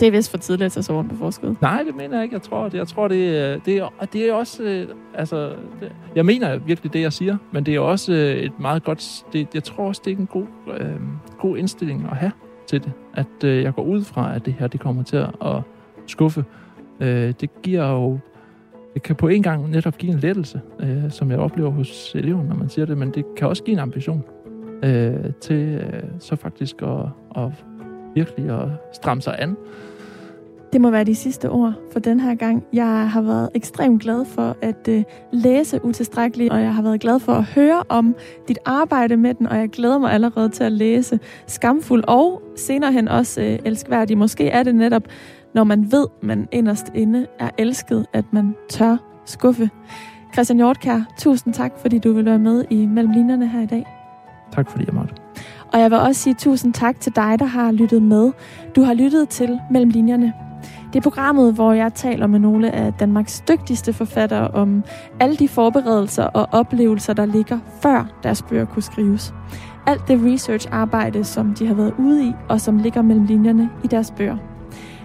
Det 0.00 0.08
er 0.08 0.12
vist 0.12 0.30
for 0.30 0.38
tidligt 0.38 0.66
at 0.66 0.72
tage 0.72 0.82
soven 0.82 1.08
på 1.08 1.16
forskud. 1.16 1.54
Nej, 1.60 1.82
det 1.86 1.96
mener 1.96 2.14
jeg 2.14 2.24
ikke. 2.24 2.34
Jeg 2.34 2.42
tror, 2.42 2.68
det, 2.68 2.78
jeg 2.78 2.88
tror, 2.88 3.08
det, 3.08 3.66
det, 3.66 3.76
er, 3.76 3.88
det 4.12 4.28
er 4.28 4.32
også... 4.32 4.62
Øh, 4.62 4.88
altså, 5.14 5.48
det, 5.80 5.92
jeg 6.14 6.26
mener 6.26 6.58
virkelig 6.58 6.92
det, 6.92 7.00
jeg 7.00 7.12
siger, 7.12 7.36
men 7.52 7.66
det 7.66 7.74
er 7.74 7.80
også 7.80 8.12
øh, 8.12 8.36
et 8.36 8.60
meget 8.60 8.84
godt... 8.84 9.24
Det, 9.32 9.48
jeg 9.54 9.64
tror 9.64 9.88
også, 9.88 10.02
det 10.04 10.12
er 10.12 10.16
en 10.16 10.26
god, 10.26 10.46
øh, 10.78 10.96
god 11.38 11.56
indstilling 11.56 12.08
at 12.10 12.16
have 12.16 12.32
til 12.66 12.84
det. 12.84 12.92
At 13.14 13.44
øh, 13.44 13.62
jeg 13.62 13.74
går 13.74 13.82
ud 13.82 14.04
fra, 14.04 14.34
at 14.34 14.46
det 14.46 14.54
her 14.58 14.66
det 14.66 14.80
kommer 14.80 15.02
til 15.02 15.16
at 15.16 15.56
skuffe 16.06 16.44
øh, 17.02 17.34
det 17.40 17.62
giver 17.62 17.90
jo 17.90 18.18
det 18.94 19.02
kan 19.02 19.16
på 19.16 19.28
en 19.28 19.42
gang 19.42 19.70
netop 19.70 19.98
give 19.98 20.12
en 20.12 20.18
lettelse, 20.18 20.60
øh, 20.80 21.10
som 21.10 21.30
jeg 21.30 21.38
oplever 21.38 21.70
hos 21.70 22.14
eleverne, 22.14 22.48
når 22.48 22.56
man 22.56 22.68
siger 22.68 22.86
det, 22.86 22.98
men 22.98 23.10
det 23.10 23.24
kan 23.36 23.48
også 23.48 23.62
give 23.62 23.72
en 23.72 23.78
ambition 23.78 24.24
øh, 24.82 25.14
til 25.40 25.56
øh, 25.56 26.02
så 26.18 26.36
faktisk 26.36 26.82
at, 26.82 27.06
at 27.36 27.64
virkelig 28.14 28.50
at 28.50 28.68
stramme 28.92 29.22
sig 29.22 29.36
an 29.38 29.56
Det 30.72 30.80
må 30.80 30.90
være 30.90 31.04
de 31.04 31.14
sidste 31.14 31.50
ord 31.50 31.74
for 31.92 32.00
den 32.00 32.20
her 32.20 32.34
gang. 32.34 32.64
Jeg 32.72 33.10
har 33.10 33.22
været 33.22 33.48
ekstremt 33.54 34.02
glad 34.02 34.24
for 34.24 34.56
at 34.62 34.88
øh, 34.88 35.04
læse 35.32 35.84
utilstrækkeligt, 35.84 36.52
og 36.52 36.60
jeg 36.60 36.74
har 36.74 36.82
været 36.82 37.00
glad 37.00 37.20
for 37.20 37.32
at 37.32 37.44
høre 37.44 37.82
om 37.88 38.14
dit 38.48 38.58
arbejde 38.64 39.16
med 39.16 39.34
den, 39.34 39.46
og 39.46 39.56
jeg 39.56 39.68
glæder 39.68 39.98
mig 39.98 40.12
allerede 40.12 40.48
til 40.48 40.64
at 40.64 40.72
læse 40.72 41.20
Skamfuld 41.46 42.04
og 42.08 42.42
senere 42.56 42.92
hen 42.92 43.08
også 43.08 43.42
øh, 43.42 43.58
Elskværdig. 43.64 44.18
Måske 44.18 44.48
er 44.48 44.62
det 44.62 44.74
netop, 44.74 45.02
når 45.54 45.64
man 45.64 45.92
ved, 45.92 46.06
man 46.22 46.48
inderst 46.52 46.90
inde 46.94 47.26
er 47.38 47.50
elsket, 47.58 48.06
at 48.12 48.24
man 48.32 48.54
tør 48.70 48.96
skuffe. 49.24 49.70
Christian 50.32 50.56
Hjortkær, 50.56 51.00
tusind 51.18 51.54
tak, 51.54 51.72
fordi 51.78 51.98
du 51.98 52.12
vil 52.12 52.24
være 52.24 52.38
med 52.38 52.64
i 52.70 52.86
Mellem 52.86 53.12
Linjerne 53.12 53.48
her 53.48 53.60
i 53.60 53.66
dag. 53.66 53.86
Tak 54.52 54.70
fordi 54.70 54.84
jeg 54.86 54.94
måtte. 54.94 55.14
Og 55.72 55.80
jeg 55.80 55.90
vil 55.90 55.98
også 55.98 56.20
sige 56.20 56.34
tusind 56.34 56.74
tak 56.74 57.00
til 57.00 57.16
dig, 57.16 57.38
der 57.38 57.44
har 57.44 57.72
lyttet 57.72 58.02
med. 58.02 58.32
Du 58.76 58.82
har 58.82 58.94
lyttet 58.94 59.28
til 59.28 59.60
Mellem 59.70 59.90
Linjerne. 59.90 60.32
Det 60.92 60.98
er 60.98 61.02
programmet, 61.02 61.54
hvor 61.54 61.72
jeg 61.72 61.94
taler 61.94 62.26
med 62.26 62.38
nogle 62.38 62.70
af 62.70 62.92
Danmarks 62.92 63.44
dygtigste 63.48 63.92
forfattere 63.92 64.48
om 64.48 64.84
alle 65.20 65.36
de 65.36 65.48
forberedelser 65.48 66.24
og 66.24 66.48
oplevelser, 66.52 67.12
der 67.12 67.26
ligger 67.26 67.58
før 67.80 68.20
deres 68.22 68.42
bøger 68.42 68.64
kunne 68.64 68.82
skrives. 68.82 69.34
Alt 69.86 70.08
det 70.08 70.20
research-arbejde, 70.24 71.24
som 71.24 71.54
de 71.54 71.66
har 71.66 71.74
været 71.74 71.94
ude 71.98 72.24
i, 72.24 72.32
og 72.48 72.60
som 72.60 72.78
ligger 72.78 73.02
mellem 73.02 73.24
linjerne 73.24 73.70
i 73.84 73.86
deres 73.86 74.10
bøger. 74.10 74.51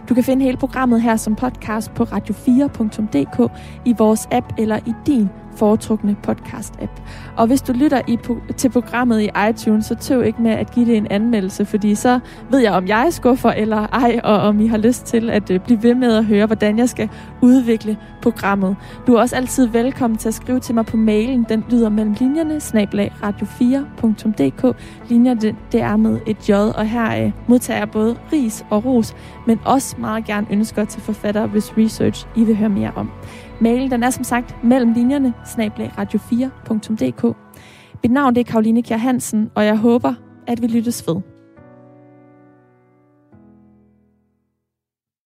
Du 0.09 0.13
kan 0.13 0.23
finde 0.23 0.45
hele 0.45 0.57
programmet 0.57 1.01
her 1.01 1.15
som 1.15 1.35
podcast 1.35 1.93
på 1.93 2.03
radio4.dk 2.03 3.51
i 3.85 3.95
vores 3.97 4.27
app 4.31 4.53
eller 4.57 4.77
i 4.77 4.93
din 5.07 5.29
foretrukne 5.57 6.15
podcast-app. 6.27 7.01
Og 7.37 7.47
hvis 7.47 7.61
du 7.61 7.73
lytter 7.73 8.01
i, 8.07 8.17
til 8.57 8.69
programmet 8.69 9.21
i 9.21 9.29
iTunes, 9.49 9.85
så 9.85 9.95
tøv 9.95 10.23
ikke 10.23 10.41
med 10.41 10.51
at 10.51 10.71
give 10.71 10.85
det 10.85 10.97
en 10.97 11.07
anmeldelse, 11.09 11.65
fordi 11.65 11.95
så 11.95 12.19
ved 12.49 12.59
jeg, 12.59 12.71
om 12.71 12.87
jeg 12.87 13.07
skuffer 13.09 13.49
eller 13.49 13.87
ej, 13.87 14.19
og 14.23 14.37
om 14.37 14.59
I 14.59 14.67
har 14.67 14.77
lyst 14.77 15.05
til 15.05 15.29
at 15.29 15.51
øh, 15.51 15.59
blive 15.59 15.83
ved 15.83 15.95
med 15.95 16.15
at 16.15 16.25
høre, 16.25 16.45
hvordan 16.45 16.77
jeg 16.77 16.89
skal 16.89 17.09
udvikle 17.41 17.97
programmet. 18.21 18.75
Du 19.07 19.13
er 19.13 19.19
også 19.19 19.35
altid 19.35 19.67
velkommen 19.67 20.17
til 20.17 20.27
at 20.27 20.33
skrive 20.33 20.59
til 20.59 20.75
mig 20.75 20.85
på 20.85 20.97
mailen. 20.97 21.45
Den 21.49 21.63
lyder 21.69 21.89
mellem 21.89 22.15
linjerne, 22.19 22.59
snablag 22.59 23.13
radio4.dk. 23.23 24.75
Linjer, 25.09 25.33
det, 25.33 25.55
det 25.71 25.81
er 25.81 25.95
med 25.95 26.19
et 26.27 26.49
J, 26.49 26.51
og 26.51 26.85
her 26.85 27.25
øh, 27.25 27.31
modtager 27.47 27.77
jeg 27.77 27.91
både 27.91 28.15
ris 28.33 28.65
og 28.69 28.85
ros, 28.85 29.15
men 29.47 29.59
også 29.65 29.95
meget 29.99 30.25
gerne 30.25 30.47
ønsker 30.51 30.85
til 30.85 31.01
forfattere, 31.01 31.47
hvis 31.47 31.77
research 31.77 32.27
I 32.35 32.43
vil 32.43 32.55
høre 32.55 32.69
mere 32.69 32.91
om. 32.95 33.11
Mailen 33.61 33.91
den 33.91 34.03
er 34.03 34.09
som 34.09 34.23
sagt 34.23 34.63
mellem 34.63 34.93
linjerne, 34.93 35.33
radio4.dk. 35.97 37.35
Mit 38.03 38.11
navn 38.11 38.35
det 38.35 38.41
er 38.41 38.51
Karoline 38.51 38.83
Kjær 38.83 38.97
Hansen, 38.97 39.51
og 39.55 39.65
jeg 39.65 39.77
håber, 39.77 40.13
at 40.47 40.61
vi 40.61 40.67
lyttes 40.67 41.07
ved. 41.07 41.36